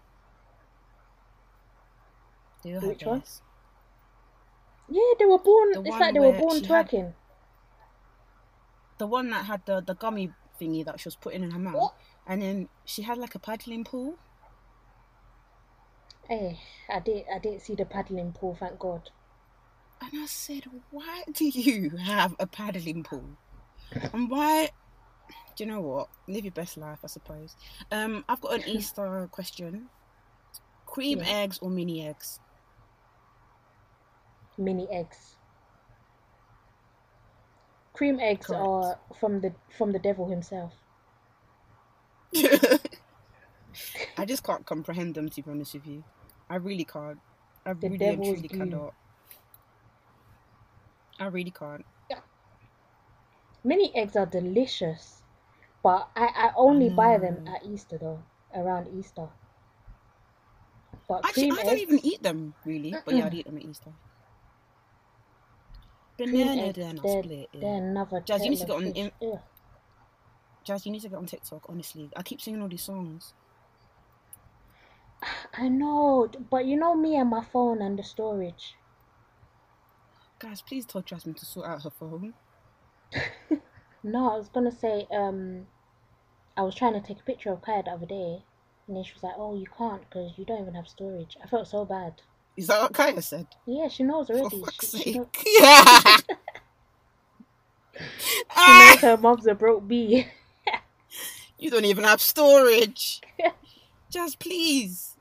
[2.64, 3.22] had Which one?
[4.90, 5.02] Theirs.
[5.02, 5.72] Yeah, they were born.
[5.72, 7.14] The it's like they were born she had- twerking.
[8.98, 11.74] The one that had the the gummy thingy that she was putting in her mouth,
[11.74, 11.94] What?
[12.26, 14.18] and then she had like a paddling pool.
[16.28, 17.24] Hey, I did.
[17.34, 18.56] I didn't see the paddling pool.
[18.58, 19.10] Thank God.
[20.02, 23.24] And I said, why do you have a paddling pool?
[24.12, 24.68] And why?
[25.56, 26.08] Do you know what?
[26.28, 27.56] Live your best life, I suppose.
[27.90, 29.88] Um, I've got an Easter question:
[30.86, 31.40] cream Yeah.
[31.40, 32.38] eggs or mini eggs?
[34.60, 35.36] Mini eggs.
[37.94, 38.62] Cream eggs Correct.
[38.62, 40.72] are from the from the devil himself.
[44.16, 46.04] I just can't comprehend them, to be honest with you.
[46.48, 47.18] I really can't.
[47.66, 48.94] I The really and truly cannot.
[51.18, 51.84] I really can't.
[53.62, 55.22] Mini eggs are delicious,
[55.82, 57.54] but I, I only buy them mm.
[57.54, 58.22] at Easter though,
[58.54, 59.28] around Easter.
[61.06, 63.34] But Actually, I don't even eat them really, but yeah, I'd mm.
[63.36, 63.90] eat them at Easter.
[66.26, 67.48] Banana they're, split.
[67.54, 69.12] they're another Jas, you need to get on in-.
[70.64, 71.66] Jas, you need to get on TikTok.
[71.68, 73.34] Honestly, I keep singing all these songs.
[75.54, 78.74] I know, but you know me and my phone and the storage.
[80.38, 82.34] Guys, please tell Jasmine to sort out her phone.
[84.02, 85.66] No, I was gonna say, um,
[86.56, 88.42] I was trying to take a picture of Kaya the other day,
[88.86, 91.46] and then she was like, "Oh, you can't because you don't even have storage." I
[91.46, 92.22] felt so bad.
[92.56, 93.46] Is that what Kaya said?
[93.66, 94.48] Yeah, she knows already.
[94.50, 95.16] For fuck's She, she, sake.
[95.16, 96.16] knows, Yeah.
[98.58, 100.26] she knows her mom's a broke bee.
[101.58, 103.20] you don't even have storage.
[104.10, 105.16] Just please.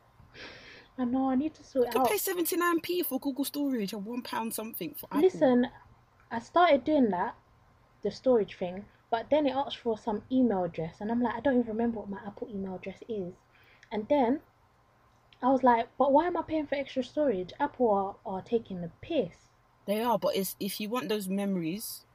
[0.98, 1.30] I know.
[1.30, 2.10] I need to sort You it can out.
[2.10, 5.22] pay 79p for Google storage and one pound something for Apple.
[5.22, 5.68] Listen,
[6.32, 7.36] I started doing that,
[8.04, 11.40] the storage thing, but then it asked for some email address, and I'm like, I
[11.40, 13.34] don't even remember what my Apple email address is.
[13.92, 14.42] And then
[15.42, 17.52] I was like, but why am I paying for extra storage?
[17.60, 19.50] Apple are, are taking the piss.
[19.86, 22.06] They are, but it's, if you want those memories,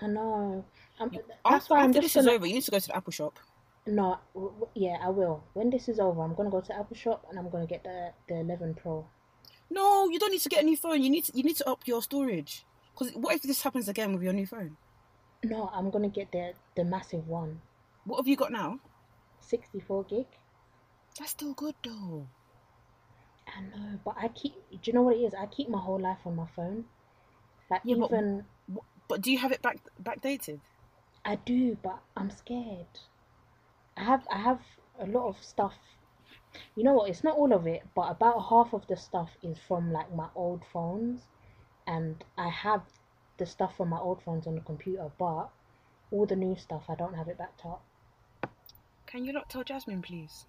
[0.00, 0.64] I know.
[0.98, 2.26] I'm, you, that's after, why I'm after just this gonna.
[2.26, 3.38] is over, you need to go to the Apple shop.
[3.86, 4.18] No,
[4.74, 5.42] yeah, I will.
[5.54, 8.12] When this is over, I'm gonna go to Apple shop and I'm gonna get the
[8.28, 9.08] the 11 Pro.
[9.70, 11.02] No, you don't need to get a new phone.
[11.02, 12.66] You need to, you need to up your storage.
[12.92, 14.76] Because what if this happens again with your new phone?
[15.42, 17.62] No, I'm gonna get the the massive one,
[18.04, 18.80] What have you got now?
[19.40, 20.26] 64 gig.
[21.18, 22.30] That's still good though.
[23.58, 24.54] I know, but I keep.
[24.70, 25.34] Do you know what it is?
[25.34, 26.84] I keep my whole life on my phone.
[27.70, 30.60] Like Yeah, but- even Wh- But do you have it back backdated?
[31.24, 32.86] I do, but I'm scared.
[33.96, 34.60] I have I have
[35.00, 35.74] a lot of stuff.
[36.76, 37.10] You know what?
[37.10, 40.28] It's not all of it, but about half of the stuff is from like my
[40.34, 41.22] old phones,
[41.86, 42.82] and I have
[43.38, 45.48] the stuff from my old phones on the computer, but
[46.12, 47.82] all the new stuff I don't have it backed up.
[49.06, 50.46] Can you not tell Jasmine, please?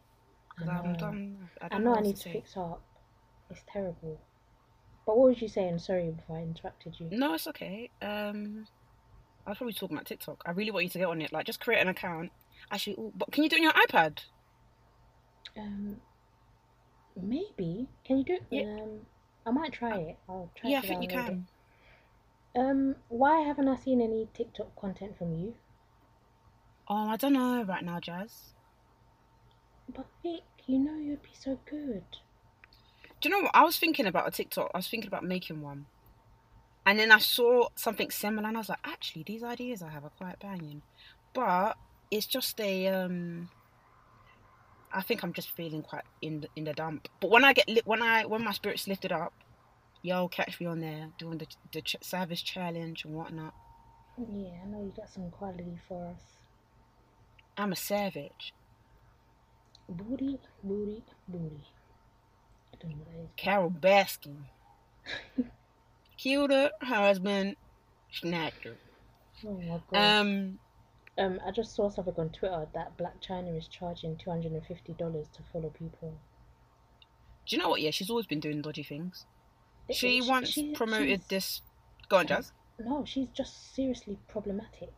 [0.51, 0.97] I Because I haven't know.
[0.99, 1.49] done.
[1.61, 2.81] I, I don't know I need to to fix up.
[3.49, 4.19] It's terrible.
[5.05, 5.79] But what was you saying?
[5.79, 7.09] Sorry if I interrupted you.
[7.11, 7.89] No, it's okay.
[8.01, 8.67] Um,
[9.45, 10.43] I was probably talking about TikTok.
[10.45, 11.33] I really want you to get on it.
[11.33, 12.31] Like, just create an account.
[12.71, 14.19] Actually, ooh, but can you do it on your iPad?
[15.57, 15.97] Um,
[17.19, 17.87] maybe.
[18.05, 18.43] Can you do it?
[18.51, 18.61] Yeah.
[18.61, 18.99] Um,
[19.47, 20.17] I might try it.
[20.27, 21.11] I'll try yeah, I think you it.
[21.11, 21.47] can.
[22.55, 25.55] Um, why haven't I seen any TikTok content from you?
[26.87, 28.53] Oh, I don't know right now, Jas.
[29.95, 32.03] But Vic, you know you'd be so good.
[33.21, 33.51] Do you know what?
[33.55, 34.71] I was thinking about a TikTok.
[34.73, 35.87] I was thinking about making one.
[36.85, 40.05] And then I saw something similar and I was like, actually, these ideas I have
[40.05, 40.81] are quite banging.
[41.33, 41.77] But
[42.11, 43.49] it's just a um
[44.91, 47.07] I think I'm just feeling quite in the, in the dump.
[47.19, 49.33] But when I get li- when I when my spirit's lifted up,
[50.01, 53.53] yo, catch me on there doing the the ch- Savage challenge and whatnot.
[54.17, 56.37] Yeah, I know you got some quality for us.
[57.57, 58.53] I'm a savage.
[59.87, 61.33] Booty, booty, booty.
[61.33, 62.68] I don't know what that is.
[63.37, 64.43] Carole Baskin
[66.17, 67.55] killed her husband,
[68.11, 68.75] her.
[69.45, 69.81] Oh.
[69.93, 70.59] Um,
[71.17, 74.65] Um, I just saw something on Twitter that Blac Chyna is charging two hundred and
[74.65, 76.17] fifty dollars to follow people.
[77.45, 77.81] do you know what?
[77.81, 79.25] Yeah, she's always been doing dodgy things.
[79.87, 81.61] It- She it- once she- promoted this.
[82.07, 82.51] Go on, Jas.
[82.79, 84.93] No, she's just seriously problematic.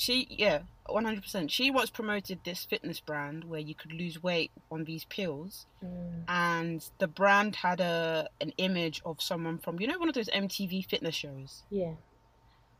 [0.00, 1.50] She, yeah, one hundred percent.
[1.50, 6.22] She once promoted this fitness brand where you could lose weight on these pills, Mm,
[6.28, 10.28] and the brand had a an image of someone from you know one of those
[10.28, 11.94] MTV fitness shows, yeah.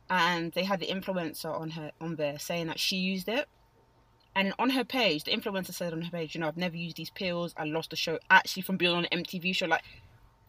[0.08, 3.48] and they had the influencer on her on there saying that she used it.
[4.36, 6.96] And on her page, the influencer said on her page, you know, I've never used
[6.96, 7.52] these pills.
[7.56, 9.66] I lost the show actually from being on an MTV show.
[9.66, 9.82] Like,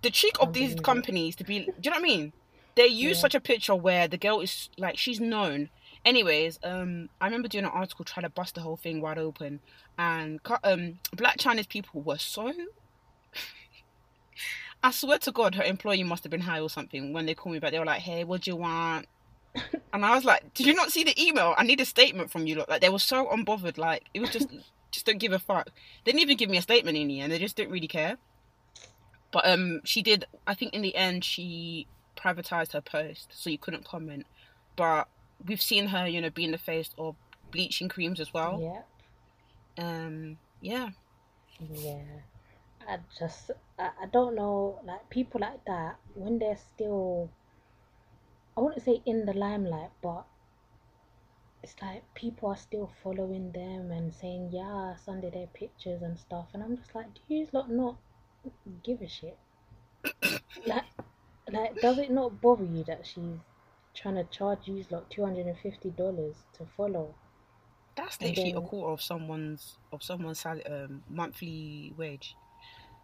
[0.03, 2.33] the cheek of these companies to be, do you know what I mean?
[2.75, 3.21] They use Yeah.
[3.21, 5.69] such a picture where the girl is like, she's known.
[6.05, 9.59] Anyways, um, I remember doing an article trying to bust the whole thing wide open,
[9.97, 12.53] and um, Blac Chyna's people were so.
[14.83, 17.53] I swear to God, her employee must have been high or something when they called
[17.53, 17.71] me back.
[17.71, 19.07] They were like, "Hey, what do you want?"
[19.91, 21.53] And I was like, "Did you not see the email?
[21.57, 23.77] I need a statement from you." Like they were so unbothered.
[23.77, 24.47] Like it was just,
[24.91, 25.69] just don't give a fuck.
[26.05, 27.31] They didn't even give me a statement in the end.
[27.31, 28.17] They just didn't really care.
[29.31, 30.25] But um, she did.
[30.47, 34.25] I think in the end, she privatized her post, so you couldn't comment.
[34.75, 35.07] But
[35.45, 37.15] we've seen her, you know, be in the face of
[37.51, 38.59] bleaching creams as well.
[38.61, 39.83] Yeah.
[39.83, 40.89] Um, yeah.
[41.59, 42.01] Yeah.
[42.87, 47.29] I just I, I don't know like people like that when they're still
[48.57, 50.25] I wouldn't say in the limelight but
[51.61, 56.47] it's like people are still following them and saying yeah Sunday their pictures and stuff
[56.53, 57.97] and I'm just like do you lot not
[58.83, 59.37] give a shit
[60.65, 60.85] like
[61.51, 63.37] like does it not bother you that she's
[63.99, 67.15] trying to charge you like two hundred and fifty dollars to follow
[67.95, 72.35] That's literally a quarter of someone's of someone's sal- um, monthly wage.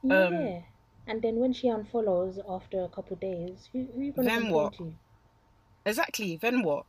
[0.03, 0.65] yeah Um,
[1.07, 4.76] and then when she unfollows after a couple days who who you gonna Then what?
[4.77, 4.95] to
[5.85, 6.38] Exactly.
[6.38, 6.85] Then what?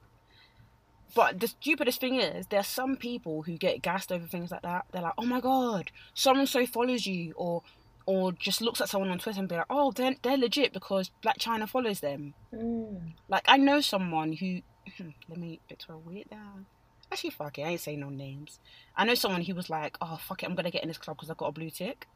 [1.14, 4.62] But the stupidest thing is, there are some people who get gassed over things like
[4.62, 4.86] that.
[4.92, 7.62] They're like, "Oh my god, someone so follows you," or
[8.06, 11.10] or just looks at someone on Twitter and be like, "Oh, they're they're legit because
[11.22, 13.12] Blac Chyna follows them." mm.
[13.28, 14.62] Like I know someone who.
[15.28, 16.66] Let me Victoria wait down.
[17.10, 17.62] Actually, fuck it.
[17.62, 18.60] I ain't saying no names.
[18.96, 21.16] I know someone who was like, "Oh fuck it, I'm gonna get in this club
[21.16, 22.06] because I got a blue tick."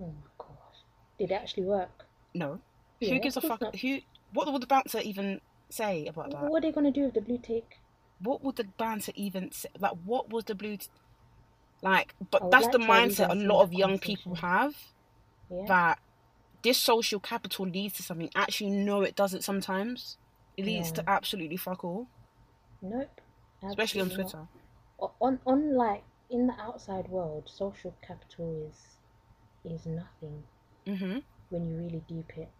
[0.00, 0.48] oh my gosh
[1.18, 2.58] did it actually work No.
[3.00, 3.60] Yeah, who gives a fuck?
[3.60, 3.76] not.
[3.76, 3.98] Who?
[4.32, 6.42] What would the bouncer even say about that?
[6.42, 7.78] what are they gonna do with the blue tick
[8.20, 9.68] what would the bouncer even say?
[9.78, 10.76] Like, what was the blue?
[10.76, 10.88] T-
[11.82, 14.74] like, but that's like the to mindset a lot of young people have
[15.50, 15.98] yeah that
[16.62, 18.30] this social capital leads to something.
[18.34, 19.44] Actually, no, it doesn't.
[19.44, 20.18] Sometimes
[20.56, 20.94] it leads No.
[20.94, 22.08] to absolutely fuck all,
[22.82, 23.20] nope
[23.68, 24.14] especially on not.
[24.14, 24.48] Twitter.
[25.20, 28.98] On on like in the outside world social capital is
[29.64, 30.44] is nothing
[30.86, 31.18] hmm
[31.50, 32.50] when you really deep it.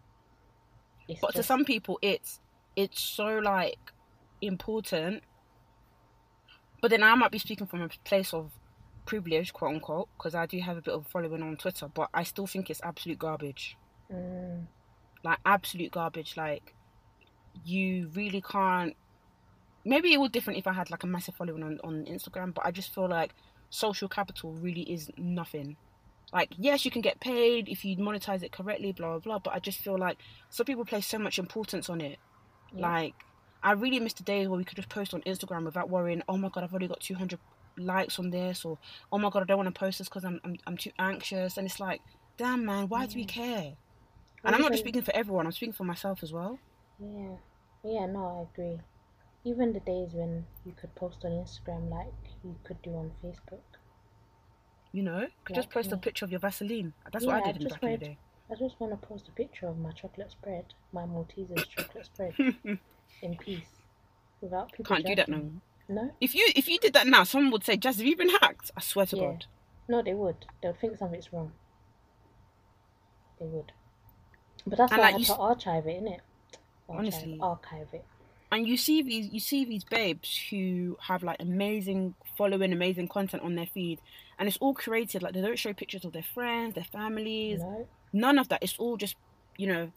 [1.09, 2.41] It's But to some people, it's
[2.77, 3.93] it's so like
[4.41, 5.25] important.
[6.81, 8.53] But then I might be speaking from a place of
[9.07, 11.89] privilege, quote unquote, because I do have a bit of following on Twitter.
[11.89, 13.77] But I still think it's absolute garbage.
[14.13, 14.67] Mm,
[15.25, 16.75] like absolute garbage like
[17.65, 18.95] you really can't
[19.85, 22.67] maybe it would different if i had like a massive following on, on instagram but
[22.67, 23.35] i just feel like
[23.71, 25.77] social capital really is nothing
[26.33, 29.55] like yes you can get paid if you monetize it correctly blah blah blah but
[29.55, 30.19] i just feel like
[30.51, 32.19] some people place so much importance on it
[32.75, 32.89] Yeah.
[32.89, 33.15] like
[33.63, 36.37] i really miss the days where we could just post on instagram without worrying oh
[36.37, 37.39] my god i've already got 200
[37.79, 38.79] likes on this or
[39.13, 41.57] oh my god i don't want to post this because I'm, I'm i'm too anxious
[41.57, 42.03] and it's like
[42.37, 43.77] damn man why do we care
[44.45, 46.61] Or and I'm not just speaking for everyone, I'm speaking for myself as well.
[46.99, 47.37] Yeah,
[47.85, 48.81] yeah, no, I agree.
[49.45, 53.63] Even the days when you could post on Instagram like you could do on Facebook.
[54.93, 56.95] You know, Yeah, just post a picture of your Vaseline.
[57.13, 58.19] That's Yeah, what I I did in just back in the day.
[58.51, 62.37] I just want to post a picture of my chocolate spread, my Maltesers chocolate spread,
[63.23, 63.83] in peace,
[64.41, 64.97] without people.
[64.97, 65.61] Can't do that judging.
[65.89, 68.31] No, If you if you did that now, someone would say, "Jas, have you been
[68.31, 69.23] hacked?" I swear to Yeah.
[69.25, 69.47] God.
[69.89, 70.47] no, they would.
[70.63, 71.53] They would think something's wrong.
[73.39, 73.73] They would.
[74.67, 76.21] But that's And, why like, I had you to s- archive it, innit?
[76.89, 77.39] Archive, Honestly.
[77.41, 78.05] archive it.
[78.51, 83.43] And you see these you see these babes who have like amazing following, amazing content
[83.43, 84.01] on their feed,
[84.39, 85.23] and it's all created.
[85.23, 87.87] Like they don't show pictures of their friends, their families, No.
[88.13, 88.63] none of that.
[88.63, 89.17] It's all just
[89.59, 89.91] you know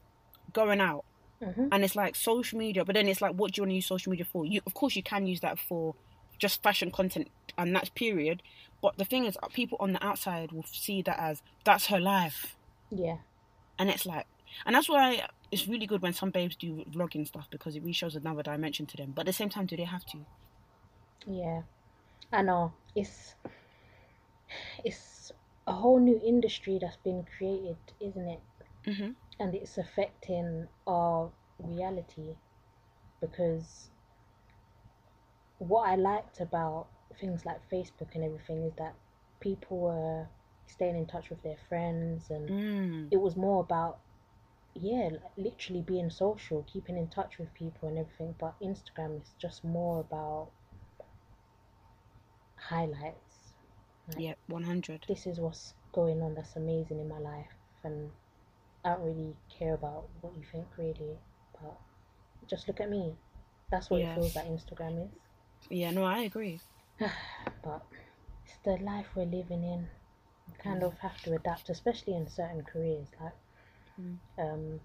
[0.53, 1.05] going out.
[1.41, 1.71] Mhm.
[1.71, 3.87] and it's like social media but then it's like what do you want to use
[3.87, 5.95] social media for you of course you can use that for
[6.39, 8.41] just fashion content and that's period
[8.81, 11.99] but the thing is uh, people on the outside will see that as that's her
[11.99, 12.57] life
[12.89, 13.17] Yeah.
[13.79, 14.27] and it's like
[14.65, 17.93] and that's why it's really good when some babes do vlogging stuff because it really
[17.93, 20.25] shows another dimension to them but at the same time do they have to
[21.27, 21.63] Yeah,
[22.31, 22.73] I know.
[22.95, 23.35] It's
[24.83, 25.31] it's
[25.67, 28.39] a whole new industry that's been created, isn't it?
[28.85, 32.35] hmm And it's affecting our reality
[33.21, 33.89] because
[35.59, 36.87] what I liked about
[37.19, 38.93] things like Facebook and everything is that
[39.39, 40.27] people were
[40.67, 43.07] staying in touch with their friends and mm.
[43.11, 43.99] it was more about
[44.75, 49.63] yeah literally being social keeping in touch with people and everything but instagram is just
[49.63, 50.49] more about
[52.57, 53.53] highlights
[54.09, 58.11] Like, yeah 100 this is what's going on that's amazing in my life and
[58.87, 61.17] i don't really care about what you think really
[61.61, 61.77] but
[62.47, 63.15] just look at me
[63.71, 64.11] that's what Yeah.
[64.11, 65.11] it feels like instagram is
[65.69, 66.61] yeah no i agree
[67.63, 67.83] but
[68.45, 69.87] it's the life we're living in.
[70.47, 73.07] You kind of have to adapt, especially in certain careers.
[73.21, 73.33] Like,
[73.99, 74.17] Mm.
[74.37, 74.79] um,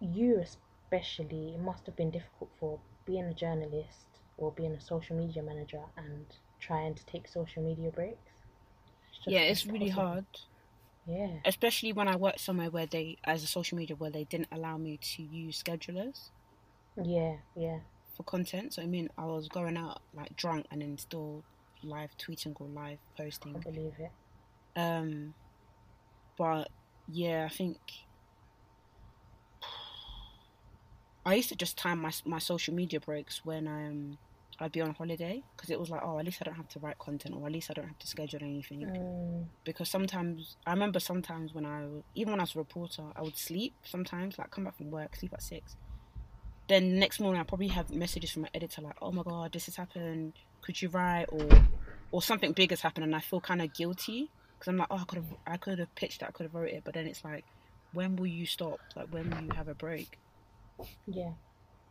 [0.00, 4.06] you especially, it must have been difficult for being a journalist
[4.38, 6.26] or being a social media manager and
[6.60, 8.32] trying to take social media breaks.
[9.24, 10.26] just yeah it's really hard
[11.06, 14.48] Yeah, especially when i worked somewhere where they as a social media where they didn't
[14.52, 16.30] allow me to use schedulers
[16.96, 17.78] yeah, yeah,
[18.16, 18.74] for content.
[18.74, 21.44] So I mean, I was going out like drunk and then still
[21.82, 22.98] live tweeting or live
[23.54, 23.58] I posting.
[23.58, 24.12] believe it.
[24.76, 25.34] Um,
[26.36, 26.70] but
[27.06, 27.78] yeah, I think
[31.24, 34.18] I used to just time my my social media breaks when um
[34.58, 36.78] I'd be on holiday because it was like, oh, at least I don't have to
[36.78, 38.80] write content or at least I don't have to schedule anything.
[38.86, 43.22] Mm, Because sometimes I remember sometimes when I even when I was a reporter, I
[43.22, 45.76] would sleep sometimes, like come back from work, sleep at six.
[46.68, 49.52] Then the next morning I probably have messages from my editor like, oh my god,
[49.52, 50.32] this has happened.
[50.62, 51.48] Could you write or
[52.10, 54.96] or something big has happened and I feel kind of guilty because I'm like, oh,
[54.96, 57.06] I could have I could have pitched that, I could have wrote it, but then
[57.06, 57.44] it's like,
[57.92, 58.80] when will you stop?
[58.96, 60.18] Like when will you have a break?
[61.06, 61.32] yeah,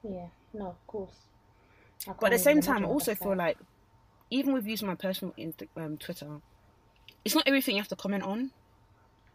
[0.03, 0.27] yeah.
[0.53, 1.15] No, of course.
[2.07, 3.57] I But at the same time, I also feel like
[4.29, 5.33] even with using my personal
[5.77, 6.41] um, Twitter,
[7.23, 8.51] it's not everything you have to comment on.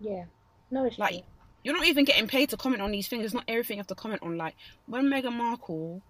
[0.00, 0.24] yeah.
[0.70, 1.22] No, it's Like, true.
[1.64, 3.24] you're not even getting paid to comment on these things.
[3.24, 4.36] It's not everything you have to comment on.
[4.36, 4.54] Like
[4.86, 6.02] when Meghan Markle,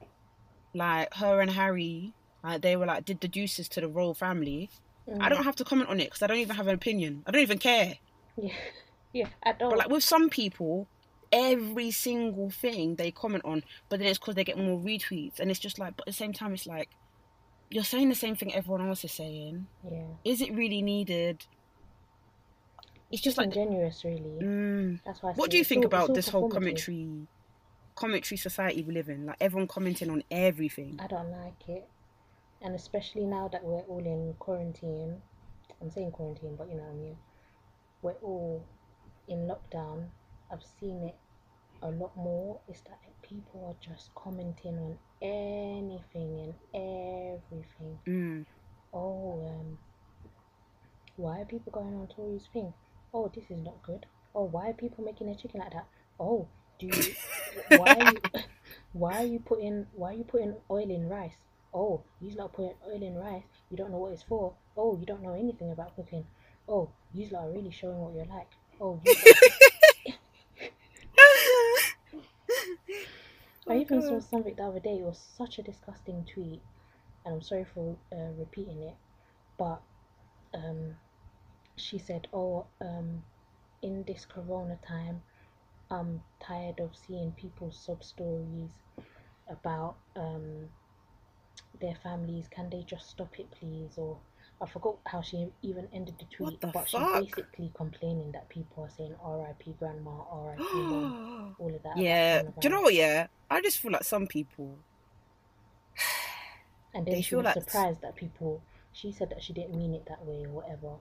[0.74, 2.12] like her and Harry,
[2.44, 4.70] like they were like did the juices to the royal family.
[5.09, 5.31] I Mm.
[5.31, 7.24] don't have to comment on it because I don't even have an opinion.
[7.27, 7.94] I don't even care.
[8.36, 8.52] Yeah,
[9.12, 9.28] yeah.
[9.43, 9.70] I don't.
[9.70, 10.86] But like with some people,
[11.32, 15.51] every single thing they comment on, but then it's because they get more retweets, and
[15.51, 15.97] it's just like.
[15.97, 16.89] But at the same time, it's like
[17.70, 19.66] you're saying the same thing everyone else is saying.
[19.90, 20.02] yeah.
[20.24, 21.47] Is it really needed?
[23.11, 23.47] It's just like.
[23.47, 24.39] ingenuous, really.
[24.43, 25.31] Mm, That's why.
[25.31, 27.09] I what do you think all- about this whole commentary,
[27.94, 29.27] commentary society we live in?
[29.27, 30.98] Like everyone commenting on everything.
[31.02, 31.89] I don't like it,
[32.62, 35.23] and especially now that we're all in quarantine.
[35.82, 37.16] I'm saying quarantine, but you know what I mean.
[38.02, 38.65] We're all
[39.28, 40.07] in lockdown.
[40.52, 41.15] I've seen it
[41.82, 42.61] a lot more.
[42.69, 47.98] is that people are just commenting on anything and everything.
[48.07, 48.47] Mm,
[48.93, 49.78] Oh, um,
[51.16, 52.73] why are people going on Tory's thing?
[53.15, 54.07] Oh, this is not good.
[54.35, 55.86] Oh, why are people making a chicken like that?
[56.19, 56.48] Oh,
[56.78, 57.15] do you,
[57.69, 58.20] why are you,
[58.93, 61.36] why are you putting why are you putting oil in rice?
[61.73, 63.44] Oh, you not putting oil in rice.
[63.70, 64.55] You don't know what it's for.
[64.77, 66.27] Oh, you don't know anything about cooking.
[66.69, 68.51] Oh, you lot are really showing what you're like.
[68.81, 69.15] Oh, you
[73.70, 74.98] I even saw something the other day.
[74.98, 76.60] It was such a disgusting tweet,
[77.24, 78.97] and I'm sorry for uh, repeating it,
[79.56, 79.80] but
[80.52, 80.97] um,
[81.76, 83.22] she said, "Oh, um,
[83.80, 85.22] in this Corona time,
[85.88, 88.70] I'm tired of seeing people's sub stories
[89.48, 90.68] about um
[91.80, 92.48] their families.
[92.48, 94.18] Can they just stop it, please?" Or
[94.62, 96.89] I forgot how she even ended the tweet, the but fuck?
[96.89, 99.74] she's basically complaining that people are saying "R.I.P.
[99.78, 100.62] Grandma," "R.I.P.
[100.74, 101.97] Mom," all of that.
[101.97, 102.43] yeah.
[102.43, 102.93] Do you know what?
[102.95, 104.77] Yeah, I just feel like some people.
[106.93, 108.62] And then They she feel was like- surprised that people.
[108.93, 110.95] She said that she didn't mean it that way or whatever.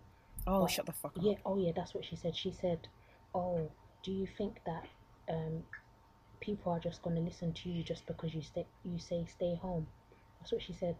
[0.46, 1.24] Oh, But- shut the fuck up.
[1.24, 1.34] Yeah.
[1.46, 1.72] Oh, yeah.
[1.76, 2.36] That's what she said.
[2.36, 2.88] She said,
[3.34, 3.72] "Oh,
[4.04, 4.86] do you think that
[5.28, 5.64] um,
[6.40, 9.56] people are just going to listen to you just because you stay you say stay
[9.56, 9.88] home?"
[10.40, 10.96] That's what she said.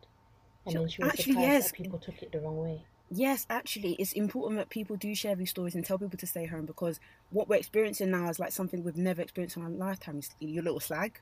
[0.70, 1.68] And So- then she was actually, surprised yes.
[1.72, 2.84] that people took it the wrong way.
[3.12, 6.46] Yes, actually, it's important that people do share these stories and tell people to stay
[6.46, 7.00] home because
[7.32, 10.22] what we're experiencing now is like something we've never experienced in our lifetime.
[10.40, 11.20] You little slag.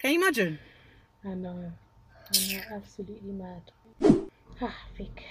[0.00, 0.58] Can you imagine?
[1.24, 1.72] I know.
[2.34, 2.60] I know.
[2.72, 3.62] Absolutely mad.
[4.60, 5.22] Ah, Vic.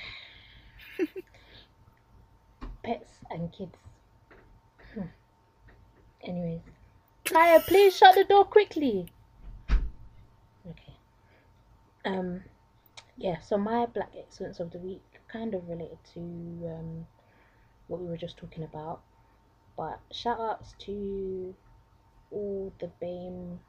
[2.84, 3.76] Pets and kids.
[4.94, 5.02] Hmm.
[6.24, 6.61] Anyways.
[7.26, 9.07] Kaya, please shut the door quickly.
[12.06, 12.44] Um
[13.18, 17.08] yeah, so my black excellence of the week kind of related to um
[17.88, 19.02] what we were just talking about.
[19.78, 21.56] But shout outs to
[22.32, 23.60] all the BAME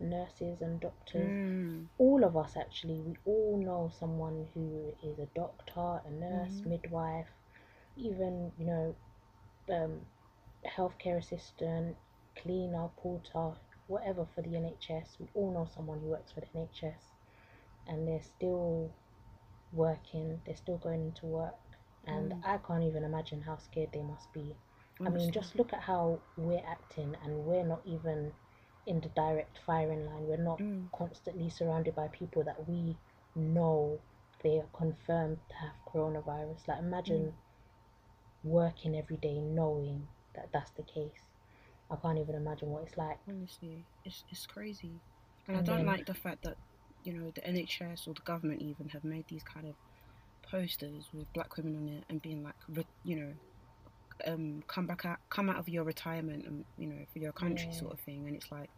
[0.00, 1.88] nurses and doctors Mm.
[1.98, 6.66] all of us actually we all know someone who is a doctor a nurse Mhm.
[6.66, 7.28] midwife
[7.96, 8.94] even you know
[9.70, 10.00] um,
[10.66, 11.96] healthcare assistant
[12.36, 13.52] cleaner porter
[13.88, 17.11] whatever for the nhs we all know someone who works for the nhs
[17.86, 18.90] and they're still
[19.72, 21.54] working they're still going into work
[22.06, 22.40] and Mm.
[22.44, 24.54] i can't even imagine how scared they must be
[25.00, 28.32] I mean, just look at how we're acting, and we're not even
[28.86, 30.28] in the direct firing line.
[30.28, 30.92] We're not Mm.
[30.92, 32.96] constantly surrounded by people that we
[33.34, 33.98] know
[34.44, 36.68] they are confirmed to have coronavirus.
[36.68, 37.34] Like, imagine
[38.44, 41.22] working every day knowing that that's the case.
[41.90, 43.18] I can't even imagine what it's like.
[43.28, 45.00] Honestly, it's it's crazy,
[45.48, 46.56] and I don't then- like the fact that
[47.04, 49.74] you know the NHS or the government even have made these kind of
[50.50, 52.54] posters with black women on it and being like,
[53.04, 53.32] you know,
[54.26, 57.68] um, come back out, come out of your retirement and you know for your country
[57.72, 57.78] Yeah.
[57.78, 58.70] sort of thing, and it's like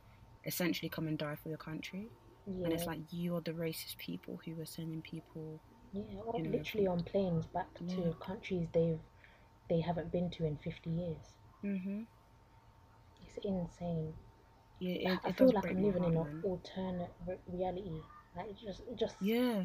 [0.46, 2.10] essentially come and die for your country,
[2.46, 5.60] Yeah, and it's like you are the racist people who are sending people.
[5.92, 7.96] yeah, or you know, literally on planes back Yeah.
[7.96, 8.98] to countries they've
[9.68, 11.36] they haven't been to in fifty years.
[11.62, 12.02] hmm
[13.26, 14.14] It's insane.
[14.80, 18.00] Yeah, it, I it feel like I'm living in an alternate re- reality.
[18.36, 19.64] Like just, just, Yeah,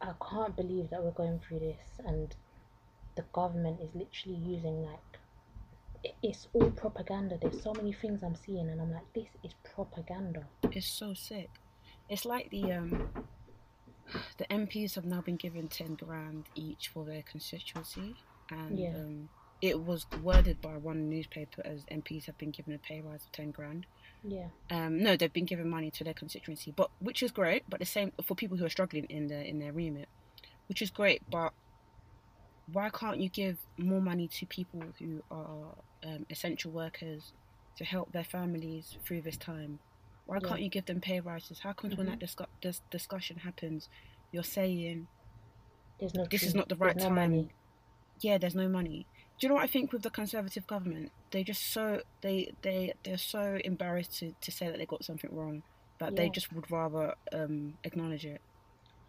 [0.00, 2.34] I can't believe that we're going through this, and
[3.16, 7.38] the government is literally using like, it's all propaganda.
[7.40, 10.44] There's so many things I'm seeing, and I'm like, this is propaganda.
[10.72, 11.50] it's so sick.
[12.08, 13.08] It's like the um,
[14.38, 18.14] the MPs have now been given ten grand each for their constituency,
[18.50, 18.94] and Yeah.
[18.94, 19.28] um,
[19.60, 23.32] it was worded by one newspaper as MPs have been given a pay rise of
[23.32, 23.84] ten grand.
[24.22, 27.64] Yeah, Um, no, they've been given money to their constituency, but which is great.
[27.68, 30.08] But the same for people who are struggling in their in their remit,
[30.68, 31.22] which is great.
[31.30, 31.52] But
[32.72, 35.74] why can't you give more money to people who are
[36.04, 37.32] um, essential workers
[37.76, 39.78] to help their families through this time?
[40.26, 40.48] Why Yeah.
[40.48, 41.58] can't you give them pay rises?
[41.60, 42.10] How comes when Mhm.
[42.10, 43.88] that discu- this discussion happens,
[44.32, 45.08] you're saying,
[46.14, 46.24] no.
[46.26, 47.14] This is not the there's right no time.
[47.14, 47.50] money.
[48.20, 49.06] yeah, there's no money.
[49.40, 51.12] Do you know what I think with the Conservative government?
[51.30, 55.34] They just so they they they're so embarrassed to, to say that they got something
[55.34, 55.62] wrong,
[55.98, 58.40] but they just would rather um, acknowledge it,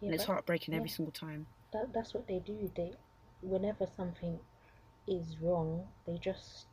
[0.00, 0.94] Yeah, and it's heartbreaking every yeah.
[0.96, 1.46] single time.
[1.72, 2.70] that, that's what they do.
[2.74, 2.92] They,
[3.42, 4.38] whenever something
[5.06, 6.66] is wrong, they just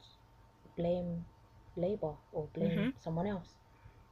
[0.78, 1.26] blame
[1.76, 2.94] Labour or blame Mhm.
[3.04, 3.56] someone else.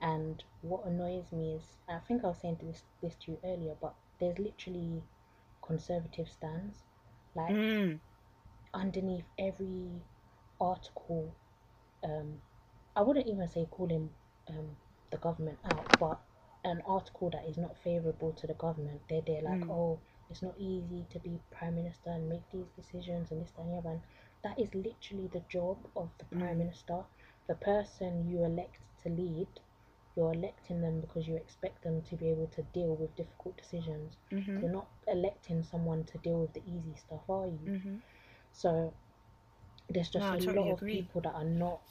[0.02, 3.76] And what annoys me is, I think I was saying this this to you earlier,
[3.82, 5.04] but there's literally
[5.62, 6.84] conservative stands,
[7.36, 8.00] like Mm.
[8.74, 10.02] Underneath every
[10.60, 11.36] article.
[12.04, 12.42] Um,
[12.96, 14.16] I wouldn't even say calling
[14.48, 14.78] um
[15.12, 16.20] the government out, but
[16.64, 19.70] an article that is not favourable to the government, they're there like, Mm.
[19.70, 20.00] oh,
[20.30, 23.72] it's not easy to be prime minister and make these decisions and this that, and
[23.74, 23.90] the other.
[23.92, 24.02] And
[24.44, 26.60] that is literally the job of the prime Mm.
[26.60, 27.06] minister,
[27.48, 29.60] the person you elect to lead.
[30.16, 34.18] You're electing them because you expect them to be able to deal with difficult decisions.
[34.32, 34.62] Mhm.
[34.62, 37.72] You're not electing someone to deal with the easy stuff, are you?
[37.72, 38.02] Mhm.
[38.58, 38.92] So
[39.88, 40.96] there's just No, a totally lot of agree.
[41.04, 41.82] people that are not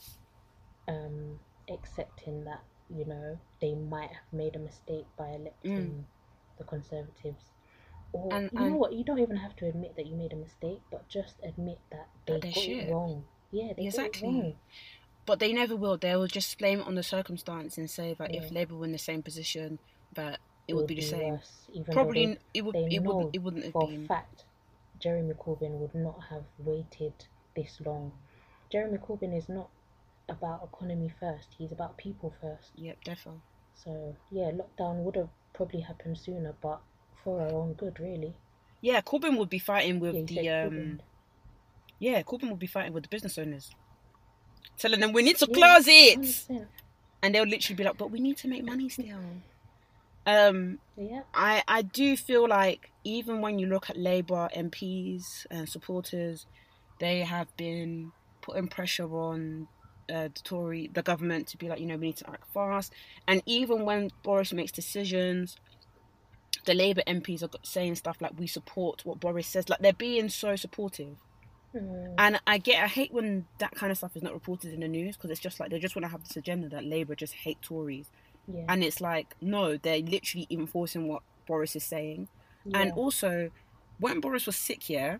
[0.89, 1.39] um,
[1.71, 6.05] accepting that you know they might have made a mistake by electing
[6.59, 7.45] the Conservatives.
[8.13, 8.37] Or Mm.
[8.37, 8.93] And- you know and- what?
[8.95, 12.09] You don't even have to admit that you made a mistake, but just admit that
[12.27, 12.89] they That got shit.
[12.89, 13.25] it wrong.
[13.53, 14.23] Yeah, they Exactly.
[14.23, 14.57] got it wrong.
[15.25, 15.97] But they never will.
[15.97, 18.43] They will just blame it on the circumstance and say that Yeah.
[18.43, 19.79] if Labour were in the same position,
[20.15, 21.33] that it would be the same.
[21.35, 22.77] worse, Probably it would.
[22.77, 23.35] It would.
[23.35, 24.07] It wouldn't have been.
[24.07, 24.45] fact
[24.99, 27.13] Jeremy Corbyn would not have waited
[27.55, 28.13] this long.
[28.71, 29.69] Jeremy Corbyn is not
[30.29, 32.73] about economy first, he's about people first.
[32.77, 33.41] Yep, defo.
[33.75, 36.81] So yeah, lockdown would have probably happened sooner, but
[37.23, 38.35] for our own good really.
[38.81, 40.73] Yeah, Corbyn would be fighting with Yeah, the um.
[40.73, 41.01] Corbyn.
[41.99, 43.75] Yeah, Corbyn would be fighting with the business owners,
[44.79, 46.67] telling them we need to Yeah, close it, 100%.
[47.23, 49.19] and they'll literally be like, "But we need to make money still."
[50.27, 55.69] Um, Yeah, I I do feel like even when you look at Labour MPs and
[55.69, 56.47] supporters,
[57.01, 58.13] they have been
[58.43, 59.69] putting pressure on
[60.11, 62.93] uh, the Tory, the government, to be like, you know, we need to act fast.
[63.29, 65.57] And even when Boris makes decisions,
[66.65, 70.29] the Labour MPs are saying stuff like, "We support what Boris says." Like they're being
[70.29, 71.17] so supportive.
[71.75, 74.81] Mm, And I get, I hate when that kind of stuff is not reported in
[74.81, 77.15] the news because it's just like they just want to have this agenda that Labour
[77.15, 78.11] just hate Tories,
[78.47, 82.29] yeah, and it's like no, they're literally enforcing what Boris is saying.
[82.75, 83.51] And also,
[84.01, 85.19] when Boris was sick, yeah,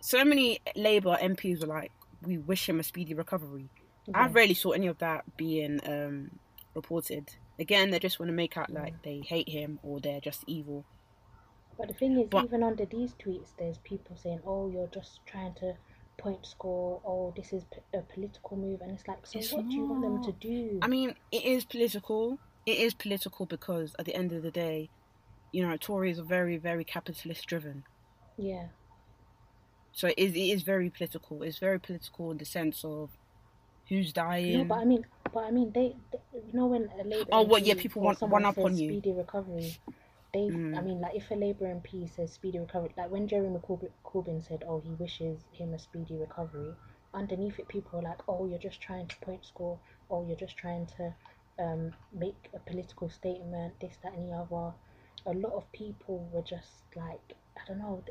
[0.00, 1.92] so many Labour MPs were like,
[2.22, 3.68] "We wish him a speedy recovery."
[4.14, 4.28] I yeah.
[4.32, 6.38] rarely saw any of that being um,
[6.74, 7.34] reported.
[7.58, 9.02] Again, they just want to make out like Mm.
[9.02, 10.84] they hate him or they're just evil.
[11.78, 15.20] But the thing is, But- even under these tweets, there's people saying, "Oh, you're just
[15.26, 15.74] trying to
[16.22, 17.00] point score.
[17.04, 19.84] Oh, this is p- a political move," and it's like, so It's what do you
[19.86, 20.78] want them to do?
[20.82, 22.38] I mean, it is political.
[22.64, 24.88] It is political because at the end of the day,
[25.52, 27.84] you know, Tories are very, very capitalist driven.
[28.38, 28.66] yeah,
[29.92, 31.42] So it is, it is very political.
[31.42, 33.10] It's very political in the sense of
[33.88, 34.58] who's dying.
[34.58, 35.04] no, but I mean,
[35.34, 38.18] but I mean, they, they you know, when a Labour Oh, what, yeah, people want-
[38.18, 38.88] someone one up on you.
[38.90, 39.76] speedy recovery.
[40.32, 40.78] They, Mm.
[40.78, 44.40] I mean, like if a Labour MP says speedy recovery, like when Jeremy Corbyn, Corbyn
[44.42, 46.74] said, "Oh, he wishes him a speedy recovery,"
[47.12, 49.78] underneath it, people are like, "Oh, you're just trying to point score.
[50.10, 51.14] Oh, you're just trying to
[51.58, 53.78] um, make a political statement.
[53.80, 54.72] This, that, and the other."
[55.26, 58.02] A lot of people were just like, I don't know,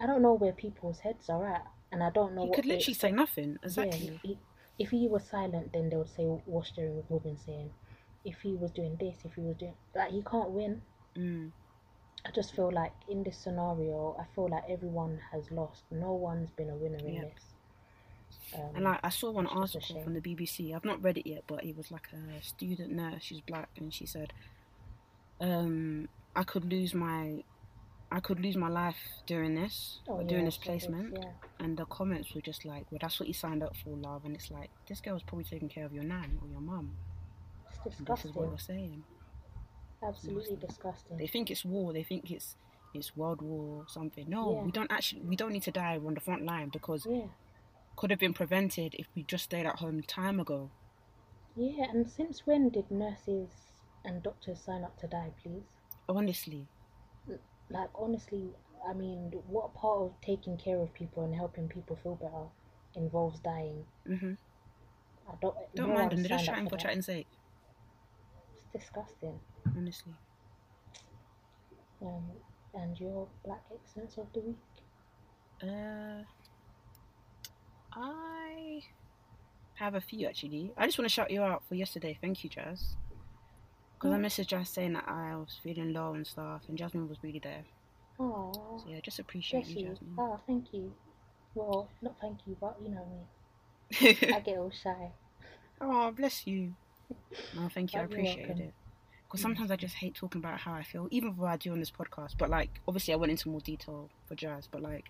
[0.00, 2.76] I don't know where people's heads are at, and I don't know he could they
[2.76, 3.58] literally say nothing.
[3.62, 4.18] Exactly.
[4.22, 4.38] he, he,
[4.78, 7.70] if he was silent, then they would say, "What's Jeremy Corbyn saying?"
[8.24, 10.82] If he was doing this, if he was doing like, he can't win.
[11.16, 11.52] Mm.
[12.24, 15.82] I just feel like in this scenario, I feel like everyone has lost.
[15.90, 17.34] No one's been a winner in Yep.
[17.34, 17.44] this.
[18.54, 20.72] Um, And like I saw one it's just a article from the BBC.
[20.74, 23.22] I've not read it yet, but it was like a student nurse.
[23.22, 24.32] She's black, and she said,
[25.40, 27.42] um, "I could lose my,
[28.10, 31.76] I could lose my life doing this, oh, yeah, this so it's- placement." Yeah, And
[31.76, 34.50] the comments were just like, "Well, that's what you signed up for, love." And it's
[34.50, 36.96] like, this girl was probably taking care of your nan or your mum.
[37.84, 39.02] this is what you're saying.
[40.02, 41.16] Absolutely disgusting.
[41.16, 41.92] They think it's war.
[41.92, 42.56] They think it's
[42.94, 44.28] it's World War something.
[44.28, 44.62] No, Yeah.
[44.64, 45.22] we don't actually.
[45.22, 47.26] We don't need to die on the front line because Yeah,
[47.96, 50.70] could have been prevented if we just stayed at home time ago.
[51.56, 51.86] yeah.
[51.90, 53.48] And since when did nurses
[54.04, 55.62] and doctors sign up to die, please?
[56.08, 56.66] Honestly,
[57.70, 58.50] Like honestly,
[58.86, 62.46] I mean, what part of taking care of people and helping people feel better
[62.94, 63.84] involves dying?
[64.06, 64.32] Mm-hmm.
[65.28, 65.54] I don't.
[65.74, 66.22] don't no mind them.
[66.22, 66.80] They're just chatting for that.
[66.80, 67.28] chatting's sake.
[68.72, 69.38] Disgusting.
[69.76, 70.12] Honestly.
[72.00, 72.24] Um,
[72.74, 74.56] and your black excellence of the week?
[75.62, 76.22] Uh,
[77.94, 78.80] I
[79.74, 80.72] have a few actually.
[80.76, 82.18] I just want to shout you out for yesterday.
[82.20, 82.96] Thank you, Jas.
[83.94, 84.20] Because I Oh.
[84.20, 87.64] messaged Jas saying that I was feeling low and stuff, and Jasmine was really there.
[88.18, 89.88] Oh, So yeah, just appreciate you.
[89.88, 90.14] Jasmine.
[90.18, 90.92] Oh, thank you.
[91.54, 93.06] Well, not thank you, but you know
[94.00, 94.16] me.
[94.32, 95.12] I get all shy.
[95.80, 96.72] oh, bless you.
[97.54, 98.00] No, thank you.
[98.00, 98.74] I you're it.
[99.26, 101.80] Because sometimes I just hate talking about how I feel, even though I do on
[101.80, 102.36] this podcast.
[102.38, 104.68] But like, obviously, I went into more detail for Jas.
[104.70, 105.06] But like,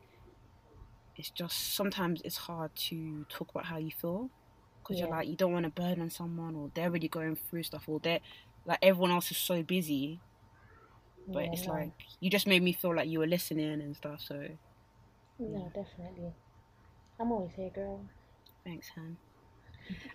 [1.17, 4.31] it's just sometimes it's hard to talk about how you feel
[4.83, 7.85] because you're like you don't want to burden someone, or they're really going through stuff,
[7.89, 8.21] or they're
[8.65, 10.21] like everyone else is so busy.
[11.27, 11.73] But Yeah, it's no.
[11.75, 14.21] like you just made me feel like you were listening and stuff.
[14.21, 14.49] So
[15.39, 16.33] No, definitely.
[17.21, 18.01] I'm always here, girl.
[18.65, 19.17] thanks, Han.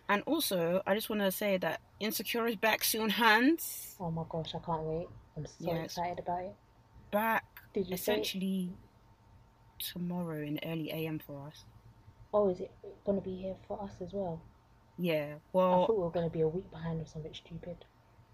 [0.09, 3.95] And also, I just want to say that Insecure is back soon, hands.
[3.99, 5.07] Oh my gosh, I can't wait.
[5.35, 5.85] I'm so Yes.
[5.85, 6.55] excited about it.
[7.11, 8.71] Back Did you essentially
[9.79, 11.63] tomorrow in early AM for us.
[12.33, 12.71] Oh, is it
[13.05, 14.41] gonna be here for us as well?
[14.97, 15.83] Yeah, well.
[15.83, 17.85] I thought we were gonna be a week behind or something stupid.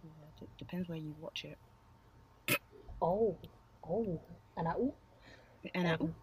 [0.03, 1.57] yeah, d- depends where you watch it.
[3.01, 3.35] Oh,
[3.85, 4.21] oh,
[4.55, 4.73] and I.
[4.75, 4.93] Ooh,
[5.75, 6.15] And uh, um,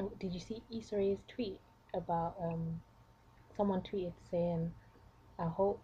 [0.00, 1.58] Oh, did you see Issa Rae's tweet
[1.94, 2.80] about um
[3.56, 4.72] someone tweeted saying,
[5.38, 5.80] I hope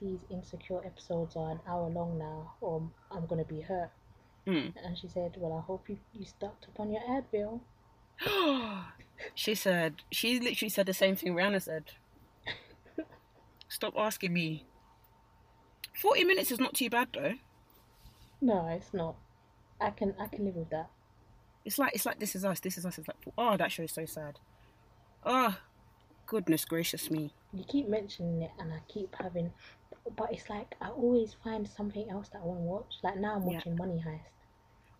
[0.00, 3.90] these insecure episodes are an hour long now or I'm gonna be hurt.
[4.46, 4.72] Mm.
[4.84, 7.60] And she said, Well I hope you, you stocked up on your Advil.
[9.34, 11.84] she said she literally said the same thing Rihanna said.
[13.68, 14.64] Stop asking me.
[16.00, 17.34] Forty minutes is not too bad though.
[18.40, 19.16] No, it's not.
[19.80, 20.90] I can I can live with that.
[21.64, 22.60] It's like it's like this is us.
[22.60, 22.98] This is us.
[22.98, 24.38] It's like oh that show is so sad.
[25.24, 25.56] Oh,
[26.28, 27.32] goodness gracious me.
[27.52, 29.50] You keep mentioning it and I keep having
[30.16, 32.94] but it's like I always find something else that I want to watch.
[33.02, 33.56] Like now I'm Yeah.
[33.56, 34.30] watching Money Heist.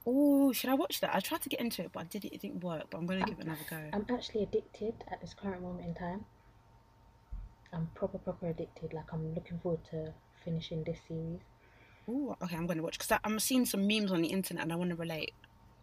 [0.07, 1.15] Oh, should I watch that?
[1.15, 2.35] I tried to get into it, but I did it.
[2.35, 2.85] It didn't work.
[2.91, 3.77] But I'm gonna give it another go.
[3.93, 6.25] I'm actually addicted at this current moment in time.
[7.73, 8.93] I'm proper proper addicted.
[8.93, 10.13] Like I'm looking forward to
[10.45, 11.41] finishing this series.
[12.09, 12.57] Oh, okay.
[12.57, 14.97] I'm gonna watch because I'm seeing some memes on the internet and I want to
[14.97, 15.35] relate.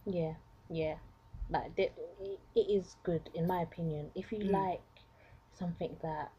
[0.06, 0.34] Yeah,
[0.70, 0.96] yeah.
[1.50, 1.94] Like it,
[2.56, 4.10] it is good in my opinion.
[4.16, 4.52] If you Mm.
[4.52, 4.82] like
[5.58, 6.32] something that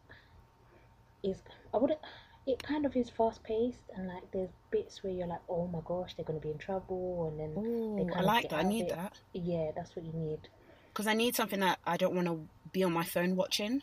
[1.23, 1.39] is,
[1.73, 2.01] I wouldn't.
[2.47, 5.81] It kind of is fast paced and like there's bits where you're like, oh my
[5.85, 8.65] gosh, they're gonna be in trouble, and then Oh, I kind of like that.
[8.65, 10.49] I need that yeah, that's what you need.
[10.93, 13.83] because I need something that I don't want to be on my phone watching.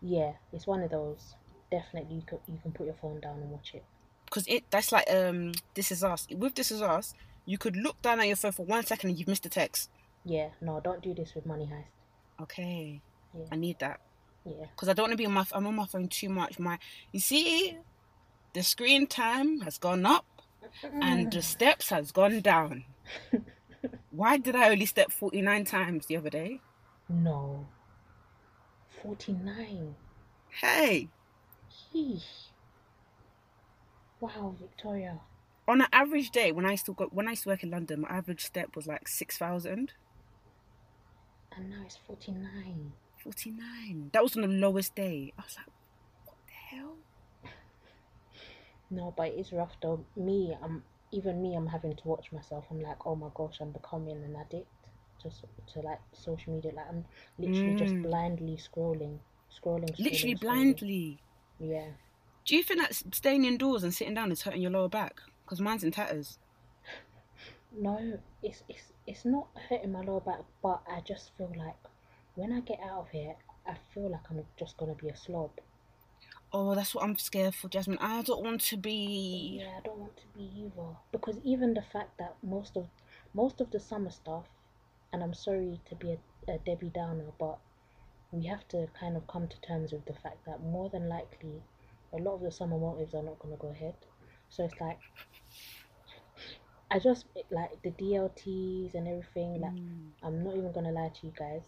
[0.00, 1.36] Yeah, it's one of those.
[1.70, 3.84] Definitely, you can you can put your phone down and watch it.
[4.24, 6.26] Because it that's like um, this is us.
[6.30, 7.14] With this is us,
[7.46, 9.90] you could look down at your phone for one second and you've missed a text.
[10.24, 12.42] Yeah, no, don't do this with Money Heist.
[12.42, 13.00] Okay,
[13.32, 13.44] Yeah.
[13.52, 14.00] I need that.
[14.44, 15.44] Yeah, because I don't want to be on my.
[15.52, 16.58] I'm on my phone too much.
[16.58, 16.78] My,
[17.12, 17.78] you see,
[18.54, 20.26] the screen time has gone up
[20.82, 22.84] and the steps has gone down.
[24.10, 26.60] Why did I only step 49 times the other day?
[27.08, 27.66] no.
[29.02, 29.96] Forty nine.
[30.60, 31.08] Hey,
[31.92, 32.22] Yeesh.
[34.20, 35.18] Wow, Victoria.
[35.66, 38.02] on an average day when I still got when I used to work in London,
[38.02, 39.94] my average step was like six thousand.
[41.56, 42.92] And now it's 49.
[43.22, 44.10] 49.
[44.12, 45.32] That was on the lowest day.
[45.38, 45.66] I was like,
[46.24, 46.96] what the hell?
[48.90, 50.04] No, but it's rough though.
[50.14, 51.54] Me, I'm even me.
[51.56, 52.66] I'm having to watch myself.
[52.70, 54.68] I'm like, oh my gosh, I'm becoming an addict
[55.22, 56.72] just to like social media.
[56.74, 57.04] Like I'm
[57.38, 58.02] literally just Mm.
[58.02, 59.18] blindly scrolling,
[59.50, 60.80] scrolling, scrolling Literally scrolling.
[60.80, 61.22] blindly.
[61.58, 61.92] Yeah.
[62.44, 65.20] Do you think that staying indoors and sitting down is hurting your lower back?
[65.44, 66.38] Because mine's in tatters.
[67.72, 71.76] No, it's it's it's not hurting my lower back, but I just feel like
[72.34, 73.34] when I get out of here,
[73.66, 75.50] I feel like I'm just gonna be a slob.
[76.52, 77.98] Oh, that's what I'm scared for, Jasmine.
[78.00, 79.60] I don't want to be.
[79.62, 80.96] Yeah, I don't want to be either.
[81.10, 82.88] Because even the fact that most of
[83.34, 84.44] most of the summer stuff,
[85.12, 87.58] and I'm sorry to be a, a Debbie Downer, but
[88.32, 91.62] we have to kind of come to terms with the fact that more than likely,
[92.12, 93.94] a lot of the summer motives are not gonna go ahead.
[94.50, 94.98] So it's like,
[96.90, 99.60] I just like the DLTs and everything.
[99.60, 100.10] Like, Mm.
[100.22, 101.62] I'm not even gonna lie to you guys.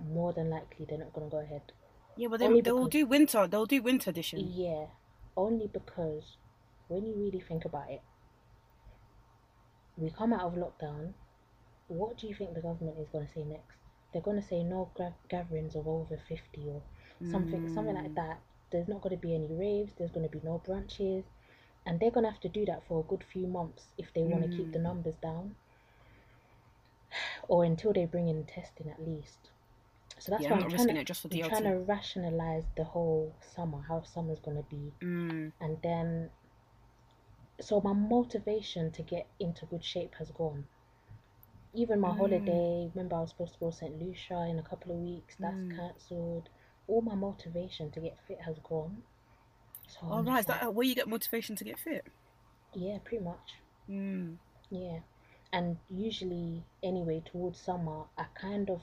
[0.00, 1.62] More than likely, they're not gonna go ahead.
[2.16, 3.46] Yeah, but they'll do winter.
[3.46, 4.52] They'll do winter edition.
[4.54, 4.86] Yeah,
[5.36, 6.36] only because
[6.88, 8.02] when you really think about it,
[9.96, 11.12] we come out of lockdown.
[11.88, 13.76] What do you think the government is going to say next?
[14.12, 16.82] They're going to say no gra- gatherings of over 50 or
[17.30, 18.14] something, something like Mm.
[18.14, 18.38] that.
[18.70, 21.24] There's not going to be any raves, there's going to be no brunches,
[21.86, 24.22] and they're going to have to do that for a good few months if they
[24.22, 24.82] want to keep the Mm.
[24.82, 25.56] numbers down
[27.48, 29.50] or until they bring in testing at least.
[30.18, 32.64] So that's Yeah, why I'm I'm risking to, it just for I'm trying to rationalize
[32.76, 35.52] the whole summer, how summer's going to be Mm.
[35.60, 36.30] and then
[37.60, 40.66] so my motivation to get into good shape has gone
[41.72, 42.16] even my Mm.
[42.16, 45.36] holiday remember i was supposed to go to st lucia in a couple of weeks
[45.40, 45.76] that's Mm.
[45.76, 46.48] cancelled
[46.88, 49.02] all my motivation to get fit has gone
[49.86, 50.40] so Oh, I'm right.
[50.40, 52.06] Is that where you get motivation to get fit?
[52.74, 53.54] yeah pretty much
[53.88, 54.38] Mm.
[54.70, 54.98] yeah
[55.52, 58.80] and usually anyway towards summer i kind of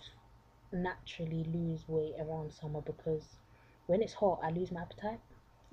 [0.71, 3.23] naturally lose weight around summer because
[3.87, 5.19] when it's hot i lose my appetite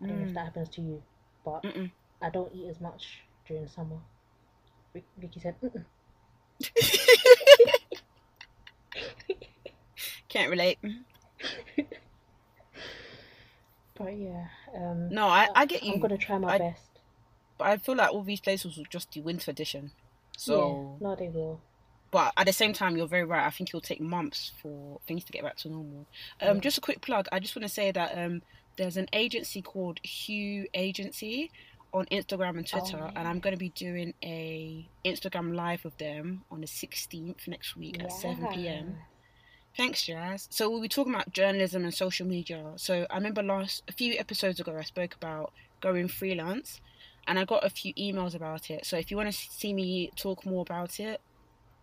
[0.03, 0.35] i don't know if Mm.
[0.35, 1.03] that happens to you
[1.45, 1.91] but Mm-mm.
[2.21, 3.97] I don't eat as much during summer.
[4.93, 5.55] Vic- Vicky said.
[10.29, 10.79] Can't relate.
[13.97, 14.47] but yeah,
[14.77, 15.95] um, No, I, I get you.
[15.95, 16.83] I'm gonna try my I- best.
[17.57, 19.91] But I feel like all these places will just do winter edition.
[20.37, 21.61] So, yeah, no, they will.
[22.11, 23.47] But at the same time, you're very right.
[23.47, 26.07] I think it'll take months for things to get back to normal.
[26.41, 26.61] Um, Yeah.
[26.61, 27.29] just a quick plug.
[27.33, 28.43] I just want to say that um,
[28.77, 31.51] there's an agency called Hue Agency
[31.93, 35.97] on Instagram and Twitter, Oh, and I'm going to be doing a Instagram live with
[35.99, 38.99] them on the 16th next week at 7 p.m.
[39.77, 40.49] Thanks, Jas.
[40.51, 42.73] So we'll be talking about journalism and social media.
[42.77, 46.81] So I remember last a few episodes ago I spoke about going freelance,
[47.27, 48.85] and I got a few emails about it.
[48.87, 51.21] So if you want to see me talk more about it,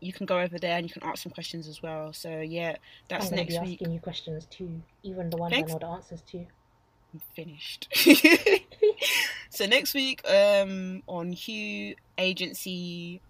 [0.06, 2.14] you can go over there and you can ask some questions as well.
[2.14, 2.78] So yeah,
[3.10, 3.82] that's I'm next be week.
[3.82, 5.72] asking you questions too, even the ones Thanks.
[5.72, 6.46] I know the answers to.
[7.14, 7.88] I'm finished.
[9.50, 13.22] so next week, um, on Hue Agency,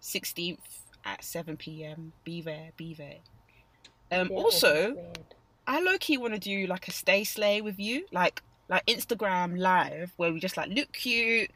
[0.00, 2.12] sixteenth at seven p.m.
[2.24, 3.18] Be there, be there.
[4.10, 4.96] Um, They're also.
[5.64, 9.58] I low key want to do like a stay slay with you, like like Instagram
[9.58, 11.50] live, where we just like look cute,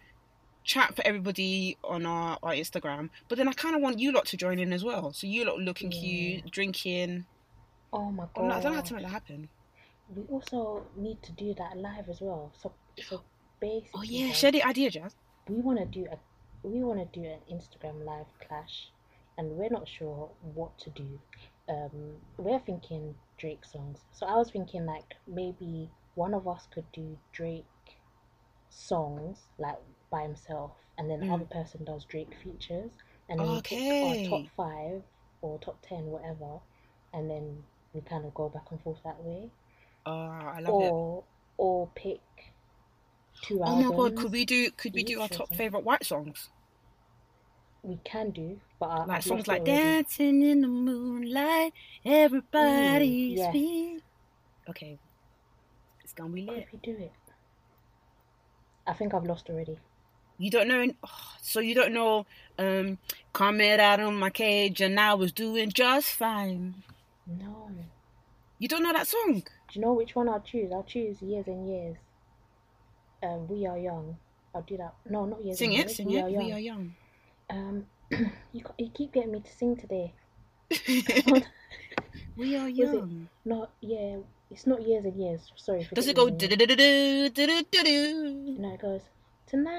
[0.67, 3.09] chat for everybody on our, our Instagram.
[3.29, 5.13] But then I kind of want you lot to join in as well.
[5.13, 6.01] So you lot looking Yeah.
[6.01, 7.27] cute, drinking.
[7.93, 8.51] Oh my god!
[8.53, 9.49] I don't know how to make that happen.
[10.15, 12.53] We also need to do that live as well.
[12.61, 12.73] So,
[13.09, 13.23] so
[13.61, 15.15] basically, Oh yeah, share the idea, Jas.
[15.49, 16.19] we want to do a
[16.63, 18.91] we want to do an Instagram live clash,
[19.39, 21.21] and we're not sure what to do.
[21.69, 23.99] Um, we're thinking Drake songs.
[24.13, 27.65] So I was thinking like maybe one of us could do Drake
[28.69, 29.79] songs like
[30.11, 31.35] by himself, and then the Mm.
[31.35, 32.91] other person does Drake features,
[33.29, 35.03] and then we pick our top five
[35.43, 36.59] or top ten, whatever,
[37.13, 39.51] and then we kind of go back and forth that way,
[40.07, 40.93] Oh, I love it.
[40.93, 41.25] or
[41.59, 42.21] or pick
[43.43, 46.49] two Oh my god, could we do could we do our top favorite white songs?
[47.83, 49.65] We can do, but I, Like songs like.
[49.65, 51.73] Dancing in the Moonlight,
[52.05, 53.53] Everybody's yeah.
[54.69, 54.99] Okay.
[56.03, 56.69] It's gonna be lit.
[56.73, 57.13] we do it?
[58.87, 59.79] I think I've lost already.
[60.39, 61.09] You don't know oh,
[61.43, 62.27] so you don't know
[62.59, 62.99] um
[63.33, 66.83] coming out of my cage and I was doing just fine.
[67.27, 67.71] No.
[68.59, 69.43] You don't know that song?
[69.43, 69.43] Do
[69.73, 70.73] you know which one I'll choose?
[70.73, 71.97] I'll choose Years and Years.
[73.23, 74.17] Um, We Are Young.
[74.55, 74.95] I'll do that.
[75.11, 75.97] No, not Years Sing and it, Years.
[75.97, 76.23] sing we it.
[76.23, 76.95] Are We are young.
[77.51, 77.87] Um,
[78.53, 80.15] you, you keep getting me to sing today.
[82.37, 83.29] we are young.
[83.45, 84.17] not, yeah,
[84.51, 85.53] it's not Years and Years.
[85.57, 85.87] Sorry.
[85.93, 86.57] Does it go do and do Years.
[86.57, 88.57] do do do do do?
[88.59, 89.03] No, it goes,
[89.47, 89.77] Tonight.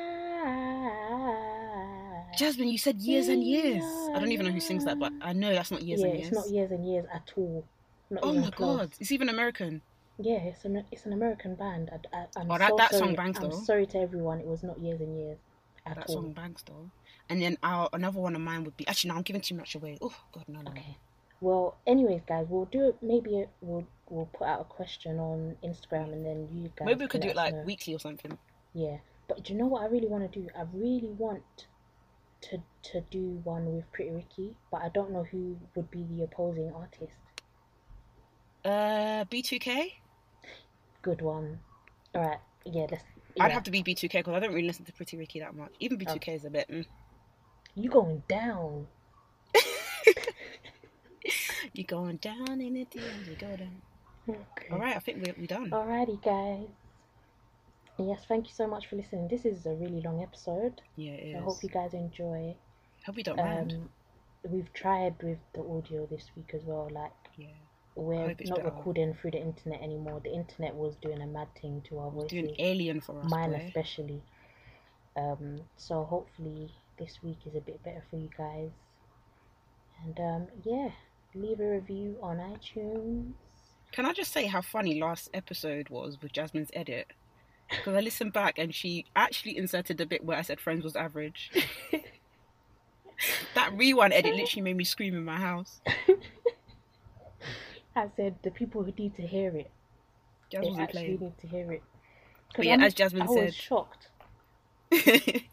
[2.37, 3.83] Jasmine, you said years and years.
[4.13, 6.17] I don't even know who sings that, but I know that's not years yeah, and
[6.19, 6.27] years.
[6.29, 7.65] it's not Years and Years at all.
[8.09, 8.77] Not Oh my close.
[8.77, 9.81] god, it's even American.
[10.19, 11.89] Yeah, it's an it's an American band.
[11.91, 13.03] I, I, I'm Oh, that- so that sorry.
[13.03, 14.39] song bangs I'm sorry to everyone.
[14.39, 15.37] It was not years and years
[15.85, 16.15] at That all.
[16.15, 16.89] song bangs though.
[17.29, 19.75] And then our another one of mine would be actually no, I'm giving too much
[19.75, 19.97] away.
[20.01, 20.71] Oh god, no, no.
[20.71, 20.97] Okay.
[21.41, 22.95] Well, anyways, guys, we'll do it.
[23.01, 26.85] Maybe we'll we'll put out a question on Instagram, and then you guys.
[26.85, 27.61] Maybe we could do it like know.
[27.61, 28.37] weekly or something.
[28.73, 28.97] Yeah,
[29.27, 30.47] but do you know what I really want to do?
[30.57, 31.43] I really want
[32.41, 36.23] to to do one with Pretty Ricky, but I don't know who would be the
[36.23, 37.17] opposing artist.
[38.63, 39.93] Uh, B2K.
[41.01, 41.59] Good one.
[42.15, 42.39] All right.
[42.65, 42.87] Yeah.
[42.89, 43.03] Let's.
[43.39, 45.71] I'd have to be B2K because I don't really listen to Pretty Ricky that much.
[45.79, 46.67] Even B2K is a bit.
[46.69, 46.85] Mm.
[47.75, 48.87] You going down?
[51.73, 53.81] You're going down in it, you go down.
[54.27, 54.67] Okay.
[54.71, 55.69] All right, I think we're we done.
[55.69, 56.67] Alrighty, guys.
[57.99, 59.27] Yes, thank you so much for listening.
[59.27, 60.81] This is a really long episode.
[60.95, 61.43] Yeah, it I is.
[61.45, 62.55] hope you guys enjoy.
[63.05, 63.73] Hope you don't mind.
[63.73, 63.89] Um,
[64.51, 66.89] we've tried with the audio this week as well.
[66.91, 67.47] Like Yeah,
[67.95, 68.63] we're not better.
[68.63, 70.21] recording through the internet anymore.
[70.23, 73.29] The internet was doing a mad thing to our voices, doing alien for us.
[73.29, 73.63] mine boy.
[73.65, 74.21] especially.
[75.15, 78.69] Um, so hopefully this week is a bit better for you guys.
[80.05, 80.89] And um, yeah,
[81.33, 83.33] leave a review on iTunes.
[83.91, 87.07] Can I just say how funny last episode was with Jasmine's edit?
[87.69, 90.95] Because I listened back and she actually inserted the bit where I said Friends was
[90.95, 91.51] average.
[93.55, 95.81] that rewind edit literally made me scream in my house.
[97.95, 99.69] I said the people who need to hear it,
[100.51, 101.19] Jas they actually playing.
[101.19, 101.83] need to hear it.
[102.55, 104.07] But yeah, I'm- as Jasmine I was said, shocked.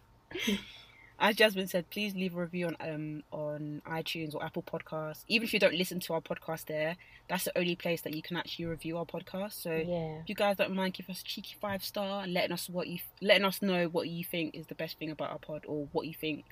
[1.25, 5.25] as Jasmine said, please leave a review on um on iTunes or Apple Podcasts.
[5.27, 6.97] Even if you don't listen to our podcast there,
[7.29, 9.55] that's the only place that you can actually review our podcast.
[9.55, 10.21] So Yeah.
[10.21, 12.89] if you guys don't mind, give us a cheeky five star and letting us what
[12.89, 15.89] you letting us know what you think is the best thing about our pod or
[15.93, 16.45] what you think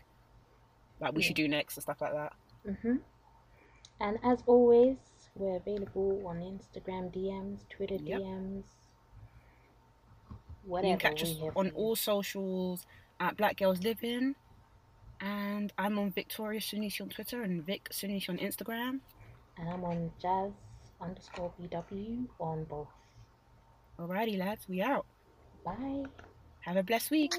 [1.00, 1.26] like we Yeah.
[1.26, 2.32] should do next and stuff like that.
[2.82, 2.96] hmm
[4.00, 4.96] And as always,
[5.36, 8.20] we're available on Instagram DMs, Twitter Yep.
[8.20, 8.64] DMs,
[10.64, 12.86] You can catch us on all socials
[13.20, 14.34] at Black Gals Livin.
[15.22, 18.98] And I'm on Victoria Sanusi on Twitter and Vic Sanusi on Instagram.
[19.56, 20.50] And I'm on Jas
[21.00, 22.88] underscore BW on both.
[24.00, 25.06] Alrighty lads, we out.
[25.64, 26.04] Bye.
[26.60, 27.32] Have a blessed week.